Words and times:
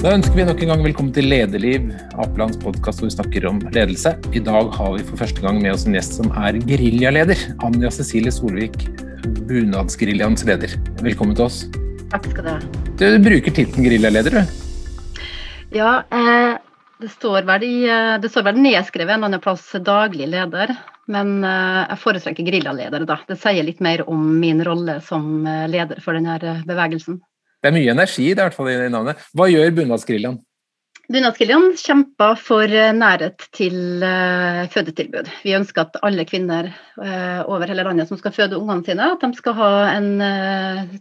Da 0.00 0.14
ønsker 0.16 0.32
vi 0.32 0.44
nok 0.48 0.62
en 0.64 0.70
gang 0.72 0.80
velkommen 0.80 1.12
til 1.12 1.26
Lederliv, 1.28 1.90
Apelands 2.22 2.56
podkast 2.62 3.02
hvor 3.02 3.10
vi 3.10 3.12
snakker 3.12 3.44
om 3.50 3.58
ledelse. 3.74 4.14
I 4.32 4.40
dag 4.40 4.70
har 4.72 4.94
vi 4.94 5.04
for 5.04 5.20
første 5.20 5.44
gang 5.44 5.58
med 5.60 5.74
oss 5.74 5.84
en 5.84 5.92
gjest 5.92 6.16
som 6.16 6.30
er 6.40 6.56
geriljaleder. 6.70 7.36
Anja 7.66 7.90
Cecilie 7.92 8.32
Solvik, 8.32 8.86
Bunadsgeriljaens 9.50 10.46
leder. 10.48 10.72
Velkommen 11.04 11.36
til 11.36 11.44
oss. 11.50 11.60
Takk 12.14 12.30
skal 12.32 12.48
du 12.48 12.48
ha. 12.48 12.56
Du, 12.96 13.04
du 13.12 13.20
bruker 13.28 13.52
tittelen 13.52 13.90
geriljaleder, 13.90 14.40
du? 14.40 15.20
Ja, 15.76 15.92
eh, 16.08 16.56
det, 17.04 17.12
står 17.18 17.44
vel 17.52 17.68
i, 17.68 17.76
eh, 17.84 18.16
det 18.24 18.32
står 18.32 18.48
vel 18.48 18.64
nedskrevet 18.64 19.18
en 19.18 19.28
annen 19.28 19.44
plass 19.44 19.68
daglig 19.84 20.32
leder. 20.32 20.78
Men 21.12 21.42
eh, 21.44 21.82
jeg 21.90 22.00
foretrekker 22.06 22.48
geriljaleder, 22.48 23.04
da. 23.04 23.20
Det 23.28 23.36
sier 23.44 23.68
litt 23.68 23.84
mer 23.84 24.08
om 24.08 24.30
min 24.40 24.64
rolle 24.64 25.02
som 25.04 25.44
leder 25.44 26.00
for 26.00 26.16
denne 26.16 26.62
bevegelsen. 26.64 27.20
Det 27.60 27.68
er 27.68 27.76
mye 27.76 27.92
energi 27.92 28.30
det 28.30 28.38
er 28.38 28.38
i, 28.38 28.46
hvert 28.48 28.56
fall 28.56 28.70
i 28.72 28.92
navnet. 28.92 29.26
Hva 29.36 29.50
gjør 29.50 29.74
Bunadsgeriljaen? 29.76 30.38
Bunadsgeriljaen 31.10 31.74
kjemper 31.74 32.38
for 32.38 32.70
eh, 32.70 32.92
nærhet 32.94 33.42
til 33.56 33.74
uh, 33.98 34.62
fødetilbud. 34.70 35.28
Vi 35.42 35.56
ønsker 35.58 35.82
at 35.82 35.98
alle 36.06 36.24
kvinner 36.28 36.70
uh, 36.70 37.42
over 37.50 37.66
hele 37.68 37.82
landet 37.84 38.08
som 38.08 38.20
skal 38.20 38.32
føde 38.36 38.56
ungene 38.56 38.86
sine, 38.86 39.10
at 39.16 39.24
de 39.24 39.36
skal 39.36 39.56
ha 39.58 39.70
en 39.96 40.08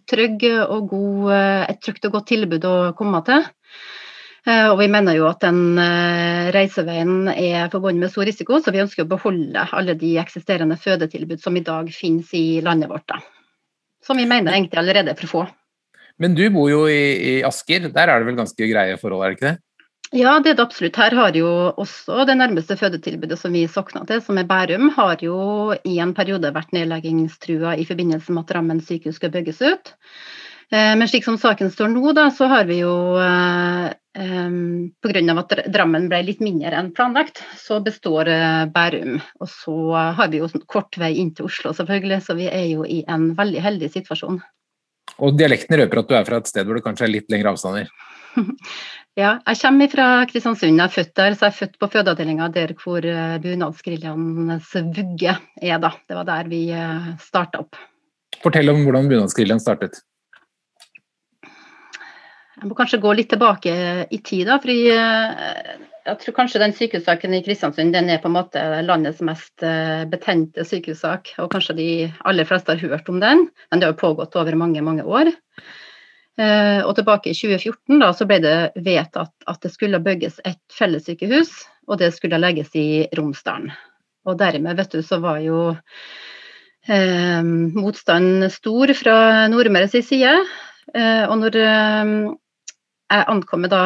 trygg 0.09 0.47
og 0.65 0.89
god, 0.89 1.31
et 1.69 1.79
trygt 1.85 2.09
og 2.09 2.17
godt 2.17 2.29
tilbud 2.33 2.65
å 2.65 2.75
komme 2.97 3.21
til. 3.27 3.45
Og 4.49 4.77
vi 4.79 4.87
mener 4.89 5.13
jo 5.13 5.27
at 5.27 5.43
den 5.43 5.77
reiseveien 6.55 7.27
er 7.29 7.67
forbundet 7.69 8.01
med 8.01 8.13
stor 8.13 8.25
risiko, 8.25 8.57
så 8.63 8.71
vi 8.73 8.81
ønsker 8.81 9.03
å 9.03 9.11
beholde 9.11 9.65
alle 9.75 9.93
de 9.99 10.15
eksisterende 10.17 10.79
fødetilbud 10.79 11.43
som 11.43 11.59
i 11.59 11.63
dag 11.67 11.91
finnes 11.93 12.31
i 12.33 12.63
landet 12.65 12.89
vårt. 12.89 13.05
Da. 13.11 13.19
Som 14.01 14.17
vi 14.17 14.25
mener 14.25 14.55
egentlig 14.55 14.79
allerede 14.81 15.13
er 15.13 15.19
for 15.19 15.33
få. 15.35 15.43
Men 16.19 16.35
du 16.35 16.43
bor 16.51 16.67
jo 16.71 16.83
i, 16.91 16.99
i, 17.15 17.33
Asker, 17.47 17.87
der 17.95 18.11
er 18.11 18.19
det 18.19 18.27
vel 18.27 18.39
ganske 18.39 18.69
greie 18.69 18.97
forhold, 18.99 19.23
er 19.23 19.31
det 19.31 19.39
ikke 19.39 19.47
det? 19.47 19.57
Ja, 20.09 20.39
det 20.41 20.51
er 20.51 20.57
det 20.57 20.63
absolutt. 20.65 20.97
Her 20.97 21.13
har 21.13 21.35
jo 21.37 21.47
også 21.77 22.23
det 22.25 22.35
nærmeste 22.39 22.75
fødetilbudet 22.79 23.37
som 23.37 23.53
vi 23.53 23.67
sokna 23.69 24.01
til, 24.09 24.23
som 24.25 24.39
er 24.41 24.47
Bærum, 24.49 24.89
har 24.95 25.21
jo 25.21 25.37
i 25.85 25.99
en 26.01 26.15
periode 26.17 26.49
vært 26.55 26.73
nedleggingstrua 26.73 27.75
i 27.77 27.85
forbindelse 27.85 28.33
med 28.33 28.47
at 28.47 28.53
Drammen 28.55 28.81
sykehus 28.81 29.21
skal 29.21 29.33
bygges 29.35 29.61
ut. 29.61 29.93
Eh, 30.73 30.95
men 30.97 31.05
slik 31.09 31.27
som 31.27 31.37
saken 31.37 31.69
står 31.73 31.93
nå, 31.93 32.11
da, 32.17 32.27
så 32.33 32.49
har 32.49 32.65
vi 32.69 32.81
jo 32.81 32.93
um, 33.21 33.87
eh, 34.17 34.51
Pga. 35.05 35.37
at 35.43 35.57
Drammen 35.77 36.09
ble 36.09 36.23
litt 36.25 36.41
mindre 36.41 36.73
enn 36.81 36.89
planlagt, 36.97 37.43
så 37.61 37.77
består 37.85 38.33
Bærum. 38.73 39.21
Og 39.39 39.53
så 39.53 39.77
har 40.17 40.33
vi 40.33 40.41
jo 40.41 40.49
kort 40.65 40.97
vei 40.97 41.15
inn 41.21 41.35
til 41.37 41.53
Oslo, 41.53 41.77
selvfølgelig, 41.77 42.23
så 42.25 42.37
vi 42.37 42.49
er 42.49 42.65
jo 42.73 42.81
i 42.81 43.03
en 43.05 43.35
veldig 43.37 43.61
heldig 43.61 43.93
situasjon. 43.93 44.41
Og 45.19 45.35
dialekten 45.39 45.77
røper 45.79 46.01
at 46.01 46.09
du 46.09 46.15
er 46.17 46.27
fra 46.27 46.39
et 46.39 46.49
sted 46.49 46.67
hvor 46.67 46.79
det 46.79 46.85
kanskje 46.85 47.07
er 47.07 47.13
litt 47.17 47.29
lengre 47.33 47.53
avstander? 47.55 47.91
Ja, 49.17 49.33
jeg 49.43 49.57
kommer 49.59 49.89
fra 49.91 50.03
Kristiansund. 50.29 50.77
Jeg 50.77 50.85
er 50.85 50.93
født 50.93 51.15
der, 51.17 51.33
så 51.35 51.47
jeg 51.47 51.51
er 51.51 51.57
født 51.57 51.73
på 51.81 51.87
fødeavdelinga 51.91 52.45
der 52.55 52.71
hvor 52.79 53.03
eh, 53.03 53.39
bunadsgeriljaens 53.43 54.69
vugge 54.95 55.33
er. 55.33 55.79
da. 55.81 55.89
Det 56.07 56.15
var 56.15 56.27
der 56.29 56.51
vi 56.51 56.61
eh, 56.71 57.09
starta 57.19 57.65
opp. 57.65 57.75
Fortell 58.39 58.71
om 58.71 58.85
hvordan 58.85 59.09
bunadsgeriljaen 59.11 59.59
startet. 59.59 59.99
Jeg 61.43 62.69
må 62.69 62.77
kanskje 62.77 63.01
gå 63.03 63.11
litt 63.17 63.31
tilbake 63.33 63.73
i 64.07 64.21
tid. 64.23 64.45
da, 64.47 64.59
fordi 64.63 64.87
eh, 64.93 65.75
jeg 66.09 66.19
tror 66.23 66.35
kanskje 66.39 66.61
den 66.63 66.73
sykehussaken 66.75 67.35
i 67.37 67.41
Kristiansund 67.45 67.93
den 67.93 68.09
er 68.09 68.21
på 68.21 68.29
en 68.29 68.35
måte 68.37 68.63
landets 68.85 69.21
mest 69.25 69.63
eh, 69.65 70.05
betente 70.09 70.65
sykehussak. 70.65 71.35
Og 71.43 71.51
kanskje 71.53 71.75
de 71.77 71.89
aller 72.29 72.47
fleste 72.49 72.73
har 72.73 72.81
hørt 72.81 73.09
om 73.11 73.21
den, 73.21 73.45
men 73.69 73.81
det 73.81 73.91
har 73.91 73.99
pågått 73.99 74.37
over 74.39 74.57
mange, 74.59 74.81
mange 74.85 75.05
år. 75.05 75.31
Eh, 76.39 76.81
og 76.85 76.95
tilbake 76.97 77.31
i 77.31 77.37
2014 77.37 77.99
da, 78.01 78.11
så 78.15 78.27
ble 78.29 78.39
det 78.43 78.57
vedtatt 78.85 79.49
at 79.51 79.61
det 79.65 79.73
skulle 79.73 80.01
bygges 80.03 80.39
et 80.47 80.61
fellessykehus, 80.73 81.51
og 81.89 81.99
det 82.01 82.13
skulle 82.15 82.39
legges 82.41 82.73
i 82.79 83.05
Romsdalen. 83.17 83.73
Og 84.27 84.37
dermed 84.39 84.77
vet 84.79 84.93
du, 84.93 85.01
så 85.05 85.19
var 85.23 85.41
jo 85.43 85.69
eh, 86.87 87.43
motstanden 87.43 88.49
stor 88.53 88.93
fra 88.97 89.19
Nordmøres 89.51 89.97
side. 90.07 90.35
Eh, 90.95 91.25
og 91.29 91.37
når 91.43 91.59
eh, 91.59 92.15
jeg 93.09 93.29
ankom 93.33 93.67
da 93.69 93.83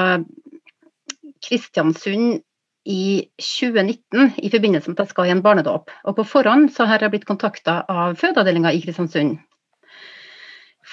Kristiansund 1.44 2.42
i 2.84 3.24
2019 3.40 4.34
i 4.44 4.52
forbindelse 4.52 4.92
med 4.92 5.00
at 5.00 5.06
jeg 5.06 5.14
skal 5.14 5.30
i 5.30 5.34
en 5.34 5.44
barnedåp. 5.44 5.92
Og 6.10 6.18
på 6.18 6.26
forhånd 6.28 6.70
så 6.76 6.88
har 6.90 7.04
jeg 7.04 7.14
blitt 7.14 7.28
kontakta 7.30 7.82
av 7.90 8.18
fødeavdelinga 8.20 8.74
i 8.76 8.82
Kristiansund. 8.84 9.38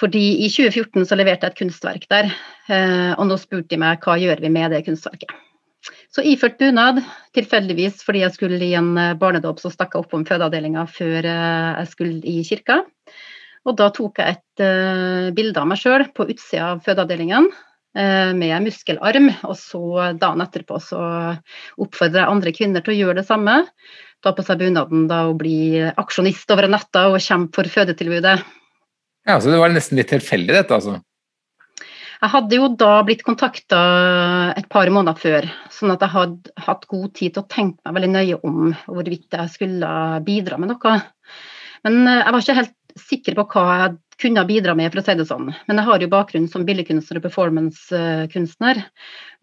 Fordi 0.01 0.23
i 0.45 0.49
2014 0.49 1.05
så 1.05 1.17
leverte 1.19 1.47
jeg 1.47 1.53
et 1.53 1.61
kunstverk 1.61 2.07
der, 2.09 2.31
eh, 2.71 3.11
og 3.17 3.27
nå 3.27 3.37
spurte 3.37 3.73
de 3.73 3.79
meg 3.81 4.01
hva 4.05 4.15
gjør 4.17 4.41
vi 4.41 4.53
med 4.53 4.71
det 4.73 4.85
kunstverket. 4.87 5.33
Så 6.13 6.23
iført 6.27 6.59
bunad, 6.61 7.01
tilfeldigvis 7.35 8.03
fordi 8.05 8.23
jeg 8.23 8.35
skulle 8.37 8.61
i 8.63 8.73
en 8.77 8.95
eh, 8.97 9.17
barnedåp, 9.19 9.59
så 9.59 9.71
stakk 9.73 9.95
jeg 9.95 10.05
oppom 10.05 10.23
fødeavdelinga 10.29 10.87
før 10.89 11.27
eh, 11.27 11.81
jeg 11.81 11.91
skulle 11.91 12.21
i 12.23 12.39
kirka. 12.47 12.81
Og 13.67 13.75
da 13.77 13.91
tok 13.93 14.17
jeg 14.17 14.39
et 14.39 15.33
bilde 15.37 15.59
av 15.61 15.67
meg 15.69 15.77
sjøl 15.77 16.07
på 16.17 16.25
utsida 16.33 16.71
av 16.71 16.79
fødeavdelingen, 16.81 17.51
med 17.93 18.63
muskelarm. 18.63 19.27
Og 19.49 19.57
så 19.59 19.81
dagen 20.15 20.43
etterpå 20.45 20.77
så 20.79 21.01
oppfordrer 21.81 22.21
jeg 22.21 22.31
andre 22.31 22.53
kvinner 22.55 22.85
til 22.85 22.93
å 22.93 22.97
gjøre 22.99 23.19
det 23.19 23.27
samme. 23.27 23.57
Ta 24.23 24.31
på 24.37 24.45
seg 24.47 24.61
bunaden 24.61 25.07
da 25.09 25.25
og 25.27 25.39
bli 25.41 25.81
aksjonist 25.81 26.51
over 26.53 26.69
natta 26.71 27.07
og 27.11 27.19
kjempe 27.19 27.59
for 27.59 27.71
fødetilbudet. 27.73 28.37
Ja, 29.27 29.39
Så 29.41 29.51
det 29.51 29.59
var 29.61 29.73
nesten 29.73 29.99
litt 29.99 30.11
tilfeldig 30.13 30.55
dette, 30.55 30.77
altså? 30.77 31.01
Jeg 32.21 32.29
hadde 32.35 32.57
jo 32.57 32.67
da 32.77 32.99
blitt 33.01 33.23
kontakta 33.25 33.79
et 34.53 34.67
par 34.69 34.89
måneder 34.93 35.17
før, 35.17 35.47
sånn 35.73 35.93
at 35.95 36.03
jeg 36.05 36.13
hadde 36.13 36.51
hatt 36.67 36.83
god 36.89 37.07
tid 37.17 37.33
til 37.33 37.41
å 37.41 37.49
tenke 37.49 37.81
meg 37.81 37.95
veldig 37.97 38.11
nøye 38.13 38.37
om 38.45 38.59
hvorvidt 38.85 39.37
jeg 39.39 39.53
skulle 39.55 39.89
bidra 40.27 40.59
med 40.61 40.69
noe. 40.69 40.93
Men 41.87 41.97
eh, 42.05 42.19
jeg 42.21 42.35
var 42.35 42.45
ikke 42.45 42.57
helt 42.59 42.77
sikker 43.07 43.37
på 43.39 43.47
hva 43.55 43.65
jeg 43.79 43.97
kunne 44.21 44.43
bidra 44.45 44.75
med, 44.77 44.91
for 44.93 45.01
å 45.01 45.03
si 45.05 45.15
det 45.17 45.25
sånn. 45.29 45.49
Men 45.67 45.79
jeg 45.79 45.87
har 45.87 46.03
jo 46.03 46.09
bakgrunn 46.11 46.47
som 46.51 46.65
billedkunstner 46.67 47.19
og 47.19 47.25
performancekunstner. 47.25 48.81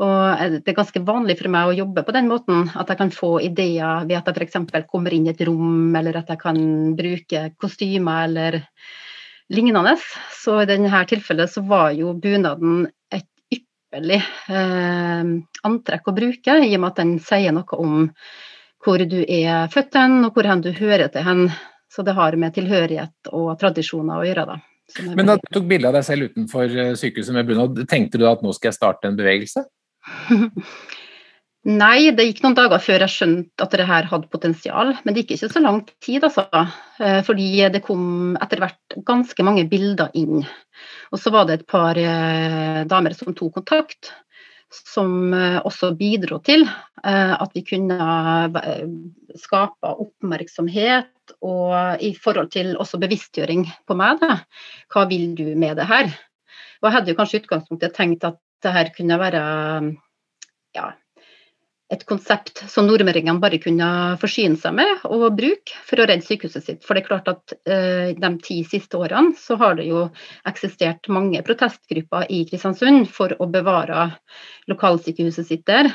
Og 0.04 0.44
det 0.54 0.72
er 0.72 0.78
ganske 0.78 1.02
vanlig 1.06 1.38
for 1.40 1.52
meg 1.52 1.70
å 1.70 1.76
jobbe 1.80 2.04
på 2.06 2.14
den 2.16 2.30
måten. 2.30 2.68
At 2.78 2.92
jeg 2.92 3.00
kan 3.00 3.12
få 3.14 3.32
ideer 3.44 4.06
ved 4.08 4.16
at 4.20 4.30
jeg 4.30 4.48
f.eks. 4.48 4.86
kommer 4.90 5.14
inn 5.14 5.26
i 5.26 5.34
et 5.34 5.44
rom, 5.48 5.94
eller 5.98 6.20
at 6.22 6.30
jeg 6.32 6.42
kan 6.42 6.60
bruke 6.98 7.44
kostymer 7.60 8.28
eller 8.28 8.60
lignende. 9.54 9.96
Så 10.38 10.60
i 10.62 10.68
denne 10.68 11.04
tilfellet 11.08 11.50
så 11.52 11.64
var 11.66 11.90
jo 11.96 12.14
bunaden 12.14 12.86
et 13.14 13.26
ypperlig 13.54 14.20
eh, 14.20 15.32
antrekk 15.68 16.10
å 16.10 16.16
bruke, 16.16 16.60
i 16.62 16.76
og 16.76 16.84
med 16.84 16.92
at 16.92 17.02
den 17.02 17.16
sier 17.24 17.56
noe 17.56 17.80
om 17.80 18.06
hvor 18.84 19.02
du 19.10 19.18
er 19.24 19.66
født 19.72 19.96
hen, 19.98 20.20
og 20.24 20.36
hvor 20.36 20.46
hen 20.46 20.62
du 20.62 20.70
hører 20.76 21.10
til 21.12 21.26
hen. 21.26 21.48
Så 21.88 22.04
det 22.04 22.14
har 22.18 22.36
med 22.36 22.54
tilhørighet 22.56 23.30
og 23.32 23.54
tradisjoner 23.60 24.20
å 24.20 24.26
gjøre, 24.28 24.44
da. 24.50 24.58
Men 25.16 25.28
da 25.28 25.36
du 25.36 25.48
tok 25.52 25.66
bilde 25.68 25.88
av 25.90 25.98
deg 25.98 26.06
selv 26.06 26.30
utenfor 26.30 26.72
eh, 26.72 26.94
sykehuset 26.96 27.36
med 27.36 27.48
bunad, 27.48 27.82
tenkte 27.90 28.20
du 28.20 28.24
at 28.28 28.44
nå 28.44 28.54
skal 28.56 28.70
jeg 28.70 28.78
starte 28.78 29.10
en 29.10 29.18
bevegelse? 29.18 29.66
Nei, 31.68 32.14
det 32.16 32.24
gikk 32.24 32.38
noen 32.44 32.56
dager 32.56 32.80
før 32.80 33.02
jeg 33.04 33.12
skjønte 33.12 33.64
at 33.66 33.74
det 33.76 33.84
her 33.88 34.06
hadde 34.08 34.30
potensial. 34.32 34.94
Men 35.04 35.12
det 35.12 35.24
gikk 35.24 35.34
ikke 35.36 35.50
så 35.52 35.60
lang 35.60 35.82
tid, 36.00 36.24
altså. 36.24 36.46
Eh, 37.02 37.18
fordi 37.26 37.50
det 37.74 37.82
kom 37.84 38.38
etter 38.40 38.62
hvert 38.62 38.96
ganske 39.08 39.44
mange 39.44 39.66
bilder 39.68 40.14
inn. 40.16 40.46
Og 41.12 41.20
så 41.20 41.32
var 41.34 41.48
det 41.48 41.58
et 41.58 41.68
par 41.68 41.98
eh, 42.00 42.80
damer 42.88 43.16
som 43.18 43.36
tok 43.36 43.58
kontakt 43.60 44.14
som 44.72 45.32
eh, 45.34 45.58
også 45.64 45.92
bidro 45.96 46.38
til 46.44 46.64
eh, 46.66 47.34
at 47.34 47.54
vi 47.56 47.64
kunne 47.66 48.08
eh, 48.60 48.84
skape 49.38 49.92
oppmerksomhet 50.04 51.34
og 51.44 52.02
i 52.04 52.12
forhold 52.16 52.50
til 52.52 52.74
også 52.80 53.00
bevisstgjøring 53.00 53.66
på 53.88 53.96
meg. 53.98 54.20
Da. 54.22 54.40
Hva 54.92 55.06
vil 55.10 55.32
du 55.38 55.46
med 55.56 55.76
det 55.80 55.88
her? 55.88 56.12
Og 56.80 56.88
jeg 56.88 56.96
hadde 56.96 57.12
jo 57.12 57.18
kanskje 57.18 57.42
utgangspunktet 57.42 57.96
tenkt 57.96 58.26
at 58.28 58.38
det 58.64 58.74
her 58.74 58.92
kunne 58.94 59.18
være 59.20 59.42
ja, 60.76 60.86
et 61.88 62.02
konsept 62.08 62.60
som 62.68 62.84
nordmøringene 62.84 63.40
bare 63.40 63.58
kunne 63.62 63.88
forsyne 64.20 64.58
seg 64.60 64.74
med 64.76 65.06
og 65.08 65.24
bruke 65.38 65.76
for 65.88 66.00
å 66.00 66.06
redde 66.08 66.26
sykehuset 66.26 66.66
sitt. 66.66 66.82
For 66.84 66.92
det 66.92 67.04
er 67.04 67.08
klart 67.08 67.30
at 67.32 67.54
eh, 67.64 68.10
de 68.12 68.30
ti 68.44 68.58
siste 68.68 69.00
årene 69.00 69.32
så 69.40 69.56
har 69.60 69.78
det 69.78 69.86
jo 69.88 70.04
eksistert 70.48 71.08
mange 71.12 71.40
protestgrupper 71.46 72.28
i 72.34 72.42
Kristiansund 72.50 73.08
for 73.12 73.32
å 73.40 73.48
bevare 73.52 74.10
lokalsykehuset 74.68 75.48
sitt 75.48 75.64
der. 75.70 75.88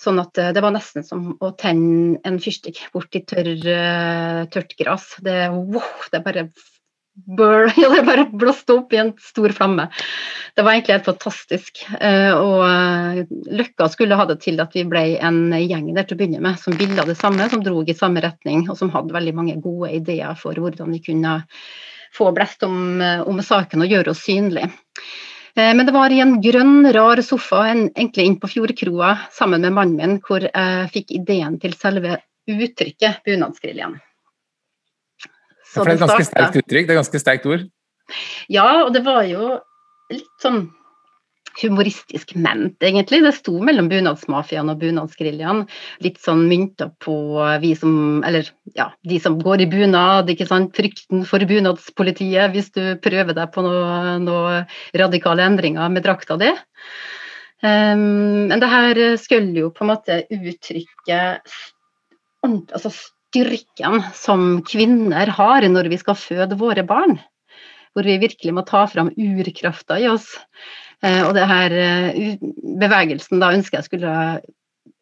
Sånn 0.00 0.22
at 0.22 0.40
eh, 0.40 0.54
det 0.56 0.64
var 0.64 0.72
nesten 0.74 1.04
som 1.04 1.34
å 1.36 1.52
tenne 1.60 2.22
en 2.24 2.40
fyrstikk 2.40 2.86
bort 2.96 3.12
i 3.12 3.24
tørr, 3.28 3.52
eh, 3.52 4.44
tørt 4.54 4.72
gress. 4.80 5.12
Det, 5.24 5.42
wow, 5.52 6.08
det 6.08 6.24
bare 6.24 6.48
Burr, 7.14 7.72
eller 7.84 8.02
bare 8.02 8.24
blåste 8.32 8.72
opp 8.72 8.92
i 8.92 8.96
en 8.96 9.12
stor 9.20 9.48
flamme. 9.48 9.88
Det 10.54 10.62
var 10.62 10.72
egentlig 10.72 10.96
helt 10.96 11.08
fantastisk. 11.08 11.84
Eh, 12.00 12.32
og 12.34 12.64
eh, 12.66 13.20
Løkka 13.54 13.88
skulle 13.92 14.18
ha 14.18 14.26
det 14.26 14.40
til 14.42 14.58
at 14.62 14.74
vi 14.74 14.82
ble 14.88 15.04
en 15.22 15.54
gjeng 15.54 15.92
der 15.94 16.08
til 16.08 16.16
å 16.16 16.22
begynne 16.22 16.42
med, 16.42 16.58
som 16.60 16.74
ville 16.78 17.06
det 17.06 17.16
samme, 17.18 17.46
som 17.50 17.62
drog 17.64 17.90
i 17.90 17.96
samme 17.96 18.22
retning, 18.24 18.66
og 18.68 18.78
som 18.80 18.90
hadde 18.94 19.14
veldig 19.14 19.34
mange 19.38 19.58
gode 19.62 19.92
ideer 19.94 20.34
for 20.40 20.58
hvordan 20.58 20.90
vi 20.96 21.02
kunne 21.04 21.36
få 22.14 22.32
blest 22.34 22.66
om, 22.66 22.98
eh, 23.02 23.22
om 23.22 23.38
saken 23.42 23.86
og 23.86 23.94
gjøre 23.94 24.14
oss 24.14 24.24
synlige. 24.26 24.72
Men 25.54 25.86
det 25.86 25.92
var 25.94 26.10
i 26.10 26.16
en 26.18 26.40
grønn, 26.42 26.88
rar 26.90 27.20
sofa 27.22 27.60
en, 27.70 27.84
egentlig 27.92 28.24
inn 28.26 28.40
på 28.42 28.48
Fjordkroa 28.50 29.12
sammen 29.30 29.62
med 29.62 29.76
mannen 29.76 30.00
min, 30.00 30.16
hvor 30.18 30.42
jeg 30.42 30.88
fikk 30.90 31.14
ideen 31.14 31.60
til 31.62 31.76
selve 31.78 32.16
uttrykket 32.50 33.22
bunadsgeriljaen. 33.22 33.94
Ja, 35.74 35.82
for 35.82 35.90
det 35.90 35.96
er 35.96 35.98
et 35.98 36.06
ganske 36.06 36.28
sterkt 36.30 36.62
uttrykk, 36.62 36.86
det 36.86 36.92
er 36.92 36.96
et 36.96 37.02
ganske 37.02 37.20
sterkt 37.22 37.50
ord? 37.50 37.68
Ja, 38.52 38.68
og 38.84 38.94
det 38.94 39.04
var 39.06 39.24
jo 39.26 39.54
litt 40.12 40.42
sånn 40.42 40.66
humoristisk 41.62 42.34
ment, 42.34 42.82
egentlig. 42.82 43.20
Det 43.22 43.32
sto 43.36 43.54
mellom 43.62 43.88
bunadsmafiaen 43.90 44.72
og 44.72 44.80
bunadsgeriljaen. 44.80 45.62
Litt 46.02 46.18
sånn 46.22 46.44
mynta 46.50 46.88
på 47.02 47.14
vi 47.62 47.74
som 47.78 48.24
Eller 48.26 48.48
ja, 48.74 48.88
de 49.06 49.20
som 49.22 49.38
går 49.38 49.62
i 49.62 49.68
bunad, 49.70 50.30
ikke 50.30 50.48
sant. 50.50 50.74
Frykten 50.76 51.24
for 51.28 51.44
bunadspolitiet 51.46 52.54
hvis 52.54 52.72
du 52.74 52.82
prøver 53.02 53.36
deg 53.36 53.52
på 53.54 53.62
noen 53.66 54.26
noe 54.26 54.64
radikale 54.98 55.46
endringer 55.46 55.92
med 55.94 56.06
drakta 56.06 56.38
di. 56.40 56.50
Um, 57.64 58.50
men 58.50 58.60
det 58.60 58.68
her 58.68 58.98
skulle 59.16 59.62
jo 59.62 59.70
på 59.72 59.86
en 59.86 59.92
måte 59.94 60.24
uttrykke 60.34 61.20
altså 62.44 62.90
styrken 63.34 64.02
som 64.14 64.62
kvinner 64.62 65.26
har 65.34 65.66
når 65.66 65.90
vi 65.90 65.98
skal 65.98 66.18
føde 66.18 66.58
våre 66.60 66.84
barn. 66.86 67.18
Hvor 67.94 68.06
vi 68.06 68.18
virkelig 68.22 68.54
må 68.54 68.62
ta 68.66 68.84
fram 68.90 69.10
urkrafta 69.10 69.98
i 70.02 70.08
oss. 70.10 70.28
Eh, 71.02 71.22
og 71.26 71.34
det 71.34 71.46
her 71.50 71.74
eh, 71.74 72.38
bevegelsen 72.80 73.42
da 73.42 73.52
ønsker 73.54 73.80
jeg 73.80 73.88
skulle 73.90 74.14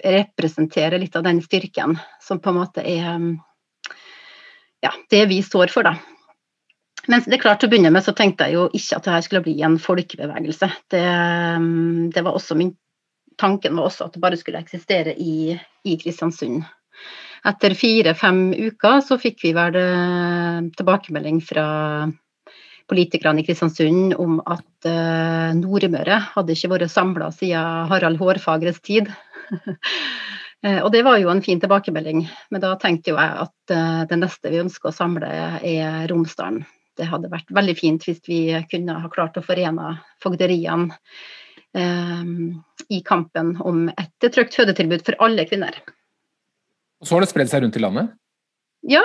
representere 0.02 0.98
litt 0.98 1.16
av 1.16 1.24
den 1.28 1.40
styrken 1.44 1.94
som 2.24 2.40
på 2.42 2.50
en 2.50 2.58
måte 2.58 2.82
er 2.82 3.20
ja, 4.82 4.90
det 5.10 5.26
vi 5.30 5.38
står 5.46 5.70
for, 5.70 5.86
da. 5.86 5.94
Men 7.06 7.22
det 7.26 7.36
er 7.36 7.42
klart 7.42 7.62
til 7.62 7.70
å 7.70 7.72
begynne 7.72 7.92
med 7.94 8.02
så 8.02 8.14
tenkte 8.18 8.48
jeg 8.48 8.56
jo 8.56 8.68
ikke 8.74 8.98
at 8.98 9.06
det 9.06 9.14
her 9.14 9.24
skulle 9.26 9.44
bli 9.46 9.54
en 9.66 9.78
folkebevegelse. 9.82 10.68
Det, 10.90 11.02
det 12.14 12.24
var 12.24 12.38
også 12.38 12.58
min 12.58 12.76
Tanken 13.40 13.78
var 13.78 13.88
også 13.88 14.04
at 14.04 14.14
det 14.14 14.20
bare 14.20 14.36
skulle 14.36 14.60
eksistere 14.60 15.14
i, 15.16 15.54
i 15.88 15.94
Kristiansund. 15.98 16.66
Etter 17.42 17.74
fire-fem 17.74 18.52
uker 18.54 19.00
så 19.02 19.18
fikk 19.18 19.40
vi 19.42 19.50
vel 19.56 19.74
eh, 19.78 20.58
tilbakemelding 20.78 21.40
fra 21.42 21.66
politikerne 22.90 23.42
i 23.42 23.46
Kristiansund 23.46 24.14
om 24.20 24.36
at 24.42 24.86
uh, 24.90 25.54
Nordmøre 25.56 26.18
hadde 26.34 26.52
ikke 26.52 26.72
vært 26.74 26.92
samla 26.92 27.30
siden 27.32 27.86
Harald 27.88 28.18
Hårfagres 28.20 28.80
tid. 28.84 29.08
uh, 29.54 30.80
og 30.84 30.90
det 30.92 31.04
var 31.06 31.20
jo 31.22 31.30
en 31.32 31.40
fin 31.46 31.62
tilbakemelding, 31.62 32.24
men 32.52 32.62
da 32.62 32.74
tenkte 32.82 33.14
jo 33.14 33.16
jeg 33.16 33.46
at 33.46 33.74
det 34.10 34.18
neste 34.18 34.52
vi 34.52 34.60
ønsker 34.60 34.90
å 34.90 34.96
samle, 34.96 35.30
er 35.62 36.04
Romsdalen. 36.10 36.66
Det 36.98 37.08
hadde 37.08 37.30
vært 37.32 37.54
veldig 37.54 37.76
fint 37.78 38.04
hvis 38.04 38.20
vi 38.28 38.42
kunne 38.68 38.98
ha 39.00 39.10
klart 39.14 39.38
å 39.40 39.46
forene 39.46 39.94
fogderiene 40.20 40.92
i 42.92 42.98
kampen 43.06 43.54
om 43.64 43.86
et 43.94 44.28
trygt 44.28 44.58
fødetilbud 44.58 45.06
for 45.06 45.16
alle 45.24 45.46
kvinner. 45.48 45.78
Og 47.02 47.08
så 47.08 47.16
har 47.16 47.24
det 47.24 47.32
spredd 47.32 47.50
seg 47.50 47.64
rundt 47.64 47.76
i 47.76 47.82
landet? 47.82 48.14
Ja, 48.86 49.02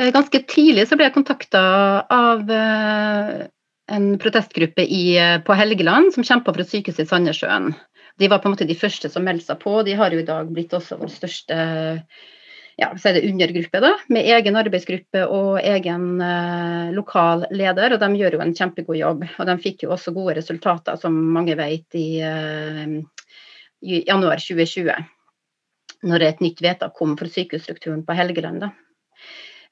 Eh, 0.00 0.10
ganske 0.10 0.42
tidlig 0.50 0.88
så 0.90 0.98
ble 0.98 1.06
jeg 1.06 1.14
kontakta 1.14 1.64
av 2.10 2.48
eh, 2.50 3.44
en 3.94 4.06
protestgruppe 4.18 4.82
i, 4.82 5.16
eh, 5.20 5.38
på 5.46 5.54
Helgeland 5.54 6.14
som 6.16 6.26
kjempa 6.26 6.50
for 6.50 6.64
et 6.64 6.70
sykehus 6.70 7.02
i 7.02 7.06
Sandnessjøen. 7.06 7.70
De 8.18 8.30
var 8.30 8.40
på 8.42 8.50
en 8.50 8.56
måte 8.56 8.66
de 8.66 8.78
første 8.78 9.10
som 9.10 9.26
meldte 9.26 9.52
seg 9.52 9.60
på. 9.62 9.76
De 9.86 9.94
har 9.98 10.14
jo 10.14 10.22
i 10.22 10.26
dag 10.26 10.50
blitt 10.50 10.74
også 10.74 10.98
vår 10.98 11.12
største 11.14 11.58
ja, 12.74 12.88
så 12.98 13.06
er 13.06 13.14
det 13.14 13.28
undergruppe, 13.28 13.78
da, 13.78 13.92
med 14.10 14.26
egen 14.34 14.56
arbeidsgruppe 14.58 15.20
og 15.30 15.60
egen 15.62 16.08
eh, 16.26 16.88
lokal 16.96 17.44
leder. 17.54 17.94
Og 17.94 18.02
de 18.02 18.08
gjør 18.18 18.34
jo 18.34 18.40
en 18.42 18.54
kjempegod 18.58 18.98
jobb. 18.98 19.22
Og 19.30 19.46
de 19.46 19.54
fikk 19.62 19.84
jo 19.86 19.92
også 19.94 20.14
gode 20.16 20.34
resultater, 20.40 20.98
som 20.98 21.14
mange 21.36 21.54
vet, 21.60 21.86
i, 21.94 22.18
eh, 22.18 22.96
i 23.86 24.02
januar 24.08 24.42
2020. 24.42 24.90
Når 26.04 26.22
et 26.26 26.40
nytt 26.44 26.60
vedtak 26.60 26.92
kom 26.98 27.14
for 27.16 27.30
sykehusstrukturen 27.32 28.04
på 28.04 28.16
Helgeland. 28.16 28.60
da. 28.66 28.74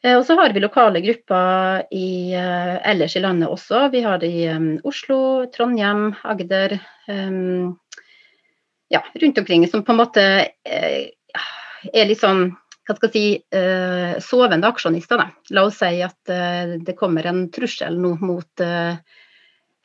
Eh, 0.02 0.16
og 0.18 0.24
så 0.26 0.36
har 0.38 0.52
vi 0.52 0.62
lokale 0.62 1.02
grupper 1.04 1.84
i, 1.94 2.34
uh, 2.34 2.78
ellers 2.90 3.14
i 3.16 3.22
landet 3.22 3.50
også. 3.50 3.86
Vi 3.92 4.02
har 4.02 4.18
det 4.22 4.32
i 4.34 4.48
um, 4.50 4.74
Oslo, 4.88 5.46
Trondheim, 5.54 6.10
Agder. 6.26 6.78
Um, 7.06 7.76
ja, 8.90 9.02
rundt 9.22 9.38
omkring 9.38 9.68
som 9.70 9.84
på 9.86 9.94
en 9.94 10.02
måte 10.02 10.26
uh, 10.42 11.46
er 11.92 12.10
litt 12.10 12.22
sånn 12.22 12.50
hva 12.82 12.96
skal 12.98 13.12
jeg 13.12 13.14
si, 13.14 13.26
uh, 13.54 14.18
sovende 14.18 14.66
aksjonister. 14.66 15.22
Da. 15.22 15.54
La 15.54 15.66
oss 15.68 15.78
si 15.78 16.02
at 16.02 16.32
det 16.82 16.98
kommer 16.98 17.28
en 17.30 17.44
trussel 17.54 17.94
nå 18.02 18.16
mot 18.18 18.64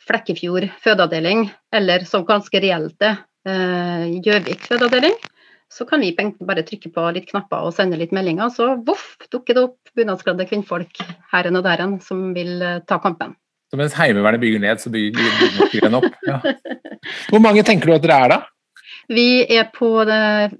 Flekkefjord 0.07 0.65
fødeavdeling, 0.81 1.45
eller 1.77 2.07
som 2.09 2.25
ganske 2.25 2.61
reelt 2.63 2.95
det, 3.03 3.13
Gjøvik 4.25 4.65
fødeavdeling 4.65 5.13
så 5.73 5.85
kan 5.85 6.01
vi 6.01 6.13
bare 6.15 6.63
trykke 6.65 6.91
på 6.95 7.07
litt 7.15 7.27
knapper 7.31 7.67
og 7.67 7.75
sende 7.75 7.99
litt 7.99 8.13
meldinger, 8.15 8.51
så 8.53 8.75
voff, 8.87 9.15
dukker 9.31 9.57
det 9.57 9.65
opp 9.67 9.91
bunadskledde 9.97 10.47
kvinnfolk 10.49 11.01
her 11.33 11.49
og 11.51 11.63
der 11.65 11.83
som 12.03 12.29
vil 12.37 12.61
eh, 12.61 12.83
ta 12.87 12.99
kampen. 13.03 13.35
Så 13.67 13.79
mens 13.79 13.95
Heimevernet 13.99 14.39
bygger 14.39 14.63
ned, 14.63 14.79
så 14.79 14.91
bygger 14.93 15.33
bunadskrigen 15.41 15.97
opp? 15.99 16.13
Ja. 16.27 16.39
Hvor 17.31 17.43
mange 17.43 17.65
tenker 17.67 17.89
du 17.89 17.97
at 17.97 18.05
dere 18.05 18.21
er 18.23 18.31
da? 18.31 18.39
Vi 19.11 19.27
er 19.43 19.67
på 19.71 19.89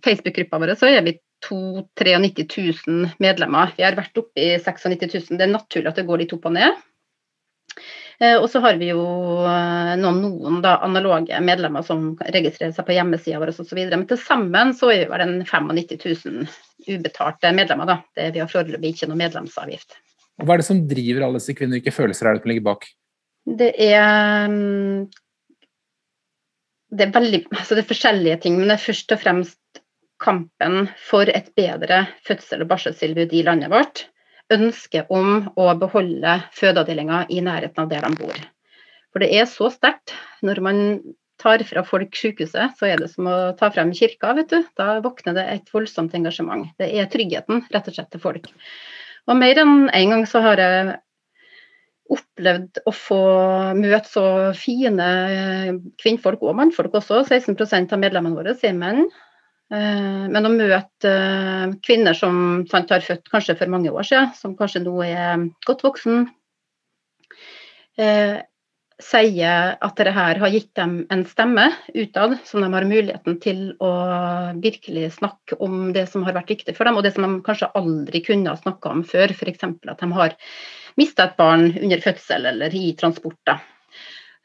Facebook-gruppa 0.03 0.59
vår 0.61 0.75
så 0.79 0.91
er 0.91 1.01
vi 1.03 1.17
93 1.43 2.87
000 2.87 3.09
medlemmer. 3.23 3.73
Vi 3.77 3.85
har 3.85 3.97
vært 3.97 4.17
oppe 4.19 4.41
i 4.41 4.55
96 4.59 5.29
000. 5.29 5.37
Det 5.39 5.45
er 5.45 5.51
naturlig 5.51 5.91
at 5.91 5.99
det 5.99 6.07
går 6.07 6.23
litt 6.23 6.33
opp 6.35 6.47
og 6.49 6.55
ned. 6.55 6.79
Eh, 8.19 8.33
og 8.39 8.47
så 8.49 8.61
har 8.63 8.79
vi 8.81 8.89
jo 8.89 9.01
eh, 9.45 9.93
noen, 10.01 10.23
noen 10.23 10.61
da, 10.63 10.77
analoge 10.85 11.37
medlemmer 11.43 11.85
som 11.85 12.09
registrerer 12.33 12.73
seg 12.73 12.87
på 12.87 12.95
hjemmesida 12.95 13.41
vår 13.41 13.53
osv. 13.53 13.81
Men 13.91 14.07
til 14.09 14.21
sammen 14.21 14.73
så 14.77 14.89
er 14.93 15.03
vi 15.03 15.11
vel 15.11 15.25
en 15.25 15.35
95 15.45 16.25
000 16.25 16.47
ubetalte 16.87 17.53
medlemmer. 17.53 17.89
da. 17.89 17.99
Det, 18.17 18.31
vi 18.33 18.41
har 18.41 18.49
foreløpig 18.51 18.95
ikke 18.95 19.11
noe 19.11 19.21
medlemsavgift. 19.21 19.99
Hva 20.41 20.55
er 20.55 20.61
det 20.61 20.69
som 20.69 20.81
driver 20.89 21.27
alle 21.27 21.41
disse 21.41 21.55
kvinner? 21.57 21.77
Hvilke 21.77 21.93
følelser 21.93 22.29
er 22.29 22.37
det 22.37 22.43
som 22.43 22.51
ligger 22.53 22.67
bak? 22.71 22.89
Det 23.57 23.69
er 23.85 24.49
mm, 24.51 25.07
det 26.97 27.05
er, 27.05 27.13
veldig, 27.13 27.41
altså 27.51 27.75
det 27.75 27.83
er 27.83 27.89
forskjellige 27.89 28.41
ting, 28.43 28.57
men 28.57 28.69
det 28.69 28.77
er 28.77 28.85
først 28.85 29.13
og 29.13 29.21
fremst 29.21 29.81
kampen 30.23 30.87
for 31.05 31.29
et 31.29 31.51
bedre 31.57 32.05
fødsel- 32.25 32.63
og 32.63 32.69
barseltilbud 32.71 33.33
i 33.35 33.43
landet 33.45 33.69
vårt 33.73 34.07
ønske 34.53 35.03
om 35.13 35.49
å 35.59 35.69
beholde 35.79 36.39
fødeavdelinga 36.55 37.25
i 37.33 37.41
nærheten 37.43 37.83
av 37.83 37.89
der 37.91 38.05
de 38.07 38.13
bor. 38.19 38.43
For 39.11 39.23
det 39.23 39.31
er 39.35 39.47
så 39.49 39.69
sterkt. 39.73 40.13
Når 40.45 40.61
man 40.63 40.83
tar 41.41 41.61
fra 41.69 41.83
folk 41.85 42.15
sykehuset, 42.17 42.77
så 42.77 42.87
er 42.89 43.01
det 43.01 43.09
som 43.11 43.27
å 43.29 43.37
ta 43.57 43.69
frem 43.73 43.91
kirka, 43.95 44.33
vet 44.37 44.53
du. 44.53 44.61
Da 44.79 44.99
våkner 45.03 45.37
det 45.37 45.47
et 45.53 45.73
voldsomt 45.73 46.15
engasjement. 46.17 46.69
Det 46.79 46.89
er 46.89 47.09
tryggheten, 47.11 47.65
rett 47.73 47.89
og 47.89 47.97
slett, 47.97 48.09
til 48.13 48.23
folk. 48.23 48.49
Og 49.27 49.37
mer 49.37 49.59
enn 49.61 49.89
en 49.91 50.15
gang 50.15 50.25
så 50.29 50.41
har 50.45 50.61
jeg 50.61 50.95
opplevd 52.07 52.79
å 52.87 52.93
få 52.95 53.21
møte 53.75 54.07
så 54.07 54.25
fine 54.55 55.07
kvinnfolk 55.99 56.45
og 56.45 56.55
mannfolk 56.57 56.95
også. 57.01 57.25
16 57.27 57.91
av 57.91 57.99
medlemmene 57.99 58.37
våre 58.37 58.55
er 58.55 58.77
menn. 58.77 59.09
Eh, 59.67 60.25
men 60.31 60.47
å 60.47 60.51
møte 60.53 61.11
eh, 61.11 61.71
kvinner 61.83 62.15
som 62.15 62.63
sant, 62.71 62.91
har 62.93 63.03
født 63.03 63.27
kanskje 63.31 63.57
for 63.59 63.71
mange 63.71 63.91
år 63.91 64.07
siden, 64.07 64.29
som 64.37 64.55
kanskje 64.55 64.85
nå 64.85 64.93
er 65.03 65.49
godt 65.67 65.83
voksen, 65.83 66.29
eh, 67.99 68.37
sier 69.03 69.75
at 69.75 69.99
dette 69.99 70.13
her 70.15 70.39
har 70.41 70.53
gitt 70.55 70.71
dem 70.79 71.01
en 71.13 71.25
stemme 71.29 71.67
utad, 71.91 72.37
som 72.47 72.63
de 72.63 72.71
har 72.73 72.87
muligheten 72.87 73.37
til 73.43 73.61
å 73.83 73.91
virkelig 74.63 75.11
snakke 75.19 75.59
om 75.61 75.91
det 75.93 76.07
som 76.09 76.23
har 76.25 76.33
vært 76.39 76.55
viktig 76.55 76.73
for 76.77 76.87
dem, 76.87 76.97
og 76.97 77.05
det 77.05 77.13
som 77.13 77.27
de 77.27 77.43
kanskje 77.45 77.69
aldri 77.77 78.23
kunne 78.25 78.55
ha 78.55 78.57
snakka 78.57 78.95
om 78.95 79.03
før, 79.05 79.35
f.eks. 79.35 79.67
at 79.67 80.01
de 80.01 80.13
har 80.15 80.37
mista 80.97 81.27
et 81.27 81.37
barn 81.37 81.69
under 81.75 82.01
fødsel 82.01 82.49
eller 82.55 82.73
i 82.73 82.87
transporter. 82.97 83.59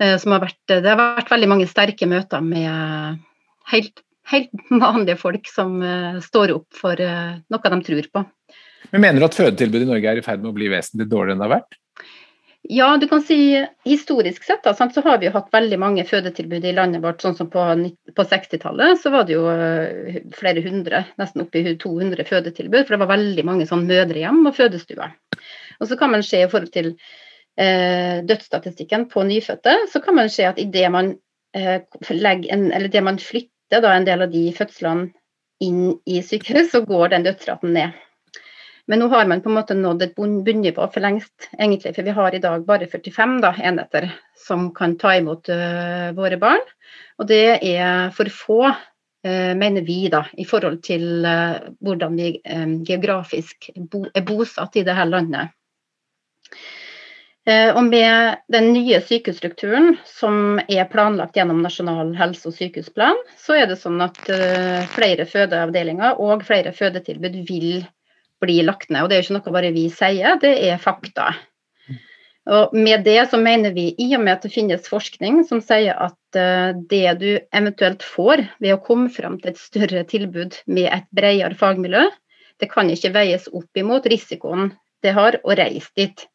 Det 0.02 0.18
har 0.26 0.98
vært 0.98 1.30
veldig 1.30 1.48
mange 1.48 1.70
sterke 1.70 2.08
møter 2.10 2.42
med 2.44 3.22
helt 3.70 4.02
helt 4.30 4.50
vanlige 4.84 5.18
folk 5.20 5.48
som 5.50 5.78
uh, 5.82 6.20
står 6.24 6.56
opp 6.56 6.68
for 6.78 6.98
uh, 6.98 7.38
noe 7.52 7.74
de 7.74 7.82
tror 7.88 8.10
på. 8.16 8.24
Men 8.92 9.06
Mener 9.06 9.22
du 9.22 9.28
at 9.28 9.38
fødetilbudet 9.38 9.86
i 9.86 9.92
Norge 9.92 10.10
er 10.10 10.20
i 10.20 10.24
ferd 10.24 10.42
med 10.42 10.52
å 10.52 10.56
bli 10.56 10.68
vesentlig 10.72 11.08
dårligere 11.08 11.36
enn 11.36 11.42
det 11.42 11.48
har 11.48 11.56
vært? 11.60 11.78
Ja, 12.70 12.92
du 12.96 13.08
kan 13.10 13.24
si 13.26 13.36
historisk 13.82 14.44
sett 14.46 14.62
da, 14.62 14.70
så 14.76 15.02
har 15.02 15.18
vi 15.18 15.26
jo 15.26 15.32
hatt 15.34 15.48
veldig 15.50 15.78
mange 15.82 16.04
fødetilbud 16.06 16.62
i 16.68 16.74
landet 16.76 17.02
vårt. 17.02 17.22
sånn 17.24 17.34
som 17.34 17.48
På, 17.50 17.64
på 18.14 18.26
60-tallet 18.30 19.00
så 19.02 19.10
var 19.10 19.26
det 19.26 19.34
jo 19.34 19.48
uh, 19.48 20.20
flere 20.36 20.62
hundre, 20.62 21.02
nesten 21.18 21.42
oppi 21.42 21.64
200 21.82 22.28
fødetilbud. 22.28 22.84
For 22.84 22.94
det 22.94 23.02
var 23.02 23.14
veldig 23.16 23.46
mange 23.48 23.66
sånn 23.66 23.88
mødrehjem 23.88 24.44
og 24.46 24.54
fødestuer. 24.60 25.16
Og 25.80 25.90
så 25.90 25.98
kan 25.98 26.14
man 26.14 26.22
se 26.26 26.44
i 26.44 26.50
forhold 26.50 26.70
til 26.74 26.92
eh, 27.58 28.22
dødsstatistikken 28.24 29.08
på 29.10 29.24
nyfødte, 29.26 29.76
så 29.92 30.00
kan 30.00 30.14
man 30.14 30.30
se 30.30 30.46
at 30.46 30.58
i 30.58 30.68
det 30.70 30.88
man, 30.92 31.16
eh, 31.54 31.80
legger 32.10 32.52
en, 32.54 32.70
eller 32.72 32.88
det 32.88 33.02
man 33.02 33.18
flytter 33.18 33.50
flytter 33.72 33.88
da 33.88 33.96
en 33.96 34.04
del 34.04 34.22
av 34.22 34.30
de 34.30 34.52
fødslene 34.52 35.12
inn 35.64 35.98
i 36.04 36.20
sykehus, 36.22 36.72
så 36.72 36.82
går 36.84 37.08
den 37.08 37.24
dødsraten 37.24 37.72
ned. 37.72 37.92
Men 38.86 38.98
nå 38.98 39.08
har 39.08 39.26
man 39.26 39.40
på 39.40 39.48
en 39.48 39.56
måte 39.56 39.74
nådd 39.74 40.02
et 40.02 40.14
bunnivå 40.16 40.88
for 40.92 41.00
lengst, 41.00 41.48
egentlig. 41.56 41.94
For 41.94 42.02
vi 42.02 42.12
har 42.12 42.34
i 42.34 42.40
dag 42.42 42.66
bare 42.66 42.86
45 42.86 43.40
da, 43.40 43.54
enheter 43.56 44.10
som 44.36 44.72
kan 44.74 44.98
ta 44.98 45.14
imot 45.16 45.48
uh, 45.48 46.12
våre 46.12 46.36
barn. 46.36 46.60
Og 47.18 47.28
det 47.30 47.62
er 47.62 48.10
for 48.12 48.28
få, 48.28 48.60
uh, 48.68 49.54
mener 49.56 49.86
vi, 49.86 50.10
da, 50.10 50.26
i 50.36 50.44
forhold 50.44 50.82
til 50.82 51.24
uh, 51.24 51.62
hvordan 51.80 52.18
vi 52.18 52.42
geografisk 52.84 53.70
bo 53.76 54.04
er 54.12 54.26
bosatt 54.26 54.76
i 54.76 54.84
dette 54.84 55.08
landet. 55.08 55.54
Og 57.50 57.80
med 57.88 58.36
den 58.54 58.68
nye 58.70 59.00
sykehusstrukturen 59.02 59.96
som 60.06 60.60
er 60.70 60.84
planlagt 60.92 61.34
gjennom 61.34 61.58
Nasjonal 61.64 62.12
helse- 62.14 62.52
og 62.52 62.54
sykehusplan, 62.54 63.18
så 63.34 63.56
er 63.58 63.66
det 63.66 63.80
sånn 63.80 63.98
at 64.04 64.20
flere 64.94 65.26
fødeavdelinger 65.26 66.20
og 66.22 66.44
flere 66.46 66.70
fødetilbud 66.76 67.40
vil 67.48 67.82
bli 68.42 68.60
lagt 68.66 68.90
ned. 68.90 69.02
Og 69.02 69.10
det 69.10 69.16
er 69.16 69.22
jo 69.22 69.26
ikke 69.26 69.38
noe 69.40 69.56
bare 69.58 69.72
vi 69.74 69.88
sier, 69.90 70.38
det 70.42 70.54
er 70.68 70.78
fakta. 70.82 71.32
Og 72.50 72.72
med 72.74 73.04
det 73.06 73.20
så 73.30 73.38
mener 73.38 73.70
vi, 73.74 73.92
i 74.02 74.08
og 74.16 74.24
med 74.24 74.34
at 74.34 74.46
det 74.46 74.50
finnes 74.54 74.88
forskning 74.90 75.44
som 75.46 75.60
sier 75.62 75.94
at 75.94 76.38
uh, 76.38 76.74
det 76.90 77.06
du 77.20 77.28
eventuelt 77.54 78.02
får 78.02 78.42
ved 78.58 78.74
å 78.74 78.80
komme 78.82 79.12
fram 79.14 79.38
til 79.38 79.52
et 79.52 79.62
større 79.62 80.02
tilbud 80.10 80.58
med 80.66 80.90
et 80.90 81.06
bredere 81.14 81.54
fagmiljø, 81.58 82.08
det 82.58 82.70
kan 82.72 82.90
ikke 82.90 83.14
veies 83.14 83.46
opp 83.54 83.78
imot 83.78 84.10
risikoen 84.10 84.72
det 85.02 85.14
har 85.14 85.38
å 85.42 85.54
reise 85.58 85.90
dit. 85.98 86.26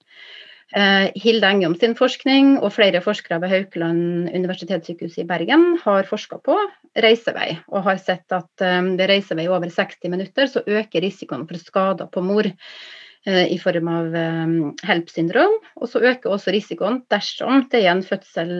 Uh, 0.76 1.08
Hilde 1.16 1.48
Engum 1.48 1.78
sin 1.80 1.94
forskning 1.96 2.58
og 2.60 2.74
flere 2.76 3.00
forskere 3.00 3.40
ved 3.40 3.54
Haukeland 3.54 4.28
universitetssykehus 4.36 5.16
i 5.22 5.24
Bergen 5.28 5.78
har 5.80 6.08
forska 6.10 6.42
på 6.44 6.58
reisevei, 7.00 7.54
og 7.72 7.86
har 7.86 8.02
sett 8.02 8.36
at 8.36 8.64
um, 8.66 8.90
ved 9.00 9.08
reisevei 9.08 9.46
over 9.48 9.72
60 9.72 10.12
minutter 10.12 10.50
så 10.52 10.66
øker 10.68 11.06
risikoen 11.06 11.46
for 11.48 11.62
skader 11.62 12.10
på 12.12 12.20
mor 12.26 12.50
uh, 12.52 13.46
i 13.48 13.56
form 13.64 13.88
av 13.94 14.18
um, 14.20 14.58
HELP-syndrom. 14.84 15.56
Og 15.80 15.88
så 15.88 16.02
øker 16.04 16.36
også 16.36 16.52
risikoen 16.52 17.00
dersom 17.16 17.64
det 17.72 17.86
er 17.86 17.94
en 17.94 18.04
fødsel 18.04 18.52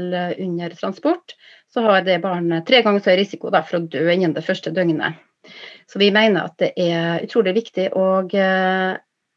under 0.46 0.78
transport, 0.80 1.36
så 1.68 1.84
har 1.90 2.08
det 2.08 2.22
barnet 2.24 2.64
tre 2.70 2.86
ganger 2.86 3.04
så 3.04 3.12
høy 3.12 3.20
risiko 3.26 3.52
for 3.58 3.82
å 3.82 3.84
dø 3.84 4.06
innen 4.14 4.38
det 4.38 4.46
første 4.48 4.72
døgnet. 4.72 5.20
Så 5.92 6.00
vi 6.00 6.08
mener 6.16 6.48
at 6.48 6.56
det 6.64 6.72
er 6.80 7.20
utrolig 7.28 7.54
viktig 7.60 7.90
å 7.96 8.08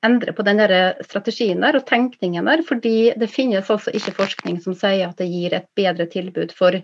endre 0.07 0.33
på 0.37 0.45
den 0.47 0.61
der 0.63 1.03
strategien 1.05 1.61
der 1.61 1.77
og 1.79 1.87
tenkningen 1.89 2.49
der, 2.49 2.63
fordi 2.67 3.13
det 3.21 3.31
finnes 3.33 3.71
altså 3.71 3.93
ikke 3.95 4.17
forskning 4.17 4.61
som 4.65 4.77
sier 4.79 5.11
at 5.11 5.21
det 5.21 5.29
gir 5.29 5.57
et 5.57 5.69
bedre 5.77 6.09
tilbud 6.11 6.55
for 6.57 6.81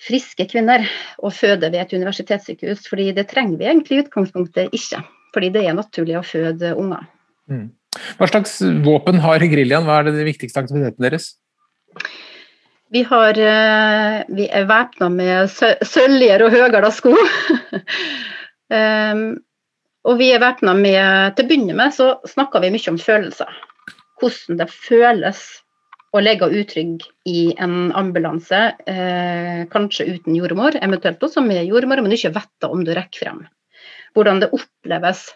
friske 0.00 0.46
kvinner 0.48 0.86
å 1.20 1.32
føde 1.34 1.68
ved 1.68 1.80
et 1.82 1.92
universitetssykehus. 1.96 2.86
fordi 2.88 3.10
det 3.16 3.28
trenger 3.28 3.58
vi 3.58 3.68
egentlig 3.68 3.98
i 3.98 4.04
utgangspunktet 4.04 4.72
ikke. 4.76 5.02
Fordi 5.34 5.50
det 5.54 5.66
er 5.66 5.76
naturlig 5.76 6.16
å 6.18 6.26
føde 6.26 6.72
unger. 6.78 7.04
Mm. 7.50 7.68
Hva 8.18 8.30
slags 8.30 8.56
våpen 8.86 9.20
har 9.22 9.42
geriljaen? 9.42 9.86
Hva 9.86 10.00
er 10.00 10.08
det, 10.08 10.16
de 10.18 10.26
viktigste 10.26 10.62
aktiviteten 10.62 11.04
deres? 11.04 11.34
Vi, 12.90 13.04
har, 13.06 13.38
eh, 13.38 14.16
vi 14.34 14.48
er 14.50 14.66
væpna 14.66 15.10
med 15.12 15.52
søljer 15.86 16.46
og 16.46 16.54
høyere 16.54 16.90
sko. 16.94 17.14
um, 18.70 19.22
Og 20.08 20.16
vi 20.20 20.30
er 20.32 20.40
væpna 20.42 20.74
med 20.76 21.36
Til 21.36 21.44
å 21.44 21.50
begynne 21.50 21.76
med 21.76 21.94
så 21.96 22.12
snakker 22.28 22.62
vi 22.64 22.72
mye 22.74 22.92
om 22.92 23.00
følelser. 23.00 23.50
Hvordan 24.20 24.60
det 24.60 24.68
føles 24.72 25.42
å 26.10 26.20
ligge 26.22 26.48
utrygg 26.50 27.04
i 27.30 27.52
en 27.62 27.92
ambulanse, 27.96 28.60
eh, 28.90 29.66
kanskje 29.70 30.08
uten 30.16 30.34
jordmor, 30.34 30.74
eventuelt 30.82 31.22
også 31.22 31.42
med 31.44 31.62
jordmor, 31.68 32.02
men 32.02 32.16
ikke 32.16 32.32
vet 32.34 32.66
om 32.66 32.82
du 32.84 32.90
rekker 32.96 33.22
frem. 33.22 33.44
Hvordan 34.16 34.42
det 34.42 34.50
oppleves 34.56 35.28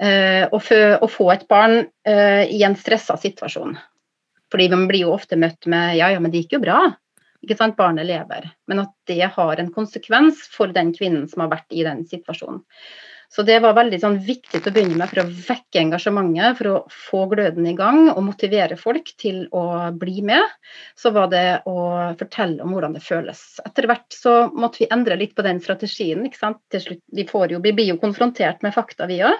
eh, 0.00 0.44
å, 0.44 0.60
få, 0.60 0.80
å, 1.00 1.08
få, 1.08 1.30
et 1.32 1.46
barn 1.48 1.80
eh, 2.04 2.44
i 2.44 2.60
en 2.66 2.76
stressa 2.76 3.16
situasjon. 3.16 3.78
Fordi 4.52 4.68
man 4.72 4.86
blir 4.88 5.06
jo 5.06 5.16
ofte 5.16 5.36
møtt 5.40 5.68
med 5.68 5.96
ja, 5.96 6.12
ja, 6.12 6.20
men 6.20 6.32
det 6.32 6.44
gikk 6.44 6.58
jo 6.58 6.64
bra. 6.66 6.78
Ikke 7.44 7.56
sant, 7.56 7.78
barnet 7.78 8.08
lever. 8.08 8.50
Men 8.68 8.84
at 8.84 8.92
det 9.08 9.32
har 9.32 9.60
en 9.60 9.72
konsekvens 9.72 10.44
for 10.52 10.72
den 10.74 10.92
kvinnen 10.96 11.28
som 11.30 11.44
har 11.44 11.52
vært 11.56 11.72
i 11.72 11.84
den 11.86 12.04
situasjonen. 12.08 12.64
Så 13.28 13.44
det 13.44 13.58
var 13.60 13.74
veldig 13.76 13.98
sånn, 14.00 14.16
viktig 14.24 14.62
å 14.64 14.70
begynne 14.72 14.96
med 14.96 15.10
for 15.10 15.20
å 15.20 15.28
vekke 15.28 15.82
engasjementet, 15.82 16.56
for 16.56 16.70
å 16.70 16.76
få 16.88 17.26
gløden 17.28 17.66
i 17.68 17.74
gang 17.76 18.06
og 18.14 18.22
motivere 18.24 18.78
folk 18.80 19.10
til 19.20 19.42
å 19.52 19.64
bli 20.00 20.22
med. 20.24 20.54
Så 20.96 21.12
var 21.12 21.28
det 21.32 21.60
å 21.68 21.76
fortelle 22.18 22.64
om 22.64 22.72
hvordan 22.72 22.96
det 22.96 23.04
føles. 23.04 23.42
Etter 23.68 23.90
hvert 23.90 24.16
så 24.16 24.38
måtte 24.56 24.82
vi 24.82 24.88
endre 24.96 25.20
litt 25.20 25.36
på 25.36 25.44
den 25.44 25.60
strategien. 25.60 26.24
ikke 26.24 26.40
sant? 26.40 26.62
Til 26.72 26.86
slutt, 26.86 27.02
vi, 27.12 27.28
jo, 27.28 27.60
vi 27.68 27.74
blir 27.76 27.92
jo 27.92 27.98
konfrontert 28.00 28.64
med 28.64 28.76
fakta, 28.76 29.10
vi 29.10 29.20
òg. 29.28 29.36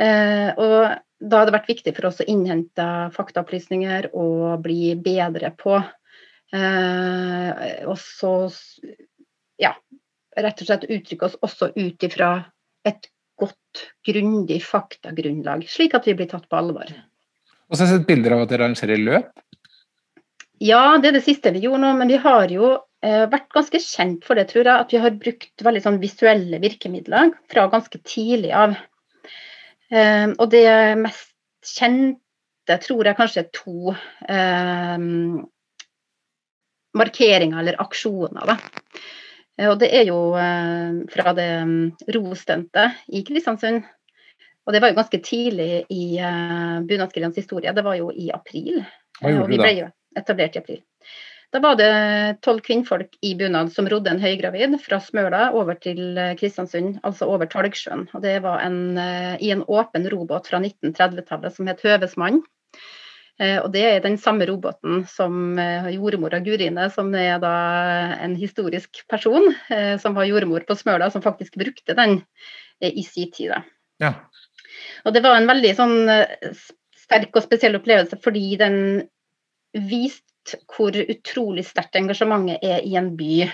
Eh, 0.00 0.48
og 0.56 0.96
da 1.20 1.38
har 1.40 1.48
det 1.48 1.56
vært 1.58 1.70
viktig 1.70 1.94
for 1.96 2.08
oss 2.08 2.24
å 2.24 2.28
innhente 2.28 2.88
faktaopplysninger 3.12 4.10
og 4.16 4.58
bli 4.64 4.90
bedre 5.00 5.52
på 5.56 5.78
eh, 6.52 7.86
Og 7.88 7.96
så, 8.00 8.34
ja, 9.60 9.72
rett 10.36 10.60
og 10.60 10.68
slett 10.68 10.84
uttrykke 10.88 11.28
oss 11.28 11.40
også 11.44 11.72
ut 11.76 12.08
ifra 12.08 12.34
et 12.88 13.10
godt, 13.40 13.84
grundig 14.06 14.60
faktagrunnlag, 14.64 15.66
slik 15.68 15.96
at 15.96 16.06
vi 16.08 16.16
blir 16.16 16.30
tatt 16.30 16.48
på 16.48 16.58
alvor. 16.58 16.88
Og 17.66 17.76
så 17.76 17.82
har 17.82 17.90
jeg 17.90 18.00
sett 18.00 18.08
bilder 18.08 18.36
av 18.36 18.44
at 18.44 18.52
dere 18.52 18.68
arrangerer 18.68 19.02
løp? 19.02 19.32
Ja, 20.62 20.96
det 21.00 21.10
er 21.10 21.18
det 21.18 21.24
siste 21.26 21.52
vi 21.52 21.64
gjorde 21.66 21.82
nå. 21.82 21.92
Men 21.98 22.10
vi 22.10 22.18
har 22.22 22.52
jo 22.52 22.70
eh, 23.04 23.24
vært 23.32 23.50
ganske 23.54 23.80
kjent 23.82 24.24
for 24.26 24.38
det, 24.38 24.48
tror 24.52 24.62
jeg. 24.62 24.84
At 24.86 24.94
vi 24.94 25.00
har 25.02 25.18
brukt 25.20 25.64
veldig 25.66 25.82
sånn 25.84 25.98
visuelle 26.02 26.60
virkemidler 26.62 27.34
fra 27.52 27.66
ganske 27.72 28.00
tidlig 28.06 28.54
av. 28.56 28.78
Eh, 29.90 30.30
og 30.32 30.46
det 30.54 30.64
mest 31.02 31.34
kjente 31.76 32.78
tror 32.82 33.06
jeg 33.06 33.18
kanskje 33.18 33.44
er 33.44 33.52
to 33.54 33.92
eh, 34.30 35.04
markeringer 36.96 37.60
eller 37.60 37.82
aksjoner. 37.82 38.54
Da. 38.54 38.56
Eh, 39.58 39.68
og 39.70 39.78
det 39.80 39.90
er 39.94 40.08
jo 40.10 40.20
eh, 40.38 41.04
fra 41.12 41.34
det 41.36 41.50
mm, 41.68 42.96
i 43.08 43.22
Kristiansund. 43.26 43.84
Og 44.66 44.74
det 44.74 44.82
var 44.82 44.90
jo 44.90 44.98
ganske 44.98 45.18
tidlig 45.22 45.84
i 45.94 46.18
uh, 46.18 46.82
bunadsgeriljaens 46.82 47.36
historie. 47.38 47.70
Det 47.70 47.84
var 47.86 47.94
jo 48.00 48.08
i 48.10 48.32
april. 48.34 48.80
Hva 49.20 49.30
gjorde 49.30 49.44
og 49.44 49.52
vi 49.52 49.58
ble 49.60 49.70
jo 49.76 49.84
etablert 50.18 50.56
i 50.56 50.58
april. 50.58 50.80
Da 51.54 51.60
var 51.62 51.76
det 51.78 51.90
tolv 52.42 52.64
kvinnfolk 52.66 53.14
i 53.22 53.36
bunad 53.38 53.70
som 53.70 53.86
rodde 53.86 54.10
en 54.10 54.18
høygravid 54.18 54.74
fra 54.82 54.98
Smøla 54.98 55.52
over 55.54 55.78
til 55.78 56.18
Kristiansund, 56.40 56.98
altså 57.06 57.28
over 57.30 57.46
Talgsjøen. 57.46 58.08
Og 58.10 58.26
det 58.26 58.40
var 58.42 58.64
en, 58.66 58.98
i 59.38 59.52
en 59.54 59.62
åpen 59.70 60.10
robåt 60.10 60.50
fra 60.50 60.58
1930-tallet 60.58 61.54
som 61.54 61.70
het 61.70 61.86
Høvesmann. 61.86 62.42
Eh, 63.36 63.58
og 63.60 63.68
det 63.74 63.82
er 63.84 63.98
den 64.04 64.16
samme 64.20 64.46
roboten 64.48 65.02
som 65.12 65.58
eh, 65.60 65.90
jordmora 65.96 66.40
Gurine, 66.44 66.88
som 66.92 67.12
er 67.14 67.36
da 67.42 67.52
en 68.24 68.36
historisk 68.38 69.02
person 69.10 69.50
eh, 69.72 69.96
som 70.00 70.16
var 70.16 70.28
jordmor 70.28 70.64
på 70.68 70.76
Smøla, 70.78 71.10
som 71.12 71.24
faktisk 71.24 71.58
brukte 71.60 71.96
den 71.98 72.22
i 72.80 73.02
sin 73.04 73.30
tid. 73.32 73.54
Ja. 74.02 74.10
Og 75.08 75.14
det 75.16 75.22
var 75.24 75.38
en 75.38 75.48
veldig 75.48 75.70
sånn 75.78 75.94
sterk 77.00 77.38
og 77.38 77.46
spesiell 77.46 77.78
opplevelse 77.78 78.18
fordi 78.20 78.50
den 78.60 78.76
viste 79.72 80.60
hvor 80.68 80.92
utrolig 80.92 81.64
sterkt 81.64 81.96
engasjementet 81.96 82.60
er 82.60 82.84
i 82.84 82.92
en 83.00 83.14
by. 83.16 83.46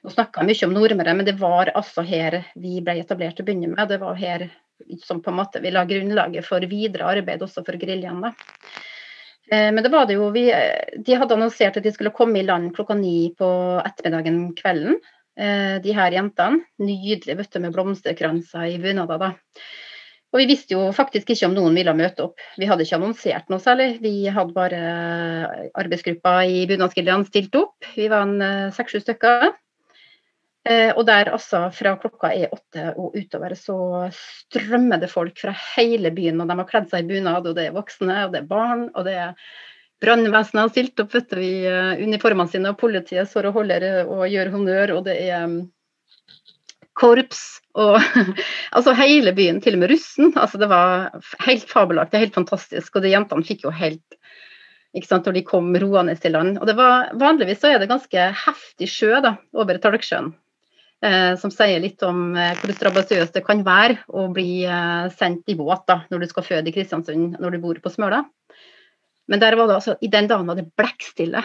Nå 0.00 0.14
snakka 0.14 0.46
mye 0.48 0.64
om 0.64 0.72
Nordmøre, 0.72 1.12
men 1.18 1.28
det 1.28 1.36
var 1.42 1.68
altså 1.76 2.06
her 2.08 2.38
vi 2.56 2.80
ble 2.80 2.96
etablert 3.02 3.36
til 3.36 3.44
å 3.44 3.50
begynne 3.50 3.74
med. 3.74 3.84
Det 3.92 4.00
var 4.00 4.16
her 4.16 4.48
som 5.04 5.20
på 5.20 5.28
en 5.28 5.38
måte 5.42 5.60
vi 5.60 5.74
la 5.76 5.84
grunnlaget 5.84 6.48
for 6.48 6.64
videre 6.72 7.12
arbeid 7.18 7.44
også 7.44 7.66
for 7.66 7.76
geriljaen. 7.76 8.32
Eh, 9.50 9.70
men 9.74 9.82
det 9.82 9.92
var 9.92 10.06
det 10.06 10.18
jo 10.18 10.30
vi, 10.34 10.46
De 11.06 11.16
hadde 11.18 11.34
annonsert 11.34 11.78
at 11.80 11.86
de 11.86 11.92
skulle 11.94 12.14
komme 12.14 12.40
i 12.40 12.46
land 12.46 12.70
klokka 12.76 12.94
ni 12.98 13.32
på 13.38 13.50
ettermiddagen 13.82 14.42
kvelden. 14.58 15.00
Eh, 15.40 15.76
de 15.82 15.94
her 15.96 16.14
jentene. 16.14 16.64
Nydelig 16.82 17.38
bøtte 17.38 17.62
med 17.62 17.74
blomsterkranser 17.74 18.74
i 18.74 18.80
bunader. 18.82 19.18
da. 19.18 19.32
Og 20.30 20.38
vi 20.38 20.46
visste 20.52 20.76
jo 20.76 20.90
faktisk 20.94 21.32
ikke 21.32 21.48
om 21.48 21.56
noen 21.56 21.74
ville 21.74 21.94
møte 21.96 22.28
opp. 22.28 22.42
Vi 22.60 22.68
hadde 22.70 22.84
ikke 22.84 23.00
annonsert 23.00 23.48
noe 23.50 23.62
særlig. 23.62 23.96
Vi 24.02 24.28
hadde 24.30 24.54
bare 24.54 24.82
arbeidsgruppa 25.74 26.36
i 26.46 26.62
Bunadsgeriljaen 26.70 27.26
stilt 27.26 27.56
opp. 27.58 27.74
Vi 27.96 28.06
var 28.12 28.28
en 28.28 28.44
eh, 28.44 28.70
seks-sju 28.76 29.02
stykker. 29.02 29.50
Eh, 30.68 30.90
og 30.92 31.06
der 31.08 31.30
altså 31.32 31.62
fra 31.72 31.94
klokka 31.96 32.34
er 32.36 32.52
åtte 32.52 32.90
og 33.00 33.14
utover 33.16 33.54
så 33.56 33.78
strømmer 34.12 35.00
det 35.00 35.08
folk 35.08 35.38
fra 35.40 35.54
hele 35.76 36.12
byen. 36.12 36.40
Og 36.42 36.50
de 36.50 36.58
har 36.58 36.68
kledd 36.68 36.90
seg 36.90 37.06
i 37.06 37.14
bunad, 37.14 37.48
og 37.48 37.56
det 37.56 37.68
er 37.68 37.76
voksne, 37.76 38.26
og 38.26 38.34
det 38.34 38.42
er 38.42 38.50
barn, 38.50 38.88
og 38.92 39.06
det 39.08 39.16
er 39.16 39.34
brannvesenet 40.00 40.62
har 40.62 40.72
stilt 40.72 41.00
opp 41.02 41.14
vet 41.16 41.32
du, 41.32 41.40
i 41.44 41.54
uh, 41.68 42.00
uniformene 42.00 42.52
sine, 42.52 42.72
og 42.72 42.80
politiet 42.80 43.28
står 43.28 43.50
og 43.50 43.60
holder 43.60 43.86
og 44.06 44.24
gjør 44.32 44.52
honnør, 44.54 44.94
og 44.96 45.04
det 45.08 45.16
er 45.26 45.44
um, 45.44 45.58
korps 46.96 47.42
og 47.78 47.96
altså 48.76 48.94
hele 48.98 49.32
byen, 49.36 49.60
til 49.64 49.76
og 49.76 49.84
med 49.84 49.92
russen. 49.94 50.32
Altså 50.36 50.60
det 50.60 50.68
var 50.72 51.10
helt 51.46 51.68
fabelaktig, 51.70 52.20
helt 52.20 52.36
fantastisk. 52.36 52.96
Og 52.96 53.04
de 53.04 53.14
jentene 53.14 53.46
fikk 53.46 53.64
jo 53.64 53.72
helt 53.72 54.18
ikke 54.96 55.06
sant, 55.06 55.28
når 55.28 55.36
de 55.38 55.46
kom 55.46 55.70
roende 55.78 56.16
til 56.18 56.34
land. 56.34 56.56
Og 56.58 56.66
det 56.68 56.74
var, 56.76 57.12
Vanligvis 57.20 57.60
så 57.62 57.70
er 57.70 57.80
det 57.80 57.90
ganske 57.92 58.28
heftig 58.44 58.88
sjø 58.90 59.20
da, 59.22 59.36
over 59.54 59.78
Talgsjøen. 59.80 60.32
Eh, 61.00 61.32
som 61.40 61.52
sier 61.52 61.80
litt 61.80 62.02
om 62.04 62.34
eh, 62.36 62.52
hvor 62.60 62.74
strabasiøst 62.76 63.38
det 63.38 63.44
kan 63.46 63.62
være 63.64 64.02
å 64.12 64.26
bli 64.36 64.66
eh, 64.68 65.06
sendt 65.16 65.48
i 65.48 65.56
båt 65.56 65.86
da, 65.88 66.02
når 66.12 66.20
du 66.20 66.26
skal 66.28 66.44
føde 66.44 66.68
i 66.68 66.74
Kristiansund 66.74 67.38
når 67.40 67.56
du 67.56 67.62
bor 67.62 67.80
på 67.80 67.92
Smøla. 67.92 68.20
Men 69.30 69.40
der 69.40 69.56
var 69.56 69.70
det 69.70 69.78
altså, 69.78 69.94
i 70.04 70.10
den 70.12 70.28
dagen 70.28 70.50
var 70.50 70.58
det 70.58 70.68
blekkstille. 70.76 71.40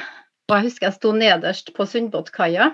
Og 0.50 0.58
jeg 0.58 0.68
husker 0.68 0.90
jeg 0.90 0.98
sto 0.98 1.14
nederst 1.16 1.72
på 1.78 1.88
Sundbåtkaia 1.88 2.68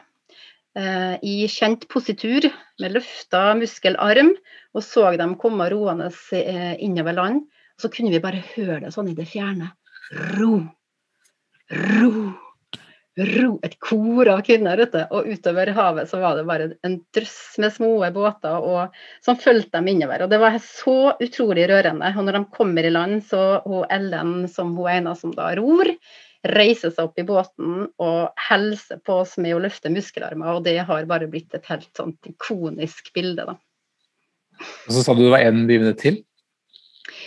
eh, 0.79 1.15
i 1.21 1.35
kjent 1.51 1.85
positur 1.91 2.49
med 2.81 2.97
løfta 2.97 3.51
muskelarm 3.59 4.33
og 4.73 4.85
så 4.85 5.11
dem 5.19 5.37
komme 5.39 5.69
roende 5.69 6.09
eh, 6.33 6.75
innover 6.81 7.17
land. 7.19 7.43
Og 7.77 7.85
så 7.85 7.91
kunne 7.93 8.13
vi 8.13 8.23
bare 8.23 8.41
høre 8.55 8.81
det 8.87 8.93
sånn 8.95 9.11
i 9.11 9.17
det 9.17 9.27
fjerne. 9.29 9.69
Ro, 10.39 10.55
ro, 11.77 12.15
ro, 13.19 13.59
et 13.65 13.75
kor 13.83 14.29
av 14.31 14.41
kvinner 14.47 14.79
ute. 14.79 15.03
Og 15.11 15.27
utover 15.33 15.71
havet 15.75 16.09
så 16.09 16.21
var 16.21 16.37
det 16.37 16.47
bare 16.47 16.69
en 16.87 16.97
drøss 17.15 17.59
med 17.61 17.73
små 17.75 17.93
båter 18.15 18.65
og, 18.65 18.97
som 19.25 19.39
fulgte 19.39 19.77
dem 19.77 19.91
innover. 19.91 20.25
Og 20.25 20.31
det 20.31 20.41
var 20.41 20.57
så 20.63 21.13
utrolig 21.19 21.67
rørende. 21.71 22.13
Og 22.15 22.27
når 22.27 22.39
de 22.39 22.43
kommer 22.55 22.87
i 22.87 22.93
land, 22.93 23.21
så 23.27 23.61
hun 23.65 23.87
Ellen, 23.91 24.35
som 24.51 24.75
hun 24.77 24.91
ene 24.91 25.15
som 25.19 25.35
da 25.35 25.51
ror, 25.59 25.91
reiser 26.47 26.89
seg 26.89 27.05
opp 27.05 27.19
i 27.21 27.25
båten 27.27 27.83
og 28.01 28.45
hilser 28.49 29.01
på 29.05 29.19
oss 29.21 29.35
med 29.41 29.55
å 29.55 29.61
løfte 29.61 29.91
muskelarmer. 29.93 30.57
Og 30.57 30.65
det 30.65 30.79
har 30.87 31.09
bare 31.09 31.29
blitt 31.29 31.53
et 31.57 31.67
helt 31.69 31.89
sånt 31.97 32.31
ikonisk 32.31 33.13
bilde, 33.17 33.45
da. 33.51 33.59
Og 34.87 34.93
så 34.93 35.03
sa 35.05 35.13
du 35.17 35.23
det 35.23 35.33
var 35.33 35.45
en 35.45 35.63
bivende 35.69 35.93
til? 35.97 36.21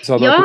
Ja, 0.07 0.39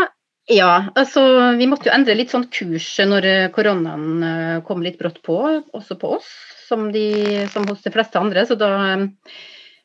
ja, 0.50 0.89
altså 0.98 1.22
vi 1.60 1.68
måtte 1.70 1.89
jo 1.89 1.94
endre 1.94 2.15
litt 2.18 2.34
sånn 2.34 2.48
kurs 2.50 2.88
når 3.06 3.27
eh, 3.29 3.48
koronaen 3.53 4.25
eh, 4.25 4.56
kom 4.65 4.82
litt 4.82 4.98
brått 4.98 5.22
på, 5.25 5.38
også 5.77 5.98
på 6.01 6.15
oss, 6.18 6.29
som, 6.65 6.88
de, 6.94 7.46
som 7.53 7.68
hos 7.70 7.84
de 7.86 7.94
fleste 7.94 8.18
andre. 8.18 8.48
Så 8.50 8.58
da 8.58 8.72
eh, 8.96 9.06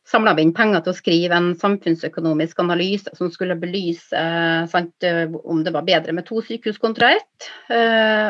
samla 0.08 0.32
vi 0.38 0.46
inn 0.46 0.54
penger 0.56 0.80
til 0.84 0.94
å 0.94 0.96
skrive 0.96 1.36
en 1.36 1.52
samfunnsøkonomisk 1.60 2.64
analyse 2.64 3.12
som 3.18 3.28
skulle 3.32 3.58
belyse 3.60 4.24
sant, 4.72 5.08
om 5.44 5.60
det 5.64 5.72
var 5.76 5.84
bedre 5.84 6.16
med 6.16 6.28
to 6.28 6.40
sykehus 6.44 6.80
kontra 6.80 7.14
ett. 7.16 7.48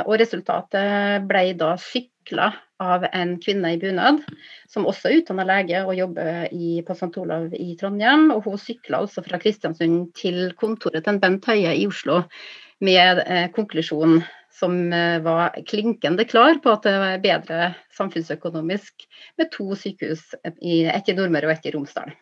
Og 0.06 0.14
resultatet 0.20 1.26
ble 1.26 1.48
da 1.58 1.72
sykla 1.82 2.52
av 2.82 3.04
en 3.12 3.36
kvinne 3.42 3.74
i 3.74 3.78
bunad, 3.78 4.20
som 4.70 4.86
også 4.90 5.10
er 5.10 5.20
utdanna 5.20 5.46
lege 5.46 5.82
og 5.84 5.94
jobber 5.98 6.48
i, 6.50 6.80
på 6.86 6.96
St. 6.96 7.12
Olav 7.22 7.54
i 7.54 7.74
Trondheim. 7.80 8.30
Og 8.34 8.48
hun 8.48 8.60
sykla 8.60 9.02
altså 9.04 9.24
fra 9.26 9.38
Kristiansund 9.42 10.10
til 10.18 10.48
kontoret 10.58 11.06
til 11.06 11.20
Bent 11.22 11.46
Høie 11.50 11.74
i 11.78 11.86
Oslo 11.86 12.22
med 12.84 13.22
eh, 13.24 13.46
konklusjonen 13.54 14.24
som 14.54 14.76
eh, 14.92 15.20
var 15.22 15.54
klinkende 15.66 16.26
klar 16.28 16.58
på 16.62 16.72
at 16.74 16.86
det 16.86 16.94
var 16.98 17.22
bedre 17.22 17.70
samfunnsøkonomisk 17.96 19.06
med 19.38 19.50
to 19.54 19.74
sykehus, 19.78 20.26
ett 20.42 20.58
i 20.62 21.16
Nordmøre 21.16 21.50
og 21.50 21.56
ett 21.56 21.70
i 21.70 21.74
Romsdal. 21.74 22.14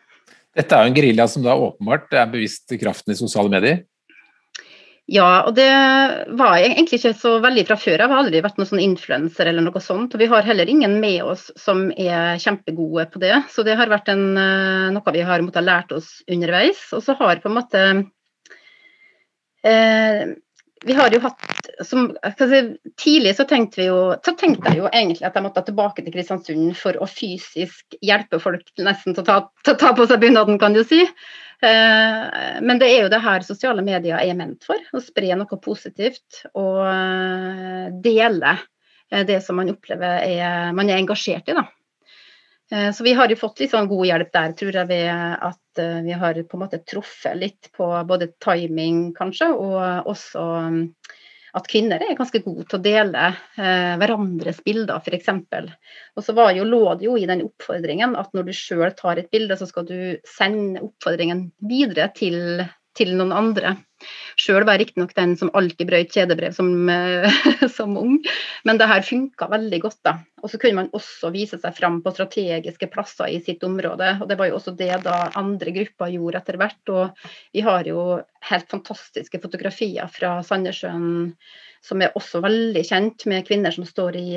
Dette 0.53 0.77
er 0.77 0.85
jo 0.85 0.91
en 0.91 0.97
gerilja 0.97 1.25
som 1.29 1.45
da 1.45 1.55
åpenbart 1.57 2.13
er 2.13 2.29
bevisst 2.29 2.73
kraften 2.81 3.13
i 3.13 3.17
sosiale 3.17 3.49
medier? 3.49 3.81
Ja, 5.11 5.43
og 5.43 5.55
det 5.57 5.67
var 6.39 6.53
jeg 6.61 6.69
egentlig 6.71 7.01
ikke 7.01 7.11
så 7.19 7.33
veldig 7.43 7.65
fra 7.67 7.75
før. 7.75 7.99
Jeg 7.99 8.07
har 8.07 8.21
aldri 8.21 8.39
vært 8.43 8.59
noen 8.59 8.69
sånn 8.69 8.83
influenser 8.85 9.49
eller 9.51 9.65
noe 9.65 9.81
sånt. 9.83 10.15
Og 10.15 10.21
vi 10.21 10.29
har 10.31 10.47
heller 10.47 10.69
ingen 10.71 10.95
med 11.03 11.25
oss 11.27 11.49
som 11.59 11.89
er 11.91 12.39
kjempegode 12.39 13.09
på 13.11 13.19
det. 13.19 13.33
Så 13.51 13.65
det 13.67 13.75
har 13.79 13.91
vært 13.91 14.13
en, 14.13 14.23
eh, 14.39 14.87
noe 14.95 15.15
vi 15.15 15.25
har 15.27 15.43
måttet 15.43 15.67
lært 15.67 15.91
oss 15.91 16.21
underveis. 16.31 16.85
Og 16.95 17.03
så 17.03 17.17
har 17.19 17.43
på 17.43 17.51
en 17.51 17.57
måte 17.59 17.83
eh, 19.67 20.23
Vi 20.83 20.95
har 20.95 21.11
jo 21.11 21.19
hatt 21.23 21.52
som, 21.81 22.11
si, 22.37 22.61
Tidlig 23.01 23.35
så 23.37 23.45
tenkte 23.49 23.81
vi 23.81 23.87
jo 23.87 23.99
så 24.25 24.33
tenkte 24.37 24.69
jeg 24.69 24.83
jo 24.83 24.89
egentlig 24.91 25.25
at 25.27 25.37
jeg 25.37 25.45
måtte 25.45 25.63
tilbake 25.65 26.03
til 26.03 26.13
Kristiansund 26.13 26.75
for 26.77 26.99
å 27.01 27.07
fysisk 27.09 27.97
hjelpe 28.03 28.39
folk 28.43 28.69
nesten 28.77 29.15
til 29.15 29.23
å 29.23 29.27
ta, 29.27 29.37
til 29.65 29.75
å 29.75 29.81
ta 29.81 29.93
på 29.97 30.05
seg 30.09 30.21
bunaden, 30.21 30.59
kan 30.61 30.75
du 30.75 30.83
si. 30.87 31.01
Eh, 31.63 32.61
men 32.61 32.79
det 32.81 32.89
er 32.91 33.05
jo 33.05 33.11
det 33.13 33.21
her 33.23 33.45
sosiale 33.45 33.83
medier 33.85 34.19
er 34.19 34.35
ment 34.37 34.65
for. 34.67 34.79
Å 34.93 35.01
spre 35.03 35.31
noe 35.39 35.59
positivt 35.63 36.43
og 36.53 36.81
eh, 36.89 37.87
dele 38.03 38.57
eh, 39.11 39.23
det 39.27 39.39
som 39.45 39.59
man 39.59 39.71
opplever 39.71 40.25
er, 40.25 40.73
man 40.75 40.91
er 40.91 40.99
engasjert 40.99 41.49
i. 41.49 41.57
da. 41.57 41.69
Så 42.95 43.03
vi 43.05 43.11
har 43.13 43.29
jo 43.29 43.35
fått 43.37 43.59
litt 43.61 43.69
sånn 43.69 43.85
god 43.85 44.07
hjelp 44.07 44.29
der, 44.33 44.53
tror 44.57 44.77
jeg, 44.79 44.87
ved 44.89 45.09
at 45.45 45.81
vi 46.07 46.15
har 46.17 46.37
på 46.47 46.57
en 46.57 46.61
måte 46.63 46.79
truffet 46.89 47.35
litt 47.37 47.67
på 47.75 47.85
både 48.09 48.31
timing, 48.41 49.11
kanskje, 49.13 49.51
og 49.51 50.07
også 50.09 50.45
at 51.53 51.67
kvinner 51.69 52.01
er 52.01 52.17
ganske 52.17 52.41
gode 52.41 52.65
til 52.65 52.79
å 52.79 52.83
dele 52.83 53.25
eh, 53.29 53.93
hverandres 54.01 54.61
bilder, 54.65 55.03
f.eks. 55.03 55.29
Og 56.17 56.25
så 56.25 56.47
jo, 56.57 56.65
lå 56.65 56.83
det 56.97 57.05
jo 57.05 57.17
i 57.19 57.27
den 57.29 57.45
oppfordringen 57.45 58.15
at 58.17 58.33
når 58.33 58.49
du 58.49 58.53
sjøl 58.57 58.89
tar 58.97 59.21
et 59.21 59.29
bilde, 59.33 59.57
så 59.59 59.67
skal 59.69 59.85
du 59.89 59.97
sende 60.27 60.81
oppfordringen 60.87 61.51
videre 61.69 62.09
til 62.17 62.65
til 62.97 63.13
noen 63.17 63.33
andre. 63.35 63.75
Sjøl 64.39 64.65
var 64.65 64.75
jeg 64.75 64.83
riktignok 64.83 65.13
den 65.15 65.35
som 65.39 65.51
alltid 65.55 65.87
brøt 65.89 66.13
kjedebrev 66.13 66.53
som, 66.55 66.69
som, 67.77 67.95
ung, 67.99 68.17
men 68.67 68.79
det 68.79 68.89
her 68.89 69.05
funka 69.05 69.47
veldig 69.51 69.79
godt. 69.85 69.99
da. 70.05 70.17
Og 70.43 70.51
så 70.51 70.59
kunne 70.61 70.83
man 70.83 70.91
også 70.95 71.31
vise 71.33 71.59
seg 71.61 71.77
fram 71.77 72.01
på 72.03 72.13
strategiske 72.13 72.89
plasser 72.93 73.31
i 73.31 73.39
sitt 73.45 73.63
område. 73.65 74.17
og 74.21 74.29
Det 74.29 74.37
var 74.39 74.51
jo 74.51 74.59
også 74.59 74.75
det 74.77 74.91
da 75.05 75.17
andre 75.39 75.75
grupper 75.75 76.13
gjorde 76.13 76.43
etter 76.43 76.59
hvert. 76.61 76.93
Og 76.93 77.27
vi 77.55 77.65
har 77.65 77.89
jo 77.89 78.05
helt 78.51 78.69
fantastiske 78.71 79.41
fotografier 79.41 80.09
fra 80.11 80.37
Sandnessjøen 80.45 81.35
som 81.83 81.99
er 81.99 82.15
også 82.15 82.39
veldig 82.43 82.85
kjent, 82.87 83.25
med 83.27 83.43
kvinner 83.47 83.73
som 83.75 83.87
står 83.87 84.19
i 84.21 84.29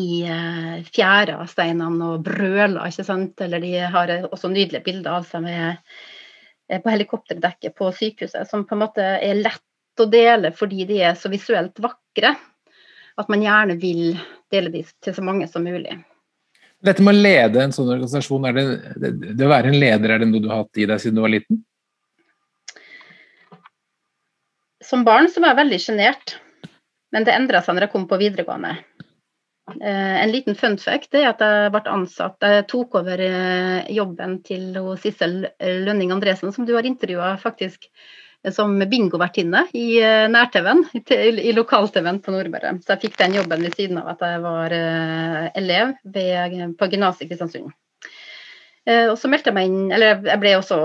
i 0.00 0.22
uh, 0.24 0.78
fjæra 0.88 1.42
steinene 1.44 2.06
og 2.14 2.22
brøler, 2.24 2.78
ikke 2.88 3.04
sant. 3.04 3.42
Eller 3.44 3.60
de 3.60 3.74
har 3.92 4.12
også 4.30 4.48
nydelige 4.48 4.86
bilder 4.86 5.18
av 5.18 5.26
seg 5.28 5.44
med 5.44 5.82
Eh, 5.82 6.21
på 6.68 6.92
helikopterdekket 6.92 7.74
på 7.76 7.90
sykehuset, 7.96 8.48
som 8.48 8.64
på 8.66 8.76
en 8.76 8.82
måte 8.84 9.02
er 9.02 9.40
lett 9.40 10.00
å 10.00 10.06
dele 10.08 10.52
fordi 10.56 10.86
de 10.88 11.02
er 11.04 11.18
så 11.18 11.30
visuelt 11.32 11.78
vakre. 11.82 12.34
At 13.20 13.28
man 13.28 13.42
gjerne 13.44 13.76
vil 13.80 14.14
dele 14.52 14.72
de 14.72 14.86
til 15.04 15.14
så 15.16 15.24
mange 15.24 15.48
som 15.50 15.64
mulig. 15.64 15.98
Dette 16.82 17.04
med 17.04 17.14
å 17.14 17.22
lede 17.22 17.60
en 17.62 17.74
sånn 17.74 17.90
organisasjon, 17.92 18.48
det, 18.56 18.64
det, 18.98 19.10
det, 19.36 19.44
å 19.44 19.50
være 19.52 19.70
en 19.70 19.78
leder, 19.78 20.14
er 20.14 20.22
det 20.22 20.30
noe 20.30 20.42
du 20.42 20.48
har 20.50 20.64
hatt 20.64 20.80
i 20.80 20.86
deg 20.88 21.02
siden 21.02 21.20
du 21.20 21.22
var 21.22 21.34
liten? 21.34 21.60
Som 24.82 25.04
barn 25.06 25.28
så 25.30 25.44
var 25.44 25.52
jeg 25.52 25.60
veldig 25.60 25.78
sjenert, 25.84 26.34
men 27.14 27.28
det 27.28 27.36
endra 27.36 27.60
seg 27.62 27.76
når 27.76 27.86
jeg 27.86 27.92
kom 27.92 28.08
på 28.10 28.18
videregående. 28.18 28.74
Eh, 29.80 30.22
en 30.22 30.32
liten 30.32 30.54
fun 30.54 30.78
fact 30.78 31.14
er 31.14 31.28
at 31.30 31.42
jeg 31.42 31.70
ble 31.74 31.82
ansatt. 31.90 32.36
Jeg 32.42 32.66
tok 32.70 32.98
over 33.00 33.22
eh, 33.24 33.92
jobben 33.94 34.40
til 34.46 34.76
Sissel 35.02 35.46
Lønning 35.60 36.12
Andresen, 36.14 36.52
som 36.52 36.66
du 36.68 36.74
har 36.76 36.88
intervjua 36.88 37.36
faktisk 37.40 37.88
som 38.50 38.74
bingovertinne 38.90 39.68
i 39.78 39.86
eh, 40.02 40.26
nær-TV-en, 40.30 40.82
i 41.46 41.54
lokal-TV-en 41.54 42.18
på 42.24 42.34
Nordmøre. 42.34 42.74
Så 42.82 42.94
jeg 42.94 43.04
fikk 43.06 43.20
den 43.20 43.38
jobben 43.38 43.62
ved 43.62 43.78
siden 43.78 44.02
av 44.02 44.12
at 44.16 44.26
jeg 44.26 44.42
var 44.42 44.76
elev 45.62 45.94
på 46.02 46.90
gymnaset 46.90 47.26
i 47.26 47.30
Kristiansund. 47.30 47.72
Og 48.82 49.14
så 49.14 49.28
meldte 49.30 49.52
jeg 49.52 49.54
meg 49.54 49.68
inn, 49.70 49.92
eller 49.94 50.24
jeg 50.26 50.40
ble 50.42 50.56
også 50.58 50.76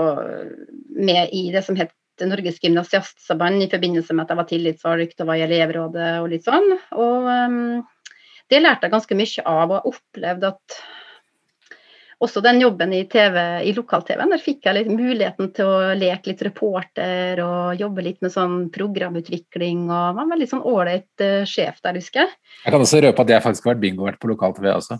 med 1.02 1.32
i 1.34 1.48
det 1.50 1.64
som 1.66 1.74
het 1.74 1.90
Norges 2.26 2.58
gymnasiastsaband 2.62 3.62
i 3.62 3.70
forbindelse 3.70 4.14
med 4.14 4.24
at 4.24 4.32
jeg 4.32 4.40
var 4.40 4.48
tillitsvalgt 4.48 5.22
og 5.22 5.30
var 5.30 5.38
i 5.38 5.44
elevrådet 5.46 6.10
og 6.22 6.30
litt 6.32 6.46
sånn. 6.46 6.72
Og 6.98 7.26
um, 7.26 7.58
det 8.50 8.62
lærte 8.62 8.88
jeg 8.88 8.94
ganske 8.94 9.18
mye 9.18 9.44
av, 9.44 9.74
og 9.76 9.90
opplevde 9.92 10.52
at 10.54 10.78
også 12.18 12.42
den 12.42 12.58
jobben 12.62 12.92
i, 12.96 13.04
TV, 13.10 13.36
i 13.62 13.72
lokal-TV-en, 13.76 14.32
der 14.34 14.42
fikk 14.42 14.66
jeg 14.66 14.74
litt 14.74 14.88
muligheten 14.90 15.52
til 15.54 15.68
å 15.70 15.92
leke 15.98 16.32
litt 16.32 16.40
reporter 16.42 17.38
og 17.44 17.78
jobbe 17.78 18.02
litt 18.02 18.18
med 18.24 18.34
sånn 18.34 18.56
programutvikling. 18.74 19.84
og 19.86 20.16
var 20.16 20.24
en 20.24 20.32
veldig 20.34 20.48
sånn 20.50 20.64
ålreit 20.66 21.22
uh, 21.22 21.44
sjef 21.46 21.78
der, 21.84 22.00
husker 22.00 22.24
jeg. 22.24 22.34
Jeg 22.64 22.74
kan 22.74 22.82
også 22.82 23.04
røpe 23.04 23.22
at 23.22 23.32
jeg 23.36 23.44
faktisk 23.44 23.68
har 23.68 23.76
vært 23.76 23.84
bingovert 23.84 24.18
på 24.18 24.32
lokal-TV 24.32 24.72
også. 24.74 24.98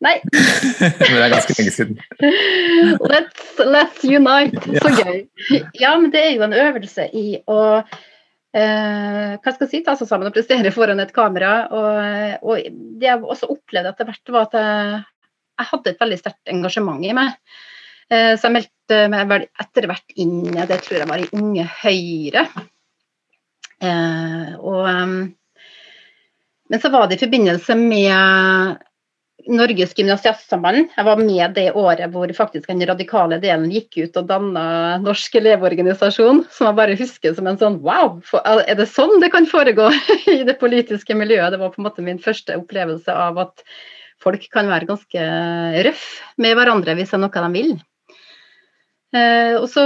Nei. 0.00 0.14
men 0.80 1.12
det 1.12 1.24
er 1.26 1.34
ganske 1.34 1.56
lenge 1.58 1.74
siden. 1.76 1.98
let's, 3.04 3.50
let's 3.60 4.06
unite. 4.06 4.64
Så 4.80 4.94
gøy. 4.96 5.18
Ja, 5.76 5.92
men 6.00 6.08
det 6.14 6.24
er 6.24 6.32
jo 6.38 6.46
en 6.46 6.56
øvelse 6.56 7.10
i 7.12 7.26
å 7.44 7.60
eh, 8.56 9.36
hva 9.36 9.52
skal 9.54 9.66
jeg 9.66 9.72
si, 9.72 9.82
ta 9.86 9.96
seg 9.98 10.10
sammen 10.10 10.30
og 10.30 10.36
prestere 10.36 10.72
foran 10.74 11.02
et 11.02 11.14
kamera. 11.16 11.54
Og, 11.70 12.46
og 12.46 12.68
det 13.00 13.08
jeg 13.08 13.22
også 13.22 13.50
opplevde 13.52 13.92
etter 13.92 14.10
hvert, 14.10 14.34
var 14.34 14.48
at 14.48 14.58
jeg, 14.58 15.00
jeg 15.60 15.70
hadde 15.72 15.92
et 15.92 16.04
veldig 16.04 16.20
sterkt 16.20 16.54
engasjement 16.54 17.06
i 17.06 17.14
meg. 17.16 17.36
Eh, 18.10 18.34
så 18.34 18.48
jeg 18.48 18.56
meldte 18.58 19.00
meg 19.12 19.48
etter 19.62 19.86
hvert 19.90 20.16
inn 20.18 20.50
det 20.50 20.80
tror 20.82 20.98
jeg 20.98 21.10
var 21.10 21.22
i 21.22 21.30
Unge 21.38 21.66
Høyre. 21.80 22.46
Eh, 23.80 24.48
og, 24.58 24.88
men 26.70 26.82
så 26.82 26.90
var 26.92 27.08
det 27.08 27.16
i 27.16 27.24
forbindelse 27.24 27.76
med 27.78 28.80
Norges 29.48 29.94
gymnasiastsamband. 29.96 30.90
Jeg 30.96 31.06
var 31.06 31.20
med 31.20 31.54
det 31.56 31.68
året 31.78 32.12
hvor 32.12 32.32
faktisk 32.36 32.68
den 32.68 32.84
radikale 32.88 33.38
delen 33.42 33.70
gikk 33.72 33.98
ut 34.00 34.18
og 34.20 34.28
danna 34.28 34.64
Norsk 35.02 35.38
elevorganisasjon, 35.40 36.44
som 36.52 36.68
jeg 36.68 36.78
bare 36.80 36.98
husker 37.00 37.36
som 37.36 37.48
en 37.50 37.60
sånn 37.60 37.78
wow, 37.84 38.18
er 38.44 38.76
det 38.78 38.88
sånn 38.90 39.20
det 39.22 39.32
kan 39.34 39.48
foregå 39.48 39.88
i 40.34 40.42
det 40.48 40.58
politiske 40.60 41.16
miljøet? 41.16 41.54
Det 41.54 41.62
var 41.62 41.72
på 41.74 41.82
en 41.82 41.88
måte 41.88 42.04
min 42.06 42.20
første 42.22 42.58
opplevelse 42.60 43.14
av 43.14 43.40
at 43.46 43.64
folk 44.20 44.44
kan 44.52 44.68
være 44.68 44.88
ganske 44.90 45.30
røff 45.86 46.04
med 46.40 46.58
hverandre 46.58 46.96
hvis 46.98 47.14
det 47.14 47.18
er 47.18 47.24
noe 47.24 47.46
de 47.46 47.54
vil. 47.56 47.72
Eh, 49.16 49.54
og 49.58 49.66
så, 49.70 49.84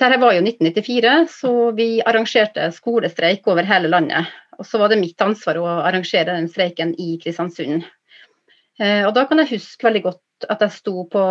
Dette 0.00 0.18
var 0.18 0.34
jo 0.34 0.42
1994, 0.42 1.16
så 1.30 1.50
vi 1.76 1.88
arrangerte 2.02 2.70
skolestreik 2.74 3.46
over 3.50 3.66
hele 3.68 3.90
landet. 3.92 4.30
Og 4.58 4.66
så 4.66 4.80
var 4.80 4.90
det 4.92 5.00
mitt 5.00 5.20
ansvar 5.22 5.58
å 5.60 5.66
arrangere 5.82 6.34
den 6.34 6.48
streiken 6.50 6.94
i 7.00 7.16
Kristiansund. 7.22 7.84
Eh, 8.82 9.04
og 9.06 9.12
da 9.14 9.26
kan 9.28 9.42
jeg 9.42 9.54
huske 9.56 9.86
veldig 9.86 10.04
godt 10.08 10.48
at 10.50 10.64
jeg 10.64 10.74
sto 10.74 11.04
på 11.10 11.22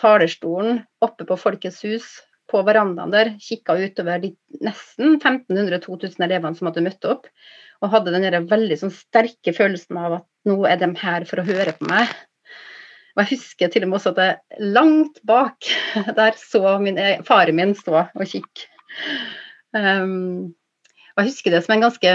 talerstolen 0.00 0.80
oppe 1.04 1.26
på 1.28 1.36
Folkets 1.40 1.82
hus 1.84 2.06
på 2.50 2.62
verandaen 2.66 3.12
der, 3.12 3.32
kikka 3.42 3.74
utover 3.80 4.20
de 4.22 4.32
nesten 4.62 5.16
1500-2000 5.18 6.24
elevene 6.28 6.54
som 6.56 6.68
hadde 6.70 6.84
møtt 6.86 7.08
opp, 7.08 7.26
og 7.82 7.92
hadde 7.92 8.14
den 8.14 8.48
veldig 8.48 8.78
sånn, 8.80 8.94
sterke 8.94 9.52
følelsen 9.56 9.98
av 10.00 10.20
at 10.20 10.26
nå 10.48 10.60
er 10.68 10.78
de 10.80 10.92
her 11.00 11.26
for 11.28 11.42
å 11.42 11.46
høre 11.48 11.74
på 11.76 11.88
meg. 11.90 12.12
Og 13.16 13.24
jeg 13.24 13.32
husker 13.34 13.72
til 13.72 13.86
og 13.86 13.90
med 13.90 13.98
også 13.98 14.12
at 14.14 14.22
jeg 14.22 14.70
langt 14.76 15.20
bak 15.26 15.68
der 16.20 16.38
så 16.38 16.76
min, 16.82 17.00
e, 17.00 17.16
faren 17.26 17.58
min 17.58 17.74
stå 17.76 17.98
og 18.04 18.26
kikke. 18.28 18.68
Um, 19.76 20.54
og 21.16 21.24
jeg 21.24 21.32
husker 21.32 21.52
det 21.52 21.64
som 21.64 21.74
en 21.74 21.86
ganske 21.88 22.12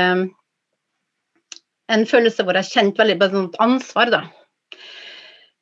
en 1.93 2.05
følelse 2.09 2.45
hvor 2.45 2.57
jeg 2.59 2.71
kjente 2.71 3.01
veldig 3.01 3.17
på 3.19 3.29
et 3.29 3.59
ansvar, 3.63 4.13
da. 4.13 4.21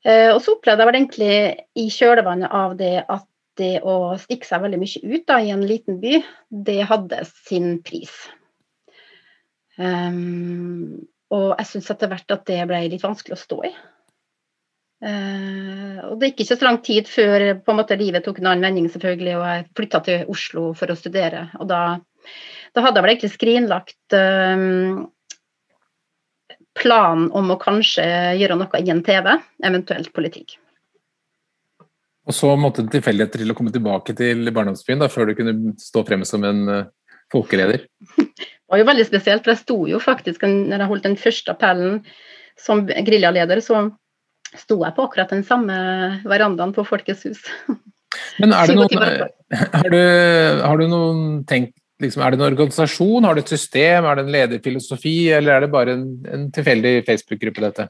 Uh, 0.07 0.31
og 0.31 0.39
så 0.43 0.55
opplevde 0.55 0.83
jeg 0.83 0.87
vel 0.87 0.97
egentlig 1.01 1.33
i 1.75 1.89
kjølvannet 1.91 2.53
av 2.55 2.77
det 2.79 2.95
at 3.03 3.25
det 3.59 3.81
å 3.83 4.15
stikke 4.19 4.47
seg 4.47 4.63
veldig 4.63 4.79
mye 4.79 5.01
ut 5.03 5.25
da, 5.27 5.39
i 5.43 5.51
en 5.51 5.65
liten 5.67 5.99
by, 5.99 6.21
det 6.67 6.79
hadde 6.87 7.23
sin 7.27 7.73
pris. 7.83 8.13
Um, 9.79 11.07
og 11.31 11.53
jeg 11.59 11.69
syns 11.69 11.91
etter 11.93 12.11
hvert 12.11 12.35
at 12.35 12.45
det 12.49 12.59
ble 12.67 12.81
litt 12.91 13.03
vanskelig 13.03 13.35
å 13.35 13.41
stå 13.43 13.59
i. 13.67 13.73
Uh, 14.99 15.99
og 16.09 16.17
det 16.19 16.31
gikk 16.31 16.41
ikke 16.43 16.57
så 16.59 16.65
lang 16.67 16.81
tid 16.83 17.07
før 17.07 17.45
på 17.63 17.71
en 17.71 17.79
måte 17.79 17.99
livet 17.99 18.25
tok 18.25 18.41
en 18.41 18.49
annen 18.51 18.65
vending, 18.67 18.89
selvfølgelig, 18.91 19.35
og 19.39 19.45
jeg 19.47 19.67
flytta 19.79 20.03
til 20.07 20.33
Oslo 20.33 20.65
for 20.79 20.91
å 20.91 20.97
studere. 20.99 21.45
Og 21.59 21.69
da, 21.71 21.83
da 22.75 22.83
hadde 22.83 22.99
jeg 22.99 23.05
vel 23.05 23.13
egentlig 23.13 23.33
skrinlagt 23.35 24.17
um, 24.19 25.07
planen 26.79 27.29
om 27.35 27.51
å 27.53 27.59
kanskje 27.59 28.05
gjøre 28.39 28.57
noe 28.59 28.81
innen 28.81 29.03
TV, 29.05 29.31
eventuelt 29.65 30.11
politikk. 30.15 30.57
Og 32.29 32.35
så 32.35 32.51
måtte 32.59 32.85
det 32.85 32.93
tilfeldigheter 32.93 33.41
til 33.41 33.51
å 33.51 33.57
komme 33.57 33.73
tilbake 33.73 34.13
til 34.17 34.51
barndomsbyen 34.53 35.01
da, 35.01 35.09
før 35.09 35.31
du 35.31 35.37
kunne 35.37 35.73
stå 35.81 36.03
frem 36.05 36.25
som 36.27 36.45
en 36.45 36.65
uh, 36.69 36.87
folkeleder? 37.33 37.87
Det 38.69 38.75
var 38.75 38.83
jo 38.83 38.85
veldig 38.85 39.03
spesielt, 39.07 39.41
for 39.41 39.49
jeg 39.49 39.61
sto 39.63 39.75
jo 39.89 39.97
faktisk, 39.97 40.43
når 40.45 40.83
jeg 40.83 40.89
holdt 40.91 41.05
den 41.07 41.15
første 41.17 41.53
appellen 41.55 41.95
som 42.61 42.83
geriljaleder, 42.85 43.63
så 43.65 43.79
sto 44.53 44.77
jeg 44.83 44.93
på 44.93 45.05
akkurat 45.07 45.33
den 45.33 45.41
samme 45.47 45.73
verandaen 46.29 46.75
på 46.75 46.85
Folkets 46.85 47.25
hus. 47.25 47.41
Men 48.37 48.53
er 48.53 48.67
det 48.69 48.75
noen, 48.77 49.07
er 49.57 49.89
du, 49.95 50.03
har 50.61 50.77
du 50.77 50.85
noen 50.91 51.23
tenkt 51.49 51.73
liksom, 52.01 52.23
Er 52.23 52.31
det 52.31 52.39
en 52.39 52.47
organisasjon, 52.47 53.25
har 53.25 53.35
du 53.35 53.41
et 53.41 53.53
system, 53.53 54.05
er 54.05 54.15
det 54.15 54.25
en 54.25 54.33
lederfilosofi, 54.33 55.31
eller 55.35 55.55
er 55.55 55.65
det 55.65 55.71
bare 55.73 55.95
en, 55.97 56.05
en 56.31 56.49
tilfeldig 56.55 57.05
Facebook-gruppe, 57.07 57.63
dette? 57.67 57.89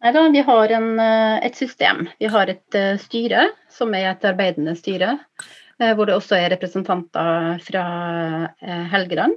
Nei 0.00 0.12
da, 0.16 0.22
vi 0.32 0.42
har 0.46 0.74
en, 0.78 0.90
eh, 0.98 1.46
et 1.46 1.56
system. 1.56 2.06
Vi 2.18 2.30
har 2.32 2.48
et 2.48 2.78
uh, 2.78 2.96
styre, 3.00 3.50
som 3.68 3.92
er 3.94 4.12
et 4.14 4.24
arbeidende 4.24 4.76
styre. 4.78 5.18
Uh, 5.80 5.92
hvor 5.96 6.08
det 6.08 6.16
også 6.16 6.38
er 6.38 6.50
representanter 6.54 7.60
fra 7.64 7.84
Helgeland. 8.92 9.36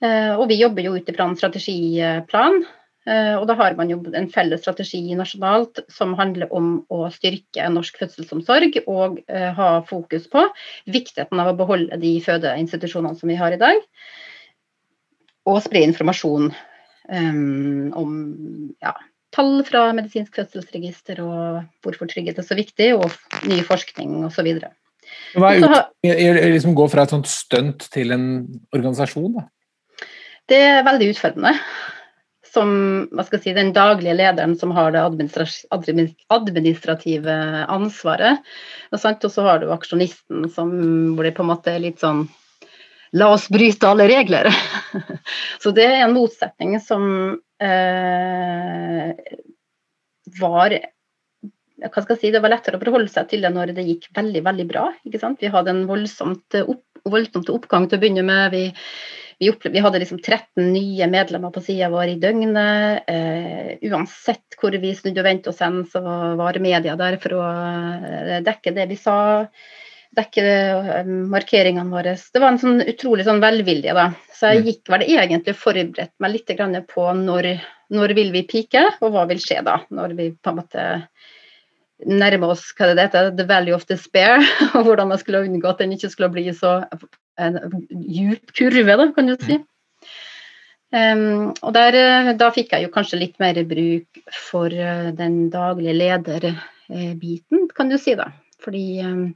og 0.00 0.46
vi 0.48 0.56
jobber 0.56 0.86
jo 0.86 0.94
ut 0.96 1.08
ifra 1.12 1.26
en 1.28 1.36
strategiplan. 1.36 2.62
Og 3.08 3.46
da 3.48 3.54
har 3.56 3.74
man 3.78 3.88
jo 3.88 3.96
en 4.12 4.26
felles 4.28 4.60
strategi 4.60 5.00
nasjonalt 5.16 5.80
som 5.88 6.12
handler 6.18 6.50
om 6.52 6.82
å 6.92 7.06
styrke 7.14 7.64
norsk 7.72 7.96
fødselsomsorg 7.96 8.76
og 8.82 9.22
ha 9.56 9.68
fokus 9.88 10.26
på 10.28 10.42
viktigheten 10.92 11.40
av 11.40 11.48
å 11.52 11.56
beholde 11.56 11.96
de 12.02 12.12
fødeinstitusjonene 12.22 13.16
som 13.16 13.32
vi 13.32 13.38
har 13.40 13.56
i 13.56 13.60
dag. 13.62 13.80
Og 15.48 15.62
spre 15.64 15.80
informasjon 15.88 16.50
um, 16.52 17.88
om 17.96 18.12
ja, 18.84 18.92
tall 19.34 19.60
fra 19.66 19.86
medisinsk 19.96 20.36
fødselsregister 20.38 21.22
og 21.24 21.62
hvorfor 21.84 22.10
trygghet 22.10 22.40
er 22.40 22.46
så 22.46 22.58
viktig, 22.58 22.92
og 22.98 23.46
ny 23.48 23.60
forskning 23.66 24.20
osv. 24.26 24.50
Hva 25.34 25.54
er 25.54 25.62
utfordringen 25.62 26.52
liksom 26.56 26.76
gå 26.78 26.86
fra 26.90 27.06
et 27.06 27.14
sånt 27.14 27.30
stunt 27.30 27.88
til 27.94 28.14
en 28.14 28.28
organisasjon, 28.74 29.32
da? 29.38 29.46
Det 30.50 30.58
er 30.66 30.86
veldig 30.86 31.12
utfordrende. 31.12 31.54
Som 32.50 32.70
hva 33.14 33.22
skal 33.26 33.38
jeg 33.38 33.44
si, 33.44 33.54
den 33.54 33.72
daglige 33.76 34.16
lederen 34.18 34.56
som 34.58 34.72
har 34.74 34.90
det 34.94 35.02
administrative 36.34 37.36
ansvaret. 37.70 38.42
Og 38.90 38.98
så 39.02 39.46
har 39.46 39.62
du 39.62 39.70
aksjonisten 39.70 40.48
som 40.50 40.72
blir 41.18 41.34
på 41.36 41.44
en 41.44 41.52
måte 41.52 41.78
litt 41.82 42.02
sånn 42.02 42.26
La 43.18 43.26
oss 43.34 43.48
bryte 43.50 43.88
alle 43.90 44.04
regler. 44.06 44.46
så 45.62 45.72
det 45.74 45.82
er 45.82 46.04
en 46.04 46.14
motsetning 46.14 46.76
som 46.78 47.02
eh, 47.58 49.08
var 50.38 50.76
hva 51.80 52.02
skal 52.04 52.14
jeg 52.14 52.20
si, 52.20 52.30
Det 52.34 52.42
var 52.44 52.52
lettere 52.52 52.76
å 52.76 52.82
forholde 52.82 53.10
seg 53.10 53.30
til 53.30 53.44
det 53.44 53.52
når 53.54 53.72
det 53.76 53.86
gikk 53.86 54.10
veldig 54.16 54.42
veldig 54.44 54.66
bra. 54.68 54.84
ikke 55.06 55.20
sant? 55.22 55.40
Vi 55.40 55.52
hadde 55.52 55.72
en 55.72 55.86
voldsomt, 55.88 56.58
opp, 56.60 56.84
voldsomt 57.08 57.48
oppgang 57.52 57.88
til 57.88 57.98
å 57.98 58.02
begynne 58.02 58.24
med. 58.26 58.52
Vi, 58.52 58.64
vi, 59.40 59.52
vi 59.72 59.78
hadde 59.78 59.98
liksom 59.98 60.18
13 60.18 60.72
nye 60.72 61.06
medlemmer 61.08 61.50
på 61.50 61.62
sida 61.64 61.88
vår 61.88 62.12
i 62.12 62.16
døgnet. 62.20 63.06
Eh, 63.08 63.70
uansett 63.88 64.58
hvor 64.60 64.74
vi 64.82 64.92
snudde 64.94 65.22
og 65.22 65.28
vendte 65.30 65.52
oss 65.52 65.62
hen, 65.64 65.78
så 65.88 66.02
var 66.36 66.58
media 66.60 66.96
der 67.00 67.16
for 67.22 67.38
å 67.38 67.46
eh, 67.48 68.34
dekke 68.44 68.74
det 68.76 68.84
vi 68.90 68.98
sa. 69.00 69.16
Dekke 70.20 70.44
eh, 70.44 71.08
markeringene 71.32 71.88
våre. 71.88 72.18
Det 72.20 72.42
var 72.42 72.52
en 72.52 72.60
sånn 72.60 72.84
utrolig 72.84 73.24
sånn 73.24 73.40
velvilje, 73.40 73.96
da. 73.96 74.10
Så 74.36 74.52
jeg 74.52 74.60
mm. 74.60 74.68
gikk 74.68 74.92
vel 74.92 75.06
egentlig 75.08 75.56
forberedt 75.56 76.14
meg 76.20 76.36
litt 76.36 76.54
på 76.92 77.08
når, 77.24 77.50
når 77.96 78.16
vil 78.20 78.36
vi 78.36 78.44
pike, 78.44 78.84
og 79.00 79.16
hva 79.16 79.24
vil 79.32 79.40
skje 79.40 79.64
da? 79.64 79.80
Når 79.88 80.18
vi 80.20 80.30
på 80.36 80.52
en 80.52 80.60
måte 80.60 80.86
nærmer 82.04 82.52
oss 82.52 82.70
hva 82.76 82.92
det 82.92 83.08
heter, 83.08 83.32
the 83.40 83.48
value 83.48 83.76
of 83.76 83.88
despair, 83.88 84.36
og 84.74 84.84
hvordan 84.84 85.14
man 85.14 85.24
skulle 85.24 85.46
unngå 85.48 85.72
at 85.72 85.80
den 85.80 85.96
ikke 85.96 86.12
skulle 86.12 86.32
bli 86.36 86.50
så 86.52 86.82
en 87.40 87.58
djup 87.90 88.54
kurve, 88.56 88.96
da, 89.00 89.08
kan 89.16 89.30
du 89.30 89.36
si. 89.40 89.58
Um, 90.90 91.52
og 91.62 91.70
der, 91.76 92.32
Da 92.34 92.48
fikk 92.50 92.72
jeg 92.74 92.88
jo 92.88 92.94
kanskje 92.94 93.20
litt 93.20 93.36
mer 93.42 93.58
bruk 93.68 94.22
for 94.34 94.74
uh, 94.74 95.10
den 95.14 95.44
daglige 95.52 95.94
lederbiten, 95.94 97.68
kan 97.76 97.92
du 97.92 97.98
si. 97.98 98.16
da. 98.18 98.32
Fordi 98.60 98.84
um, 99.06 99.28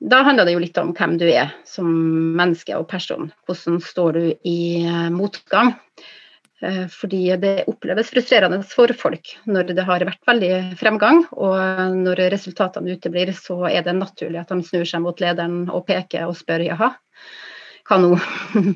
da 0.00 0.20
handler 0.26 0.44
det 0.44 0.52
jo 0.56 0.60
litt 0.60 0.78
om 0.80 0.92
hvem 0.96 1.16
du 1.20 1.24
er 1.30 1.52
som 1.68 1.88
menneske 2.36 2.76
og 2.76 2.88
person. 2.90 3.30
Hvordan 3.46 3.80
står 3.80 4.12
du 4.12 4.24
i 4.44 4.58
eh, 4.84 5.06
motgang? 5.12 5.72
Eh, 6.64 6.86
fordi 6.88 7.36
det 7.36 7.66
oppleves 7.68 8.08
frustrerende 8.10 8.62
for 8.64 8.88
folk 8.96 9.34
når 9.44 9.74
det 9.76 9.84
har 9.84 10.04
vært 10.08 10.22
veldig 10.28 10.52
fremgang. 10.80 11.24
Og 11.36 11.92
når 11.98 12.24
resultatene 12.32 12.96
uteblir, 12.96 13.34
så 13.36 13.66
er 13.68 13.84
det 13.84 13.96
naturlig 13.98 14.40
at 14.40 14.54
de 14.54 14.64
snur 14.64 14.88
seg 14.88 15.04
mot 15.04 15.20
lederen 15.20 15.66
og 15.68 15.84
peker 15.88 16.24
og 16.30 16.38
spør 16.38 16.64
jaha, 16.70 16.94
hva 17.86 18.00
nå? 18.02 18.16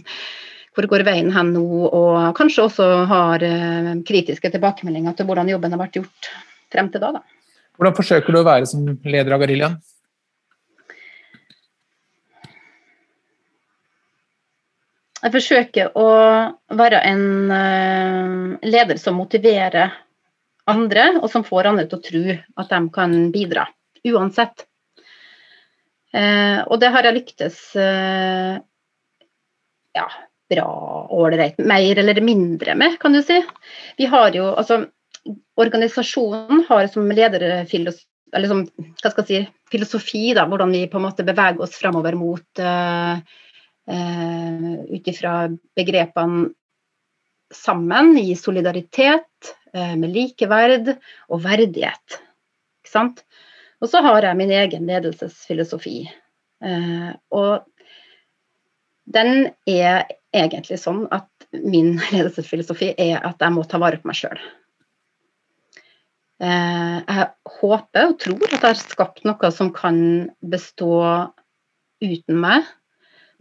Hvor 0.70 0.86
går 0.86 1.02
veien 1.02 1.32
hen 1.34 1.48
nå? 1.50 1.64
Og 1.88 2.36
kanskje 2.38 2.62
også 2.68 2.84
har 3.10 3.42
eh, 3.42 3.88
kritiske 4.06 4.52
tilbakemeldinger 4.52 5.16
til 5.18 5.26
hvordan 5.26 5.48
jobben 5.50 5.74
har 5.74 5.80
vært 5.80 5.98
gjort 5.98 6.28
frem 6.70 6.92
til 6.92 7.02
da. 7.02 7.16
da. 7.16 7.24
Hvordan 7.74 7.96
forsøker 7.96 8.36
du 8.36 8.38
å 8.38 8.46
være 8.46 8.68
som 8.70 8.84
leder 9.02 9.34
av 9.34 9.42
Geriljaen? 9.42 9.80
Jeg 15.20 15.34
forsøker 15.34 15.90
å 16.00 16.06
være 16.80 17.02
en 17.10 17.24
uh, 17.52 18.54
leder 18.64 19.00
som 19.00 19.18
motiverer 19.20 19.92
andre, 20.70 21.06
og 21.20 21.28
som 21.32 21.44
får 21.44 21.68
andre 21.68 21.86
til 21.90 21.98
å 21.98 22.04
tro 22.06 22.22
at 22.62 22.72
de 22.72 22.80
kan 22.94 23.16
bidra, 23.34 23.66
uansett. 24.08 24.64
Uh, 26.14 26.64
og 26.66 26.80
det 26.82 26.90
har 26.94 27.06
jeg 27.06 27.18
lyktes 27.18 27.58
uh, 27.76 28.56
ja, 29.98 30.06
bra, 30.50 30.70
ålreit, 31.12 31.60
mer 31.60 32.00
eller 32.00 32.22
mindre 32.24 32.74
med, 32.78 32.96
kan 33.02 33.14
du 33.14 33.20
si. 33.22 33.42
Vi 34.00 34.08
har 34.10 34.32
jo, 34.36 34.48
altså, 34.54 34.86
Organisasjonen 35.60 36.62
har 36.70 36.86
som 36.88 37.10
lederfilosofi 37.12 38.06
eller 38.32 38.50
som, 38.50 38.60
hva 39.02 39.10
skal 39.10 39.26
jeg 39.26 39.28
si, 39.28 39.54
filosofi, 39.72 40.22
da, 40.38 40.44
hvordan 40.48 40.72
vi 40.74 40.84
på 40.90 41.00
en 41.00 41.06
måte 41.08 41.26
beveger 41.26 41.62
oss 41.64 41.74
framover 41.78 42.14
mot 42.18 42.62
uh, 42.62 43.18
eh, 43.88 44.74
ut 44.90 45.08
ifra 45.08 45.48
begrepene 45.76 46.50
sammen 47.54 48.18
i 48.18 48.36
solidaritet, 48.36 49.54
eh, 49.74 49.96
med 49.96 50.12
likeverd 50.14 50.92
og 51.28 51.42
verdighet. 51.44 52.20
Ikke 52.82 52.92
sant? 52.92 53.24
Og 53.80 53.90
så 53.90 54.02
har 54.04 54.22
jeg 54.22 54.38
min 54.38 54.52
egen 54.54 54.86
ledelsesfilosofi. 54.86 56.04
Eh, 56.64 57.10
og 57.32 57.64
den 59.10 59.50
er 59.66 60.06
egentlig 60.36 60.78
sånn 60.78 61.06
at 61.10 61.28
min 61.52 61.96
ledelsesfilosofi 62.12 62.94
er 62.96 63.18
at 63.24 63.42
jeg 63.42 63.56
må 63.56 63.66
ta 63.66 63.80
vare 63.82 64.00
på 64.00 64.10
meg 64.10 64.20
sjøl. 64.22 64.42
Jeg 66.40 67.24
håper 67.60 68.06
og 68.08 68.14
tror 68.22 68.44
at 68.46 68.54
jeg 68.54 68.62
har 68.62 68.78
skapt 68.80 69.26
noe 69.28 69.48
som 69.52 69.68
kan 69.76 69.98
bestå 70.40 70.94
uten 72.00 72.38
meg. 72.40 72.64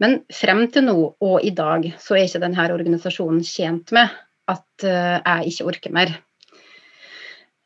Men 0.00 0.20
frem 0.32 0.64
til 0.72 0.86
nå 0.88 0.96
og 1.12 1.44
i 1.44 1.52
dag 1.56 1.90
så 2.00 2.16
er 2.16 2.26
ikke 2.26 2.42
denne 2.42 2.66
organisasjonen 2.72 3.42
tjent 3.44 3.92
med 3.96 4.08
at 4.50 4.84
jeg 4.86 5.52
ikke 5.52 5.66
orker 5.68 5.92
mer. 5.94 6.14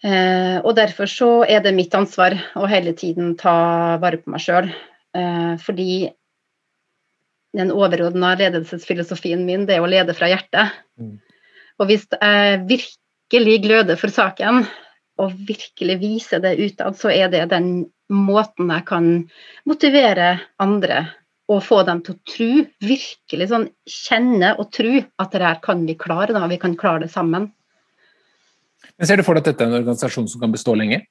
Og 0.04 0.72
derfor 0.76 1.08
så 1.08 1.28
er 1.48 1.62
det 1.64 1.72
mitt 1.72 1.94
ansvar 1.96 2.34
å 2.60 2.66
hele 2.68 2.92
tiden 2.98 3.36
ta 3.40 3.54
vare 4.02 4.18
på 4.20 4.34
meg 4.34 4.42
sjøl. 4.42 4.68
Fordi 5.64 6.10
den 7.56 7.70
overordna 7.72 8.34
ledelsesfilosofien 8.36 9.46
min 9.46 9.64
det 9.68 9.78
er 9.78 9.86
å 9.86 9.88
lede 9.88 10.12
fra 10.18 10.28
hjertet. 10.28 10.74
Mm. 11.00 11.16
Og 11.80 11.88
hvis 11.88 12.04
jeg 12.10 12.60
virkelig 12.68 13.56
gløder 13.64 14.00
for 14.00 14.12
saken, 14.12 14.64
og 15.22 15.34
virkelig 15.46 15.98
viser 16.02 16.42
det 16.42 16.56
utad, 16.58 16.96
så 16.98 17.12
er 17.14 17.30
det 17.30 17.46
den 17.52 17.86
måten 18.10 18.72
jeg 18.74 18.84
kan 18.88 19.10
motivere 19.68 20.34
andre 20.62 21.04
og 21.52 21.61
få 21.64 21.83
dem 21.85 22.00
til 22.04 22.14
å 22.14 22.22
tro, 22.30 22.50
virkelig 22.80 23.50
sånn 23.50 23.66
kjenne 23.90 24.54
og 24.59 24.70
tro 24.72 24.94
at 25.00 25.35
det 25.35 25.44
her 25.44 25.61
kan 25.64 25.83
vi 25.88 25.96
klare, 26.00 26.33
da 26.37 26.46
vi 26.48 26.61
kan 26.61 26.76
klare 26.80 27.04
det 27.04 27.12
sammen. 27.12 27.50
Men 28.94 29.09
Ser 29.09 29.18
du 29.18 29.26
for 29.26 29.37
deg 29.37 29.44
at 29.44 29.52
dette 29.52 29.66
er 29.66 29.72
en 29.72 29.80
organisasjon 29.83 30.30
som 30.30 30.40
kan 30.44 30.54
bestå 30.54 30.76
lenge? 30.78 31.02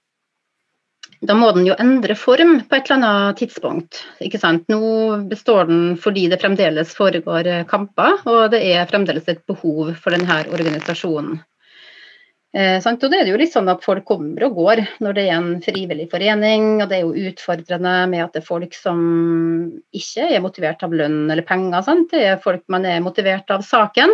da 1.24 1.36
må 1.38 1.50
den 1.56 1.68
jo 1.68 1.76
endre 1.80 2.16
form 2.20 2.58
på 2.68 2.76
et 2.76 2.90
eller 2.90 3.00
annet 3.00 3.40
tidspunkt. 3.40 4.02
ikke 4.24 4.40
sant? 4.42 4.66
Nå 4.72 5.24
består 5.32 5.70
den 5.70 5.96
fordi 6.00 6.28
det 6.32 6.42
fremdeles 6.42 6.92
foregår 6.98 7.48
eh, 7.48 7.66
kamper, 7.70 8.20
og 8.28 8.52
det 8.52 8.60
er 8.74 8.90
fremdeles 8.90 9.30
et 9.32 9.44
behov 9.48 9.94
for 10.04 10.16
denne 10.16 10.42
organisasjonen. 10.52 11.40
Eh, 12.54 12.78
og 12.78 13.06
det 13.10 13.18
er 13.18 13.30
jo 13.32 13.38
litt 13.42 13.50
sånn 13.50 13.70
at 13.72 13.82
Folk 13.82 14.06
kommer 14.06 14.44
og 14.46 14.60
går 14.60 14.84
når 15.02 15.16
det 15.18 15.24
er 15.26 15.38
en 15.40 15.56
frivillig 15.64 16.06
forening. 16.12 16.84
og 16.84 16.90
Det 16.90 17.00
er 17.00 17.08
jo 17.08 17.30
utfordrende 17.32 17.94
med 18.12 18.26
at 18.26 18.36
det 18.36 18.44
er 18.44 18.52
folk 18.52 18.78
som 18.78 19.00
ikke 19.96 20.28
er 20.36 20.44
motivert 20.44 20.86
av 20.86 20.94
lønn 20.94 21.32
eller 21.32 21.46
penger. 21.48 21.82
Sant? 21.82 22.12
Det 22.14 22.22
er 22.30 22.44
folk 22.44 22.62
man 22.70 22.86
er 22.86 23.02
motivert 23.02 23.50
av 23.54 23.66
saken. 23.66 24.14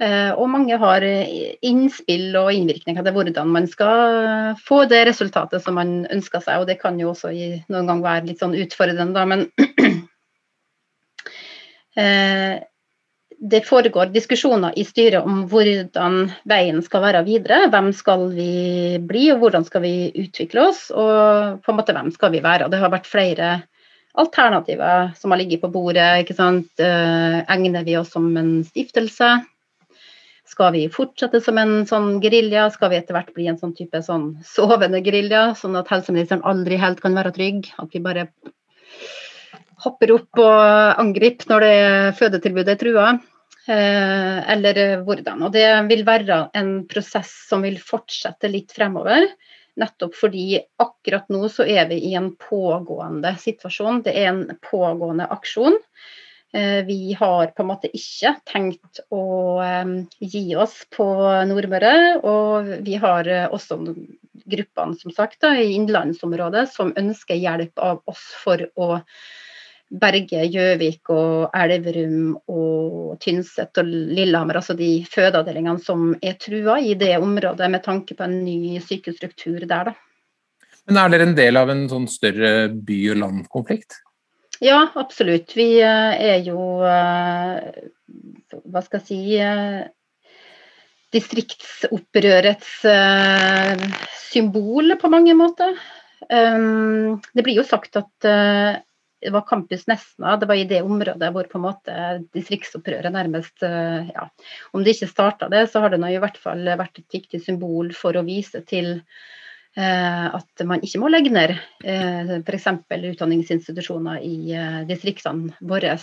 Eh, 0.00 0.30
og 0.32 0.46
mange 0.48 0.78
har 0.80 1.04
innspill 1.04 2.38
og 2.38 2.54
innvirkninger 2.54 3.04
til 3.04 3.18
hvordan 3.18 3.50
man 3.52 3.66
skal 3.68 4.54
få 4.62 4.84
det 4.88 5.02
resultatet 5.10 5.60
som 5.64 5.74
man 5.76 6.06
ønsker 6.06 6.46
seg. 6.46 6.62
Og 6.62 6.70
det 6.70 6.78
kan 6.80 7.02
jo 7.02 7.10
også 7.10 7.34
noen 7.34 7.90
gang 7.90 8.06
være 8.06 8.30
litt 8.30 8.40
sånn 8.40 8.54
utfordrende, 8.54 9.10
da, 9.18 9.26
men 9.26 9.48
eh, 11.98 12.62
det 13.40 13.62
foregår 13.64 14.10
diskusjoner 14.12 14.74
i 14.76 14.84
styret 14.84 15.24
om 15.24 15.44
hvordan 15.48 16.26
veien 16.48 16.82
skal 16.84 17.04
være 17.06 17.22
videre. 17.24 17.70
Hvem 17.72 17.88
skal 17.96 18.26
vi 18.34 18.98
bli, 19.00 19.30
og 19.32 19.40
hvordan 19.40 19.64
skal 19.64 19.84
vi 19.86 19.94
utvikle 20.12 20.66
oss, 20.68 20.90
og 20.92 21.62
på 21.64 21.72
en 21.72 21.78
måte 21.78 21.94
hvem 21.96 22.10
skal 22.12 22.34
vi 22.34 22.42
være. 22.44 22.68
Det 22.68 22.80
har 22.82 22.92
vært 22.92 23.08
flere 23.08 23.54
alternativer 24.20 25.14
som 25.16 25.32
har 25.32 25.40
ligget 25.40 25.62
på 25.62 25.72
bordet. 25.72 26.20
ikke 26.20 26.36
sant? 26.36 26.68
Eh, 26.76 27.40
egner 27.48 27.86
vi 27.86 27.96
oss 27.96 28.12
som 28.12 28.28
en 28.36 28.60
stiftelse? 28.66 29.30
Skal 30.50 30.74
vi 30.74 30.84
fortsette 30.92 31.40
som 31.40 31.56
en 31.62 31.86
sånn 31.88 32.18
gerilja? 32.20 32.68
Skal 32.74 32.92
vi 32.92 33.00
etter 33.00 33.16
hvert 33.16 33.32
bli 33.32 33.48
en 33.48 33.58
sånn 33.58 33.72
type 33.72 34.02
sånn 34.04 34.34
sovende 34.44 35.00
gerilja, 35.00 35.54
sånn 35.56 35.78
at 35.80 35.88
helseministeren 35.88 36.44
aldri 36.44 36.76
helt 36.76 37.00
kan 37.00 37.16
være 37.16 37.32
trygg? 37.32 37.72
At 37.80 37.94
vi 37.94 38.04
bare 38.04 38.28
hopper 39.80 40.12
opp 40.18 40.40
og 40.42 41.00
angriper 41.00 41.48
når 41.48 41.64
det 41.64 41.76
fødetilbudet 42.20 42.74
er 42.74 42.82
trua? 42.82 43.10
Eh, 43.68 44.38
eller 44.54 45.02
hvordan? 45.04 45.44
Og 45.46 45.52
det 45.54 45.66
vil 45.90 46.04
være 46.06 46.42
en 46.56 46.72
prosess 46.90 47.32
som 47.48 47.64
vil 47.66 47.76
fortsette 47.82 48.50
litt 48.50 48.72
fremover. 48.76 49.28
Nettopp 49.80 50.16
fordi 50.18 50.58
akkurat 50.82 51.28
nå 51.32 51.46
så 51.52 51.66
er 51.68 51.86
vi 51.90 52.00
i 52.10 52.14
en 52.18 52.32
pågående 52.40 53.34
situasjon. 53.40 54.02
Det 54.06 54.16
er 54.16 54.32
en 54.32 54.42
pågående 54.64 55.28
aksjon. 55.30 55.78
Eh, 56.52 56.84
vi 56.84 57.12
har 57.18 57.52
på 57.54 57.62
en 57.62 57.68
måte 57.68 57.90
ikke 57.94 58.32
tenkt 58.50 58.98
å 59.14 59.24
eh, 59.62 59.92
gi 60.18 60.56
oss 60.58 60.80
på 60.90 61.06
Nordmøre. 61.46 61.94
Og 62.26 62.72
vi 62.86 62.96
har 62.98 63.28
eh, 63.30 63.46
også 63.46 63.78
gruppene 64.50 64.98
som 64.98 65.14
sagt 65.14 65.40
da, 65.44 65.54
i 65.54 65.76
innlandsområdet 65.76 66.66
som 66.72 66.90
ønsker 66.98 67.38
hjelp 67.38 67.78
av 67.78 68.02
oss 68.10 68.24
for 68.42 68.66
å 68.74 68.96
berge 69.90 70.44
Gjøvik 70.46 71.10
og 71.10 71.56
Elverum 71.56 72.36
og 72.52 73.16
Tynset 73.22 73.80
og 73.82 73.88
Lillehammer, 73.88 74.60
altså 74.60 74.76
de 74.78 75.00
fødeavdelingene 75.10 75.82
som 75.82 76.12
er 76.22 76.38
trua 76.38 76.78
i 76.78 76.94
det 76.98 77.16
området, 77.18 77.70
med 77.70 77.82
tanke 77.84 78.14
på 78.14 78.26
en 78.26 78.38
ny 78.44 78.78
sykehusstruktur 78.84 79.66
der. 79.66 79.90
Da. 79.90 79.96
Men 80.86 81.00
Er 81.02 81.10
dere 81.12 81.26
en 81.28 81.36
del 81.38 81.58
av 81.58 81.70
en 81.72 81.88
sånn 81.90 82.06
større 82.10 82.70
by- 82.70 83.10
og 83.12 83.20
landkonflikt? 83.24 83.98
Ja, 84.60 84.84
absolutt. 85.00 85.54
Vi 85.56 85.80
eh, 85.80 86.20
er 86.34 86.44
jo 86.44 86.82
eh, 86.84 87.88
Hva 88.68 88.82
skal 88.84 89.00
jeg 89.00 89.06
si 89.08 89.38
eh, 89.40 89.88
Distriktsopprørets 91.10 92.84
symbol 94.28 94.94
på 95.00 95.08
mange 95.10 95.34
måter. 95.34 95.72
Det 96.30 97.42
blir 97.42 97.56
jo 97.58 97.64
sagt 97.66 97.98
at 97.98 98.28
det 99.20 99.32
var 99.34 99.44
Campus 99.48 99.86
Nesna, 99.90 100.36
det 100.40 100.48
var 100.48 100.56
i 100.56 100.68
det 100.68 100.80
området 100.82 101.32
hvor 101.34 101.48
på 101.50 101.58
en 101.58 101.66
måte 101.66 101.96
distriktsopprøret 102.36 103.12
nærmest 103.12 103.62
ja, 103.62 104.24
Om 104.72 104.84
det 104.84 104.94
ikke 104.96 105.10
starta 105.10 105.50
det, 105.52 105.66
så 105.68 105.82
har 105.84 105.92
det 105.92 106.00
nå 106.00 106.08
i 106.14 106.22
hvert 106.22 106.40
fall 106.40 106.64
vært 106.64 107.02
et 107.02 107.18
viktig 107.20 107.42
symbol 107.44 107.92
for 107.96 108.16
å 108.16 108.24
vise 108.24 108.64
til 108.64 108.96
Eh, 109.78 110.26
at 110.34 110.62
man 110.66 110.82
ikke 110.82 110.98
må 110.98 111.08
legge 111.12 111.30
ned 111.30 111.52
eh, 111.86 112.30
f.eks. 112.40 112.66
utdanningsinstitusjoner 112.90 114.18
i 114.26 114.50
eh, 114.56 114.80
distriktene 114.88 115.54
våre. 115.62 115.94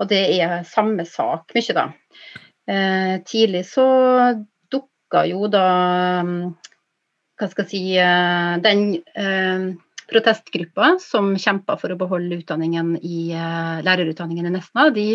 Og 0.00 0.10
det 0.10 0.22
er 0.40 0.66
samme 0.66 1.06
sak 1.06 1.54
mye, 1.54 1.76
da. 1.76 1.88
Tidlig 2.66 3.62
så 3.68 3.86
dukka 4.74 5.20
jo 5.30 5.46
da 5.46 5.66
hva 6.26 7.46
skal 7.52 7.62
jeg 7.62 7.70
si 7.70 7.82
den 8.64 8.80
protestgruppa 10.10 10.96
som 11.02 11.34
kjempa 11.40 11.78
for 11.80 11.92
å 11.92 11.98
beholde 12.00 12.40
utdanningen 12.40 12.96
i 13.02 13.30
lærerutdanningen 13.86 14.48
i 14.48 14.52
Nesna, 14.54 14.90
de 14.94 15.06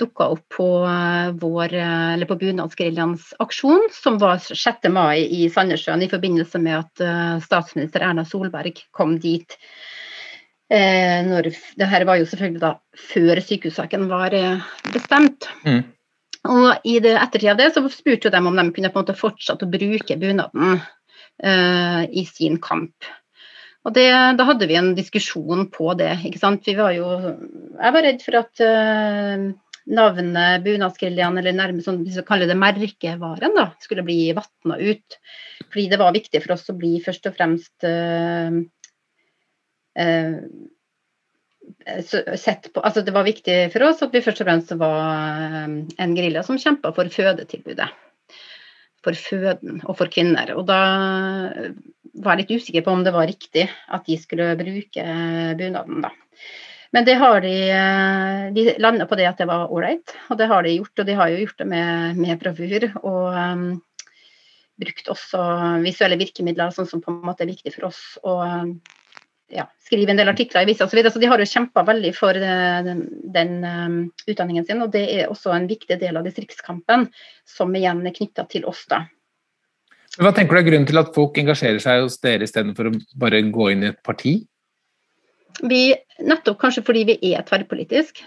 dukka 0.00 0.26
opp 0.34 0.42
på, 0.50 0.68
eh, 0.90 1.30
vår, 1.38 1.74
eh, 1.74 2.24
på 2.26 2.38
bunadsgeriljaens 2.40 3.32
aksjon, 3.38 3.88
som 3.92 4.18
var 4.18 4.38
6. 4.42 4.88
mai 4.90 5.22
i 5.22 5.48
Sandnessjøen 5.48 6.02
i 6.02 6.10
forbindelse 6.10 6.58
med 6.58 6.80
at 6.82 7.42
statsminister 7.44 8.02
Erna 8.02 8.24
Solberg 8.26 8.82
kom 8.90 9.18
dit. 9.18 9.54
Eh, 10.72 11.20
når, 11.26 11.52
det 11.76 11.86
her 11.86 12.04
var 12.08 12.18
jo 12.18 12.26
selvfølgelig 12.26 12.62
da 12.62 12.72
før 12.96 13.40
sykehussaken 13.44 14.08
var 14.08 14.34
eh, 14.34 14.62
bestemt. 14.94 15.48
Mm. 15.66 15.82
Og 16.54 16.88
i 16.88 16.98
det 17.04 17.14
ettertid 17.20 17.52
av 17.52 17.60
det 17.60 17.70
så 17.74 17.84
spurte 17.92 18.32
de 18.32 18.40
om 18.40 18.56
de 18.56 18.64
kunne 18.72 18.90
på 18.92 19.00
en 19.00 19.04
måte 19.04 19.16
fortsette 19.16 19.66
å 19.66 19.70
bruke 19.70 20.16
bunaden 20.20 20.80
eh, 21.42 22.02
i 22.10 22.24
sin 22.28 22.58
kamp. 22.64 22.96
Og 23.84 23.92
det, 23.92 24.08
Da 24.38 24.46
hadde 24.48 24.68
vi 24.68 24.78
en 24.78 24.94
diskusjon 24.96 25.68
på 25.72 25.92
det. 25.98 26.12
ikke 26.24 26.40
sant? 26.40 26.64
Vi 26.66 26.76
var 26.78 26.94
jo, 26.96 27.06
Jeg 27.76 27.96
var 27.96 28.06
redd 28.06 28.22
for 28.24 28.40
at 28.40 28.64
uh, 28.64 29.48
navnet 29.84 30.64
bunadsgeriljaen, 30.64 31.38
eller 31.40 31.56
nærmest 31.56 31.90
sånn, 31.90 32.04
hvis 32.06 32.16
vi 32.20 32.28
kaller 32.28 32.48
det 32.48 32.56
merkevaren, 32.56 33.56
da, 33.56 33.66
skulle 33.84 34.06
bli 34.06 34.32
vatna 34.36 34.78
ut. 34.80 35.18
Fordi 35.68 35.88
det 35.92 36.00
var 36.00 36.16
viktig 36.16 36.40
for 36.44 36.56
oss 36.56 36.70
å 36.72 36.78
bli 36.78 36.96
først 37.04 37.28
og 37.28 37.36
fremst 37.36 37.88
uh, 37.88 38.62
uh, 40.00 40.38
sett 42.40 42.70
på, 42.72 42.80
altså 42.80 43.02
Det 43.04 43.12
var 43.12 43.26
viktig 43.26 43.58
for 43.72 43.84
oss 43.88 44.02
at 44.04 44.12
vi 44.14 44.22
først 44.24 44.40
og 44.40 44.48
fremst 44.48 44.72
var 44.80 45.68
en 45.68 46.16
gerilja 46.16 46.44
som 46.46 46.60
kjempa 46.60 46.92
for 46.96 47.12
fødetilbudet. 47.12 47.90
For 49.04 49.16
føden 49.20 49.82
og 49.84 49.98
for 49.98 50.08
kvinner. 50.12 50.54
Og 50.56 50.64
da 50.68 50.80
var 52.22 52.38
litt 52.38 52.52
usikker 52.52 52.84
på 52.84 52.92
om 52.94 53.02
det 53.04 53.14
var 53.14 53.26
riktig 53.26 53.66
at 53.66 54.06
de 54.06 54.18
skulle 54.20 54.52
bruke 54.58 55.06
bunaden, 55.58 56.04
da. 56.04 56.12
Men 56.94 57.04
det 57.04 57.14
har 57.18 57.40
de, 57.42 57.54
eh, 57.74 58.52
de 58.54 58.74
landa 58.78 59.06
på 59.10 59.16
det 59.18 59.26
at 59.26 59.40
det 59.40 59.48
var 59.50 59.72
ålreit, 59.74 60.12
og 60.30 60.38
det 60.38 60.46
har 60.46 60.62
de 60.62 60.76
gjort. 60.76 61.00
Og 61.02 61.08
de 61.08 61.16
har 61.18 61.32
jo 61.32 61.40
gjort 61.40 61.58
det 61.58 61.66
med, 61.66 62.20
med 62.22 62.38
bravur. 62.38 62.86
Og 63.02 63.34
um, 63.34 63.64
brukt 64.78 65.10
også 65.10 65.40
visuelle 65.82 66.20
virkemidler, 66.20 66.70
sånn 66.70 66.86
som 66.86 67.02
på 67.02 67.10
en 67.10 67.24
måte 67.26 67.42
er 67.42 67.50
viktig 67.50 67.72
for 67.74 67.88
oss. 67.88 67.98
Og 68.22 68.78
ja, 69.50 69.66
skrive 69.82 70.14
en 70.14 70.22
del 70.22 70.30
artikler 70.30 70.62
i 70.62 70.70
visa 70.70 70.86
osv. 70.86 70.94
Så, 70.94 71.00
videre. 71.00 71.14
så 71.16 71.24
de 71.24 71.32
har 71.32 71.42
jo 71.42 71.50
kjempa 71.50 71.82
veldig 71.90 72.14
for 72.14 72.38
den, 72.46 73.02
den 73.34 73.58
um, 73.66 73.98
utdanningen 74.30 74.70
sin. 74.70 74.86
Og 74.86 74.94
det 74.94 75.02
er 75.16 75.34
også 75.34 75.50
en 75.56 75.66
viktig 75.66 75.98
del 75.98 76.22
av 76.22 76.30
distriktskampen, 76.30 77.08
som 77.56 77.74
igjen 77.74 78.06
er 78.06 78.14
knytta 78.14 78.46
til 78.54 78.70
oss, 78.70 78.86
da. 78.86 79.02
Hva 80.20 80.30
tenker 80.34 80.54
du 80.54 80.60
er 80.60 80.66
grunnen 80.68 80.86
til 80.86 81.00
at 81.00 81.14
folk 81.14 81.38
engasjerer 81.40 81.80
seg 81.82 82.04
hos 82.04 82.20
dere 82.22 82.46
istedenfor 82.46 82.90
å 82.90 82.94
bare 83.18 83.42
gå 83.54 83.70
inn 83.72 83.82
i 83.82 83.90
et 83.90 84.00
parti? 84.06 84.36
Vi, 85.62 85.82
nettopp 86.22 86.58
kanskje 86.60 86.84
fordi 86.86 87.04
vi 87.08 87.16
er 87.32 87.44
tverrpolitisk, 87.46 88.20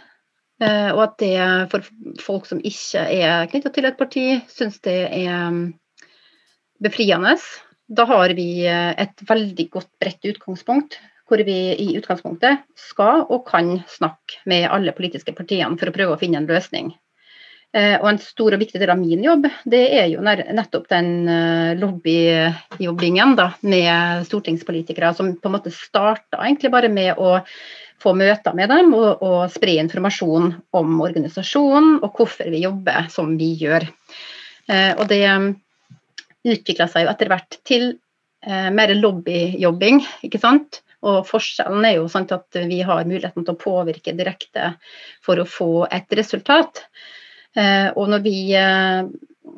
eh, 0.63 0.89
og 0.93 1.01
at 1.05 1.17
det 1.23 1.35
for 1.71 1.87
folk 2.23 2.47
som 2.49 2.59
ikke 2.59 3.03
er 3.03 3.47
knytta 3.51 3.71
til 3.75 3.87
et 3.87 3.99
parti, 3.99 4.25
syns 4.51 4.79
det 4.87 4.99
er 5.07 5.47
mm, 5.51 5.63
befriende. 6.83 7.37
da 7.87 8.03
har 8.03 8.33
vi 8.35 8.67
et 8.67 9.21
veldig 9.29 9.69
godt 9.71 9.91
bredt 9.99 10.25
utgangspunkt, 10.27 10.97
hvor 11.27 11.39
vi 11.43 11.57
i 11.75 11.93
utgangspunktet 11.99 12.63
skal 12.75 13.25
og 13.27 13.45
kan 13.47 13.77
snakke 13.87 14.43
med 14.45 14.67
alle 14.67 14.91
politiske 14.95 15.31
partiene 15.35 15.79
for 15.79 15.87
å 15.87 15.95
prøve 15.95 16.15
å 16.15 16.19
finne 16.19 16.41
en 16.41 16.49
løsning. 16.49 16.91
Og 17.75 18.05
En 18.09 18.17
stor 18.17 18.55
og 18.55 18.61
viktig 18.61 18.79
del 18.79 18.89
av 18.89 18.97
min 18.97 19.21
jobb 19.21 19.43
det 19.69 19.81
er 19.99 20.05
jo 20.09 20.21
nettopp 20.23 20.85
den 20.89 21.27
lobbyjobbingen 21.77 23.35
da, 23.37 23.49
med 23.61 24.23
stortingspolitikere, 24.25 25.11
som 25.13 25.33
på 25.35 25.51
en 25.51 25.55
måte 25.57 25.73
starta 25.75 26.39
egentlig 26.39 26.71
bare 26.73 26.89
med 26.89 27.19
å 27.19 27.35
få 28.01 28.13
møter 28.17 28.55
med 28.57 28.69
dem 28.71 28.93
og, 28.95 29.21
og 29.25 29.51
spre 29.53 29.77
informasjon 29.81 30.51
om 30.77 30.97
organisasjonen 31.03 31.99
og 32.01 32.17
hvorfor 32.17 32.49
vi 32.53 32.63
jobber 32.65 33.09
som 33.13 33.33
vi 33.39 33.53
gjør. 33.61 33.87
Eh, 34.69 34.93
og 34.97 35.07
det 35.09 35.23
utvikla 36.47 36.87
seg 36.91 37.05
jo 37.05 37.13
etter 37.13 37.31
hvert 37.31 37.59
til 37.67 37.87
eh, 38.45 38.69
mer 38.73 38.93
lobbyjobbing, 38.95 40.03
ikke 40.27 40.41
sant. 40.41 40.81
Og 41.07 41.21
forskjellen 41.29 41.85
er 41.85 41.99
jo 41.99 42.07
sånn 42.09 42.27
at 42.33 42.57
vi 42.69 42.81
har 42.85 43.05
muligheten 43.07 43.45
til 43.45 43.53
å 43.53 43.61
påvirke 43.61 44.15
direkte 44.17 44.73
for 45.25 45.39
å 45.39 45.49
få 45.49 45.71
et 45.93 46.09
resultat. 46.17 46.85
Eh, 47.57 47.89
og 47.95 48.13
når 48.13 48.23
vi 48.25 48.37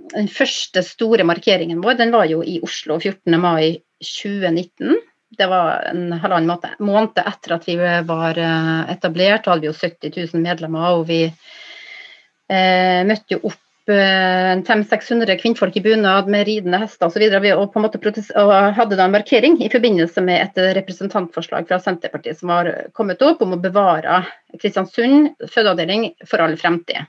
Den 0.10 0.28
første 0.32 0.82
store 0.82 1.24
markeringen 1.28 1.84
vår 1.84 2.00
den 2.00 2.12
var 2.16 2.26
jo 2.26 2.40
i 2.42 2.58
Oslo 2.66 2.98
14. 2.98 3.36
mai 3.38 3.78
2019 4.02 4.98
det 5.38 5.48
var 5.48 5.86
en 5.92 6.12
halvannen 6.12 6.76
måned 6.84 7.22
etter 7.22 7.56
at 7.56 7.66
vi 7.68 7.78
var 7.78 8.38
eh, 8.38 8.92
etablert. 8.94 9.46
Da 9.46 9.54
hadde 9.54 9.68
vi 9.68 9.70
jo 9.72 9.78
70 9.78 10.14
000 10.34 10.44
medlemmer, 10.44 10.96
og 10.98 11.08
vi 11.10 11.24
eh, 11.28 13.02
møtte 13.08 13.36
jo 13.36 13.52
opp 13.52 13.94
eh, 13.94 14.56
500-600 14.66 15.38
kvinnfolk 15.44 15.78
i 15.78 15.84
bunad 15.86 16.32
med 16.34 16.48
ridende 16.50 16.82
hester 16.82 17.12
osv. 17.12 17.28
Og, 17.54 17.78
og, 17.78 18.10
og 18.42 18.56
hadde 18.80 18.98
da 18.98 19.06
en 19.06 19.16
markering 19.20 19.60
i 19.62 19.70
forbindelse 19.72 20.26
med 20.26 20.48
et 20.48 20.60
representantforslag 20.80 21.70
fra 21.70 21.80
Senterpartiet 21.84 22.42
som 22.42 22.56
var 22.56 22.74
kommet 22.98 23.22
opp 23.26 23.46
om 23.46 23.54
å 23.54 23.62
bevare 23.62 24.24
Kristiansund 24.58 25.36
fødeavdeling 25.46 26.12
for 26.26 26.42
all 26.42 26.58
fremtid. 26.58 27.06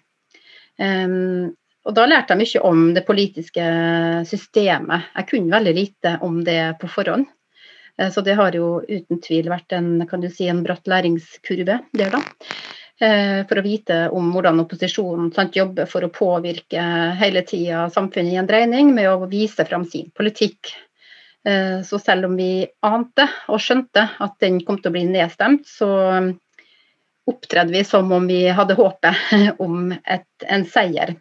Um, 0.80 1.50
og 1.88 1.94
Da 1.96 2.04
lærte 2.08 2.34
jeg 2.34 2.40
mye 2.42 2.62
om 2.68 2.80
det 2.96 3.06
politiske 3.08 3.66
systemet. 4.28 5.12
Jeg 5.16 5.28
kunne 5.30 5.54
veldig 5.54 5.76
lite 5.76 6.16
om 6.26 6.42
det 6.44 6.60
på 6.80 6.90
forhånd. 6.92 7.24
Eh, 7.98 8.10
så 8.12 8.20
det 8.20 8.36
har 8.38 8.56
jo 8.56 8.80
uten 8.88 9.20
tvil 9.24 9.48
vært 9.52 9.72
en, 9.76 9.94
kan 10.08 10.20
du 10.20 10.28
si, 10.32 10.48
en 10.48 10.62
bratt 10.66 10.90
læringskurve 10.90 11.80
der, 11.96 12.12
da. 12.12 12.20
Eh, 13.00 13.40
for 13.48 13.56
å 13.56 13.64
vite 13.64 14.02
om 14.12 14.28
hvordan 14.34 14.60
opposisjonen 14.60 15.30
sant, 15.32 15.56
jobber 15.56 15.88
for 15.88 16.04
å 16.04 16.12
påvirke 16.12 16.84
hele 17.20 17.42
tida 17.48 17.86
samfunnet 17.92 18.34
i 18.34 18.40
en 18.42 18.50
dreining 18.50 18.92
med 18.96 19.08
å 19.08 19.28
vise 19.30 19.64
fram 19.64 19.86
sin 19.88 20.10
politikk. 20.16 20.74
Eh, 21.48 21.80
så 21.86 21.96
selv 21.96 22.28
om 22.28 22.36
vi 22.36 22.66
ante 22.84 23.24
og 23.48 23.62
skjønte 23.64 24.04
at 24.20 24.36
den 24.44 24.60
kom 24.66 24.82
til 24.82 24.92
å 24.92 24.96
bli 24.98 25.06
nedstemt, 25.08 25.64
så 25.64 25.88
opptredde 27.30 27.72
vi 27.74 27.84
som 27.86 28.10
om 28.12 28.26
vi 28.28 28.42
hadde 28.48 28.76
håpet 28.78 29.34
om 29.64 29.92
et, 29.92 30.28
en 30.46 30.66
seier. 30.68 31.16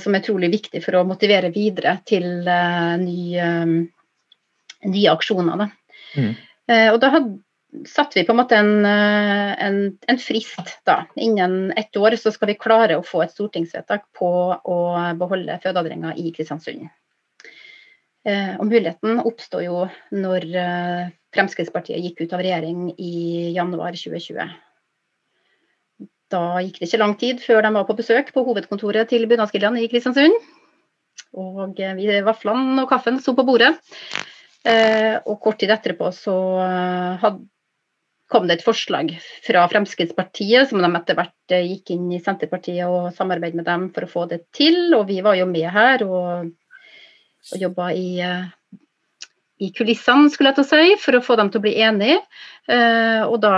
Som 0.00 0.14
er 0.14 0.22
trolig 0.22 0.52
viktig 0.52 0.78
for 0.84 0.94
å 0.94 1.00
motivere 1.04 1.48
videre 1.52 1.96
til 2.06 2.46
nye, 2.46 3.46
nye 4.86 5.10
aksjoner. 5.10 5.64
Da. 5.64 5.66
Mm. 6.16 6.34
Eh, 6.70 6.88
og 6.92 7.00
da 7.02 7.10
hadde, 7.14 7.38
satte 7.90 8.20
vi 8.20 8.24
på 8.26 8.34
en 8.34 8.40
måte 8.40 8.58
en, 8.58 8.74
eh, 8.88 9.52
en, 9.66 9.78
en, 10.08 10.20
frist. 10.20 10.76
da. 10.86 11.04
Innen 11.16 11.72
ett 11.76 11.96
år 11.96 12.16
så 12.20 12.32
skal 12.32 12.52
vi 12.52 12.60
klare 12.60 12.98
å 12.98 13.06
få 13.06 13.24
et 13.24 13.34
stortingsvedtak 13.34 14.06
på 14.18 14.30
å 14.56 14.78
beholde 15.20 15.58
fødeavdelinga 15.62 16.14
i 16.20 16.30
Kristiansund. 16.36 16.86
Eh, 18.24 18.54
og 18.56 18.70
muligheten 18.70 19.20
oppsto 19.20 19.60
jo 19.60 19.84
når 20.16 20.46
Fremskrittspartiet 21.34 22.00
gikk 22.00 22.24
ut 22.24 22.32
av 22.32 22.44
regjering 22.44 22.86
i 22.96 23.50
januar 23.56 23.98
2020. 23.98 24.54
Da 26.34 26.42
gikk 26.64 26.80
det 26.80 26.90
ikke 26.90 27.02
lang 27.02 27.14
tid 27.20 27.40
før 27.44 27.62
de 27.62 27.72
var 27.76 27.86
på 27.88 27.96
besøk 27.98 28.34
på 28.34 28.44
hovedkontoret 28.46 29.10
til 29.12 29.26
Bunadsgeriljaen 29.30 29.78
i 29.78 29.88
Kristiansund. 29.92 30.36
Og 31.38 31.78
vi, 31.78 32.08
vaflene 32.26 32.82
og 32.82 32.90
kaffen 32.90 33.20
sto 33.22 33.34
på 33.38 33.46
bordet. 33.46 33.74
Eh, 34.64 35.18
og 35.28 35.42
kort 35.44 35.58
tid 35.60 35.74
etterpå 35.74 36.08
så 36.16 36.34
eh, 36.64 37.20
had, 37.20 37.42
kom 38.32 38.46
det 38.48 38.58
et 38.58 38.64
forslag 38.64 39.10
fra 39.44 39.66
Fremskrittspartiet, 39.68 40.70
som 40.70 40.80
de 40.80 40.88
etter 40.96 41.18
hvert 41.18 41.54
eh, 41.54 41.66
gikk 41.68 41.92
inn 41.92 42.06
i 42.16 42.20
Senterpartiet 42.24 42.88
og 42.88 43.10
samarbeidet 43.16 43.60
med 43.60 43.68
dem 43.68 43.90
for 43.94 44.06
å 44.06 44.12
få 44.14 44.26
det 44.30 44.46
til. 44.56 44.94
Og 44.96 45.04
vi 45.10 45.20
var 45.26 45.36
jo 45.36 45.48
med 45.50 45.68
her 45.74 46.06
og, 46.06 46.48
og 47.52 47.66
jobba 47.66 47.90
i, 47.92 48.08
i, 49.62 49.70
kulissene, 49.76 50.30
skulle 50.32 50.50
jeg 50.50 50.58
til 50.58 50.64
å 50.64 50.70
si, 50.70 50.96
for 51.02 51.18
å 51.18 51.22
få 51.24 51.36
dem 51.38 51.50
til 51.52 51.60
å 51.60 51.64
bli 51.64 51.74
enige. 51.86 52.18
og 53.28 53.36
da 53.42 53.54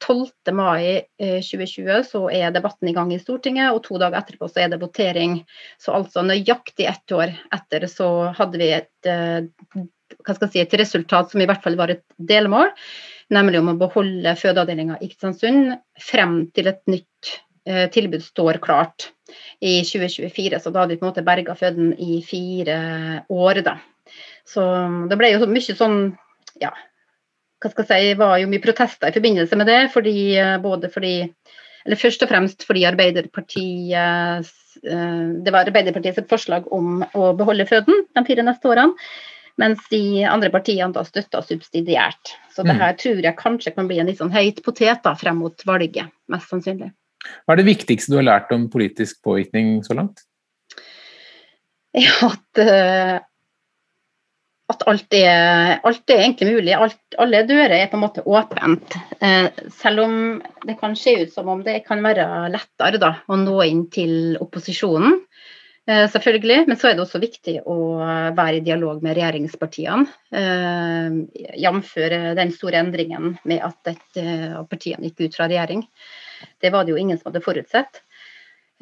12. 0.00 0.52
mai 0.56 1.04
2020 1.18 2.06
så 2.08 2.22
er 2.32 2.54
debatten 2.54 2.88
i 2.88 2.94
gang 2.96 3.12
i 3.12 3.18
Stortinget, 3.20 3.74
og 3.74 3.82
to 3.84 3.98
dager 4.00 4.22
etterpå 4.22 4.48
så 4.48 4.64
er 4.64 4.72
det 4.72 4.80
votering. 4.80 5.42
Så 5.78 5.92
altså 5.92 6.24
nøyaktig 6.24 6.88
ett 6.88 7.12
år 7.12 7.34
etter 7.52 7.84
så 7.90 8.30
hadde 8.38 8.62
vi 8.62 8.70
et 8.78 9.12
jeg 10.24 10.50
si, 10.50 10.60
et 10.62 10.78
resultat 10.78 11.32
som 11.32 11.42
i 11.42 11.48
hvert 11.48 11.62
fall 11.64 11.76
var 11.78 11.92
et 11.92 12.04
delmål, 12.16 12.70
nemlig 13.34 13.60
om 13.60 13.72
å 13.72 13.78
beholde 13.80 14.36
fødeavdelinga 14.40 15.00
i 15.00 15.08
Kristiansund 15.08 15.74
frem 16.00 16.36
til 16.54 16.70
et 16.70 16.82
nytt 16.90 17.32
eh, 17.68 17.88
tilbud 17.92 18.22
står 18.24 18.60
klart 18.64 19.10
i 19.60 19.80
2024. 19.82 20.60
Så 20.60 20.72
da 20.72 20.84
hadde 20.84 20.94
vi 20.94 21.00
på 21.00 21.06
en 21.06 21.12
måte 21.12 21.26
berga 21.26 21.56
føden 21.58 21.94
i 21.98 22.20
fire 22.26 22.78
år, 23.32 23.64
da. 23.66 23.78
Så 24.48 24.64
det 25.08 25.16
ble 25.20 25.32
jo 25.32 25.46
mye 25.48 25.76
sånn, 25.78 26.00
ja 26.60 26.72
hva 27.64 27.70
skal 27.72 27.86
jeg 27.88 28.14
si, 28.14 28.16
var 28.20 28.38
jo 28.40 28.48
mye 28.50 28.62
protester 28.62 29.08
i 29.08 29.16
forbindelse 29.16 29.56
med 29.56 29.70
det. 29.70 29.82
fordi, 29.92 30.36
eh, 30.36 30.58
både 30.60 30.90
fordi 30.92 31.32
eller 31.84 32.00
Først 32.00 32.22
og 32.24 32.30
fremst 32.30 32.64
fordi 32.64 32.86
Arbeiderpartiet 32.88 33.92
eh, 33.92 35.32
det 35.44 35.52
var 35.52 35.68
Arbeiderpartiets 35.68 36.28
forslag 36.28 36.64
om 36.72 37.04
å 37.14 37.32
beholde 37.36 37.66
føden 37.68 38.06
de 38.16 38.24
fire 38.24 38.42
neste 38.42 38.68
årene. 38.68 38.94
Mens 39.56 39.78
de 39.88 40.24
andre 40.26 40.50
partiene 40.50 40.90
da 40.90 41.04
støtta 41.06 41.38
subsidiært. 41.44 42.32
Så 42.50 42.64
det 42.66 42.74
mm. 42.74 42.80
her 42.80 42.96
tror 42.98 43.20
jeg 43.22 43.38
kanskje 43.38 43.70
kan 43.76 43.86
bli 43.86 44.00
en 44.00 44.08
litt 44.10 44.18
sånn 44.18 44.32
høyt 44.34 44.64
potet 44.64 45.04
da, 45.04 45.12
frem 45.14 45.38
mot 45.38 45.54
valget, 45.64 46.10
mest 46.26 46.50
sannsynlig. 46.50 46.90
Hva 47.44 47.54
er 47.54 47.60
det 47.60 47.68
viktigste 47.68 48.10
du 48.10 48.18
har 48.18 48.26
lært 48.26 48.50
om 48.50 48.66
politisk 48.72 49.20
påvirkning 49.22 49.84
så 49.86 49.94
langt? 49.94 50.24
Ja, 51.94 52.32
at, 52.32 52.64
at 54.72 54.84
alt, 54.88 55.12
er, 55.12 55.80
alt, 55.84 56.04
er, 56.08 56.22
egentlig 56.22 56.54
mulig. 56.54 56.72
Alt, 56.76 57.00
alle 57.20 57.42
dører 57.48 57.76
er 57.76 57.90
på 57.90 57.98
en 57.98 58.04
måte 58.06 58.24
åpent. 58.24 58.96
Eh, 59.20 59.50
selv 59.76 60.06
om 60.06 60.14
det 60.64 60.78
kan 60.80 60.96
se 60.96 61.18
ut 61.20 61.34
som 61.34 61.50
om 61.52 61.60
det 61.66 61.82
kan 61.88 62.00
være 62.04 62.48
lettere 62.52 63.00
da, 63.02 63.12
å 63.28 63.38
nå 63.40 63.58
inn 63.66 63.84
til 63.92 64.38
opposisjonen. 64.40 65.20
Eh, 65.84 66.06
selvfølgelig, 66.08 66.62
men 66.70 66.80
så 66.80 66.88
er 66.88 66.96
det 66.96 67.04
også 67.04 67.20
viktig 67.20 67.58
å 67.68 67.76
være 68.32 68.62
i 68.62 68.64
dialog 68.64 69.04
med 69.04 69.18
regjeringspartiene. 69.18 70.08
Eh, 70.32 71.20
Jf. 71.60 71.92
den 72.40 72.56
store 72.56 72.80
endringen 72.80 73.36
med 73.44 73.60
at 73.68 73.92
et 73.92 74.22
av 74.56 74.64
partiene 74.70 75.10
gikk 75.10 75.26
ut 75.26 75.36
fra 75.36 75.50
regjering. 75.50 75.84
Det 76.60 76.72
var 76.72 76.84
det 76.84 76.96
jo 76.96 77.00
ingen 77.04 77.20
som 77.20 77.28
hadde 77.28 77.44
forutsett. 77.44 78.03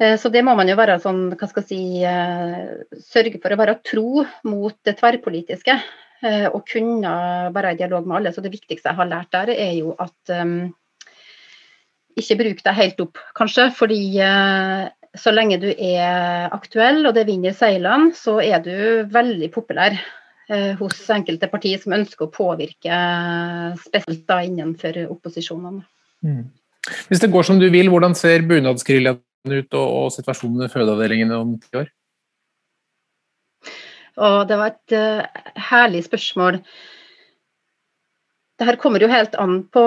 Eh, 0.01 0.15
så 0.19 0.31
det 0.33 0.43
må 0.45 0.55
man 0.57 0.69
jo 0.69 0.77
være 0.79 0.99
sånn, 1.03 1.25
hva 1.37 1.49
skal 1.49 1.65
jeg 1.65 1.69
si, 1.69 3.03
sørge 3.11 3.41
for 3.43 3.53
å 3.53 3.59
være 3.59 3.81
tro 3.85 4.23
mot 4.49 4.77
det 4.85 4.97
tverrpolitiske. 5.01 5.81
Og 6.23 6.61
kunne 6.71 7.09
være 7.51 7.73
i 7.73 7.77
dialog 7.81 8.05
med 8.07 8.15
alle. 8.15 8.31
Så 8.31 8.39
det 8.39 8.53
viktigste 8.53 8.87
jeg 8.87 8.95
har 8.95 9.09
lært 9.09 9.33
der, 9.35 9.49
er 9.59 9.73
jo 9.75 9.89
at 9.99 10.31
um, 10.31 10.69
ikke 12.15 12.37
bruk 12.39 12.61
deg 12.63 12.77
helt 12.77 13.01
opp, 13.03 13.19
kanskje. 13.35 13.65
Fordi 13.75 13.97
uh, 14.23 14.85
så 15.19 15.33
lenge 15.33 15.59
du 15.59 15.67
er 15.73 16.47
aktuell 16.55 17.03
og 17.09 17.17
det 17.17 17.25
vinner 17.27 17.51
seilene, 17.57 18.13
så 18.15 18.37
er 18.39 18.63
du 18.63 19.03
veldig 19.11 19.49
populær 19.51 19.97
uh, 19.99 20.71
hos 20.79 21.03
enkelte 21.11 21.51
partier 21.51 21.83
som 21.83 21.97
ønsker 21.99 22.29
å 22.29 22.31
påvirke, 22.31 23.03
spesielt 23.83 24.23
da 24.29 24.39
innenfor 24.47 25.03
opposisjonene. 25.09 25.83
Mm. 26.23 26.47
Hvis 27.11 27.19
det 27.19 27.33
går 27.35 27.51
som 27.51 27.59
du 27.59 27.67
vil, 27.67 27.91
hvordan 27.91 28.15
ser 28.15 28.47
bunadsgeriljaen 28.47 29.19
ut 29.51 29.75
og, 29.75 29.87
og 29.97 30.07
situasjonen 30.15 30.63
ved 30.63 30.71
fødeavdelingen 30.71 31.35
om 31.35 31.57
ti 31.59 31.81
år? 31.81 31.91
Og 34.23 34.39
det 34.47 34.57
var 34.59 34.73
et 34.73 34.95
uh, 34.95 35.43
herlig 35.71 36.03
spørsmål. 36.05 36.59
Det 38.59 38.67
her 38.69 38.77
kommer 38.79 39.01
jo 39.01 39.09
helt 39.11 39.35
an 39.41 39.63
på 39.73 39.85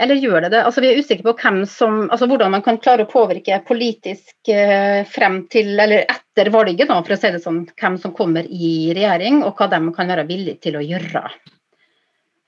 eller 0.00 0.16
gjør 0.16 0.46
det 0.46 0.52
det? 0.54 0.62
Altså, 0.64 0.80
vi 0.80 0.88
er 0.88 1.00
usikre 1.02 1.26
på 1.26 1.34
hvem 1.42 1.64
som, 1.68 1.96
altså, 2.08 2.24
hvordan 2.30 2.54
man 2.54 2.62
kan 2.64 2.78
klare 2.80 3.04
å 3.04 3.10
påvirke 3.10 3.58
politisk 3.66 4.48
uh, 4.48 5.02
frem 5.10 5.42
til, 5.52 5.74
eller 5.76 6.06
etter 6.06 6.48
valget, 6.54 6.88
da, 6.88 7.00
for 7.04 7.16
å 7.16 7.20
si 7.20 7.32
det 7.34 7.42
sånn, 7.44 7.64
hvem 7.76 7.98
som 8.00 8.14
kommer 8.16 8.48
i 8.48 8.94
regjering, 8.96 9.42
og 9.44 9.58
hva 9.58 9.68
de 9.68 9.82
kan 9.96 10.14
være 10.14 10.24
villige 10.30 10.62
til 10.64 10.78
å 10.80 10.84
gjøre. 10.86 11.26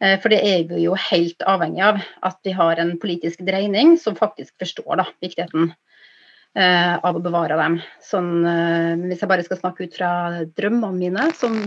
Eh, 0.02 0.18
for 0.22 0.34
det 0.34 0.40
er 0.42 0.66
vi 0.70 0.82
jo 0.86 0.96
helt 0.98 1.44
avhengig 1.46 1.84
av, 1.86 2.02
at 2.26 2.38
vi 2.46 2.54
har 2.58 2.80
en 2.82 2.96
politisk 3.02 3.44
dreining 3.46 3.94
som 4.02 4.18
faktisk 4.18 4.56
forstår 4.62 4.98
da, 4.98 5.06
viktigheten 5.22 5.70
eh, 6.58 6.94
av 6.98 7.16
å 7.18 7.22
bevare 7.22 7.58
dem. 7.60 7.78
Sånn, 8.02 8.34
eh, 8.42 8.92
hvis 9.06 9.22
jeg 9.22 9.30
bare 9.30 9.46
skal 9.46 9.60
snakke 9.60 9.86
ut 9.86 9.96
fra 9.98 10.12
drømmene 10.58 10.98
mine, 10.98 11.30
som 11.38 11.58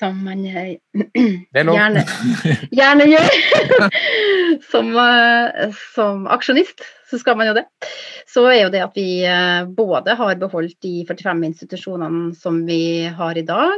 som 0.00 0.14
man 0.24 0.40
gjerne, 0.48 2.02
gjerne, 2.78 3.04
gjør 3.04 3.34
som, 4.70 4.94
som, 5.92 6.22
aksjonist, 6.32 6.80
så 7.10 7.20
skal 7.20 7.36
man 7.36 7.50
jo 7.50 7.56
det. 7.58 7.66
Så 8.24 8.46
er 8.48 8.62
jo 8.62 8.70
det 8.72 8.80
at 8.80 8.96
vi 8.96 9.20
både 9.76 10.14
har 10.16 10.40
beholdt 10.40 10.78
de 10.86 10.94
45 11.04 11.44
institusjonene 11.50 12.30
som 12.32 12.62
vi 12.64 12.80
har 13.12 13.36
i 13.36 13.44
dag. 13.44 13.76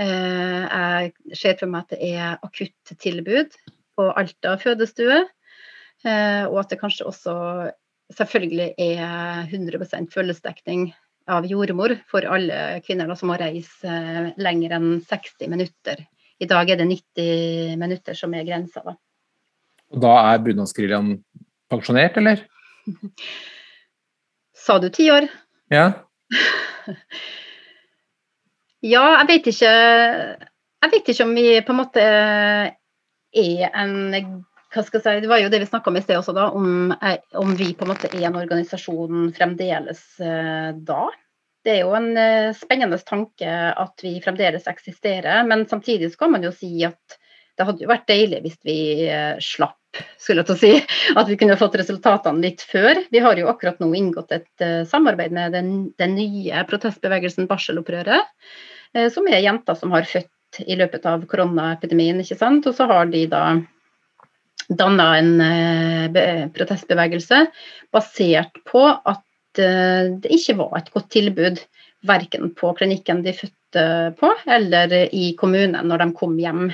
Jeg 0.00 1.36
ser 1.36 1.58
for 1.60 1.68
meg 1.68 1.84
at 1.84 1.92
det 1.92 2.10
er 2.14 2.38
akuttilbud 2.46 3.56
på 3.98 4.06
Alta 4.16 4.54
fødestue. 4.62 5.18
Og 6.04 6.56
at 6.62 6.72
det 6.72 6.80
kanskje 6.80 7.08
også 7.10 7.34
selvfølgelig 8.16 8.74
er 8.78 9.46
100% 9.50 10.10
følgesdekning 10.14 10.88
av 11.30 11.46
jordmor 11.46 11.94
for 12.10 12.26
alle 12.26 12.80
kvinner 12.84 13.12
som 13.18 13.30
må 13.30 13.36
reise 13.40 13.86
eh, 13.86 14.30
lenger 14.40 14.74
enn 14.78 14.90
60 15.06 15.50
minutter. 15.52 16.02
I 16.40 16.48
dag 16.50 16.72
er 16.72 16.80
det 16.80 16.88
90 16.88 17.76
minutter 17.80 18.16
som 18.18 18.34
er 18.34 18.46
grensa. 18.48 18.82
Da, 18.86 18.96
og 19.92 20.02
da 20.04 20.14
er 20.32 20.42
bunadsgeriljaen 20.46 21.12
pensjonert, 21.70 22.16
eller? 22.20 22.42
Sa 24.64 24.78
du 24.80 24.88
ti 24.92 25.10
år? 25.12 25.28
Ja. 25.72 25.92
ja, 28.80 29.04
jeg 29.20 29.26
vet 29.28 29.50
ikke 29.52 29.72
Jeg 30.80 30.92
vet 30.94 31.10
ikke 31.12 31.26
om 31.26 31.34
vi 31.36 31.48
på 31.64 31.74
en 31.74 31.80
måte 31.82 32.04
er 32.04 33.66
en 33.76 33.98
hva 34.70 34.84
skal 34.86 35.00
jeg 35.00 35.04
si, 35.04 35.22
Det 35.24 35.30
var 35.30 35.40
jo 35.42 35.50
det 35.50 35.62
vi 35.64 35.68
snakka 35.68 35.90
om 35.90 35.98
i 35.98 36.02
sted 36.04 36.18
også, 36.20 36.34
da, 36.36 36.46
om, 36.54 36.92
eh, 36.94 37.18
om, 37.38 37.56
vi 37.58 37.72
på 37.74 37.86
en 37.86 37.90
måte 37.92 38.10
er 38.12 38.28
en 38.28 38.38
organisasjon 38.38 39.32
fremdeles 39.34 40.04
eh, 40.22 40.70
da. 40.86 41.08
Det 41.64 41.74
er 41.74 41.80
jo 41.82 41.96
en 41.98 42.12
eh, 42.16 42.52
spennende 42.56 43.00
tanke 43.02 43.50
at 43.50 44.04
vi 44.04 44.14
fremdeles 44.22 44.70
eksisterer, 44.70 45.42
men 45.48 45.66
samtidig 45.68 46.12
skal 46.14 46.30
man 46.32 46.46
jo 46.46 46.54
si 46.54 46.84
at 46.86 47.18
det 47.58 47.66
hadde 47.66 47.84
jo 47.84 47.90
vært 47.90 48.06
deilig 48.08 48.38
hvis 48.44 48.60
vi 48.64 48.78
slapp, 49.44 49.79
skulle 50.20 50.42
jeg 50.42 50.48
til 50.48 50.56
å 50.56 50.60
si. 50.60 50.72
At 51.18 51.30
vi 51.30 51.38
kunne 51.40 51.58
fått 51.60 51.78
resultatene 51.80 52.44
litt 52.44 52.64
før. 52.66 53.02
Vi 53.10 53.22
har 53.22 53.38
jo 53.40 53.48
akkurat 53.50 53.80
nå 53.82 53.90
inngått 53.96 54.34
et 54.36 54.66
samarbeid 54.90 55.34
med 55.36 55.56
den, 55.56 55.72
den 56.00 56.14
nye 56.18 56.64
protestbevegelsen 56.68 57.48
Barselopprøret, 57.50 58.30
som 59.14 59.28
er 59.30 59.42
jenter 59.44 59.78
som 59.78 59.92
har 59.94 60.08
født 60.08 60.62
i 60.66 60.76
løpet 60.78 61.04
av 61.06 61.26
koronaepidemien, 61.30 62.22
ikke 62.22 62.38
sant. 62.38 62.66
Og 62.66 62.74
så 62.76 62.86
har 62.90 63.10
de 63.10 63.24
da 63.30 63.44
danna 64.70 65.06
en 65.18 65.32
eh, 65.42 66.46
protestbevegelse 66.54 67.44
basert 67.94 68.62
på 68.70 68.86
at 68.86 69.26
det 69.58 70.30
ikke 70.30 70.54
var 70.60 70.76
et 70.78 70.92
godt 70.94 71.08
tilbud 71.10 71.58
verken 72.06 72.52
på 72.54 72.70
klinikken 72.78 73.24
de 73.24 73.32
fødte 73.34 73.82
på, 74.20 74.30
eller 74.46 74.94
i 75.10 75.32
kommunen 75.38 75.88
når 75.90 76.04
de 76.04 76.06
kom 76.16 76.36
hjem. 76.38 76.68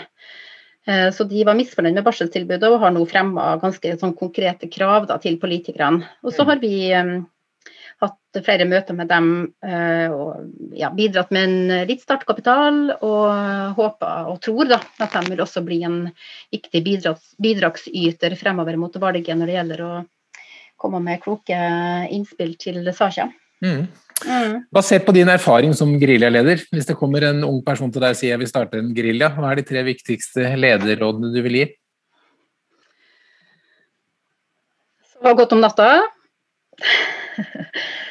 Eh, 0.87 1.09
så 1.13 1.27
de 1.27 1.45
var 1.47 1.59
misfornøyd 1.59 1.97
med 1.99 2.07
barseltilbudet 2.07 2.69
og 2.71 2.83
har 2.85 2.93
nå 2.95 3.03
fremma 3.11 3.55
ganske 3.63 3.97
sånn 4.01 4.15
konkrete 4.19 4.71
krav 4.73 5.09
da, 5.11 5.19
til 5.23 5.41
politikerne. 5.43 6.07
Og 6.23 6.35
så 6.35 6.47
har 6.49 6.63
vi 6.63 6.77
hatt 8.03 8.41
flere 8.45 8.67
møter 8.69 8.97
med 8.97 9.09
dem 9.09 9.29
uh, 9.65 10.09
og 10.13 10.75
ja, 10.77 10.91
bidratt 10.93 11.31
med 11.33 11.47
en 11.49 11.87
litt 11.89 12.03
startkapital. 12.05 12.81
Og 13.01 13.77
håper 13.79 14.31
og 14.33 14.41
tror 14.45 14.69
da, 14.75 14.81
at 15.01 15.17
de 15.17 15.33
vil 15.33 15.41
også 15.43 15.65
bli 15.65 15.81
en 15.89 16.03
viktig 16.53 16.83
bidrags, 16.85 17.33
bidragsyter 17.43 18.37
fremover 18.37 18.77
mot 18.81 19.01
valget 19.01 19.33
når 19.39 19.49
det 19.49 19.57
gjelder 19.57 19.85
å 19.87 19.93
komme 20.77 21.01
med 21.01 21.23
kloke 21.25 21.57
innspill 22.13 22.53
til 22.61 22.85
saka. 22.93 23.31
Mm. 23.65 23.87
Mm. 24.25 24.63
Basert 24.73 25.05
på 25.05 25.13
din 25.13 25.29
erfaring 25.29 25.75
som 25.77 25.91
geriljaleder, 26.01 26.63
hvis 26.73 26.89
det 26.89 26.97
kommer 26.97 27.27
en 27.29 27.45
ung 27.45 27.59
person 27.65 27.91
til 27.93 28.01
deg 28.01 28.15
og 28.15 28.19
sier 28.19 28.33
jeg 28.33 28.41
vil 28.41 28.49
starte 28.49 28.81
en 28.81 28.95
gerilja, 28.97 29.29
hva 29.35 29.51
er 29.51 29.61
de 29.61 29.67
tre 29.69 29.83
viktigste 29.85 30.55
lederrådene 30.57 31.35
du 31.35 31.43
vil 31.45 31.59
gi? 31.61 31.67
Sove 35.13 35.37
godt 35.37 35.57
om 35.57 35.65
natta. 35.65 35.91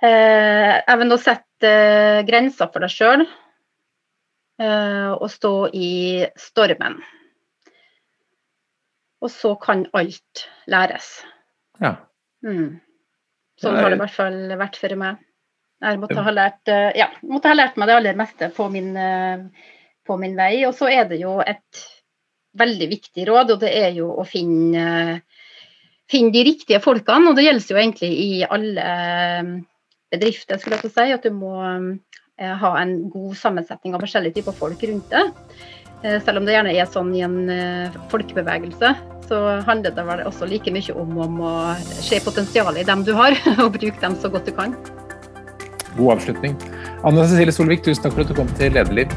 Eh, 0.00 0.74
jeg 0.80 0.96
vil 0.96 1.10
nå 1.10 1.16
sette 1.20 1.68
eh, 1.68 2.22
grenser 2.24 2.70
for 2.72 2.80
deg 2.80 2.88
sjøl 2.88 3.20
eh, 3.20 5.10
og 5.12 5.26
stå 5.28 5.50
i 5.76 5.90
stormen. 6.40 6.94
Og 9.20 9.28
så 9.28 9.50
kan 9.60 9.82
alt 9.92 10.46
læres. 10.72 11.10
Ja. 11.84 11.98
Mm. 12.40 12.80
Sånn 13.60 13.76
har 13.76 13.92
det 13.92 13.98
i 13.98 14.00
hvert 14.00 14.16
fall 14.16 14.40
vært 14.56 14.80
for 14.80 14.96
meg. 15.02 15.20
Jeg 15.80 16.00
måtte 16.02 16.20
ha 16.20 16.32
lært, 16.34 16.68
ja, 16.98 17.06
måtte 17.24 17.48
ha 17.48 17.56
lært 17.56 17.78
meg 17.80 17.88
det 17.88 17.94
aller 17.96 18.18
meste 18.18 18.50
på 18.52 18.66
min, 18.68 18.90
på 20.04 20.16
min 20.20 20.34
vei. 20.36 20.66
Og 20.68 20.74
så 20.76 20.90
er 20.92 21.06
det 21.08 21.22
jo 21.22 21.38
et 21.40 21.84
veldig 22.60 22.88
viktig 22.90 23.24
råd, 23.30 23.54
og 23.54 23.62
det 23.62 23.70
er 23.78 23.94
jo 23.96 24.10
å 24.12 24.26
finne 24.28 25.22
finne 26.10 26.34
de 26.34 26.44
riktige 26.46 26.80
folkene. 26.82 27.30
Og 27.30 27.38
det 27.38 27.46
gjelder 27.46 27.74
jo 27.74 27.80
egentlig 27.80 28.10
i 28.10 28.30
alle 28.46 28.86
eh, 28.94 29.52
bedrifter, 30.12 30.60
skulle 30.60 30.80
jeg 30.80 30.94
si. 30.94 31.08
At 31.14 31.26
du 31.26 31.34
må 31.34 31.54
eh, 31.62 32.54
ha 32.62 32.72
en 32.80 32.96
god 33.12 33.36
sammensetning 33.38 33.96
av 33.96 34.04
forskjellige 34.04 34.40
typer 34.40 34.56
folk 34.56 34.82
rundt. 34.90 35.14
Eh, 35.14 36.16
selv 36.24 36.40
om 36.40 36.48
det 36.48 36.56
gjerne 36.56 36.74
er 36.74 36.88
sånn 36.90 37.12
i 37.16 37.24
en 37.26 37.38
folkebevegelse, 38.12 38.94
så 39.30 39.42
handler 39.66 39.94
det 39.94 40.06
vel 40.08 40.24
også 40.26 40.48
like 40.50 40.72
mye 40.74 40.96
om, 40.96 41.20
om 41.26 41.44
å 41.46 41.52
se 42.00 42.18
potensialet 42.24 42.82
i 42.82 42.88
dem 42.88 43.06
du 43.06 43.14
har, 43.18 43.36
og 43.62 43.76
bruke 43.76 44.02
dem 44.02 44.18
så 44.18 44.32
godt 44.32 44.50
du 44.50 44.56
kan. 44.56 44.74
God 45.96 46.16
avslutning. 46.16 46.56
Anna 47.04 47.26
Cecilie 47.26 47.54
Solvik, 47.54 47.84
tusen 47.86 48.04
takk 48.04 48.16
for 48.16 48.24
at 48.24 48.32
du 48.32 48.36
kom 48.38 48.50
til 48.58 48.74
Lederliv. 48.76 49.12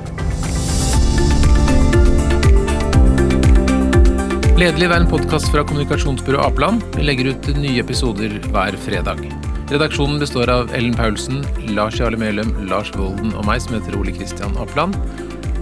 Lederliv 4.54 4.92
er 4.94 5.02
en 5.02 5.10
podkast 5.10 5.50
fra 5.52 5.64
kommunikasjonsbyrået 5.68 6.46
Apeland. 6.46 6.84
Vi 6.96 7.04
legger 7.04 7.34
ut 7.34 7.50
nye 7.58 7.82
episoder 7.82 8.38
hver 8.54 8.78
fredag. 8.86 9.26
Redaksjonen 9.72 10.20
består 10.22 10.52
av 10.54 10.74
Ellen 10.78 10.94
Paulsen, 10.96 11.42
Lars 11.74 11.98
Jarle 12.00 12.20
Melum, 12.22 12.52
Lars 12.70 12.92
Volden 12.96 13.34
og 13.34 13.48
meg, 13.50 13.64
som 13.64 13.78
heter 13.78 13.98
Ole 13.98 14.14
Kristian 14.16 14.54
Apeland. 14.62 14.96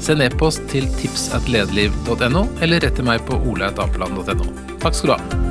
Send 0.02 0.26
e-post 0.26 0.66
til 0.74 0.90
tipsatlederliv.no, 1.00 2.44
eller 2.62 2.84
rett 2.84 3.00
til 3.00 3.08
meg 3.08 3.24
på 3.30 3.40
oleatapeland.no. 3.54 4.52
Takk 4.82 4.98
skal 4.98 5.14
du 5.14 5.18
ha. 5.18 5.51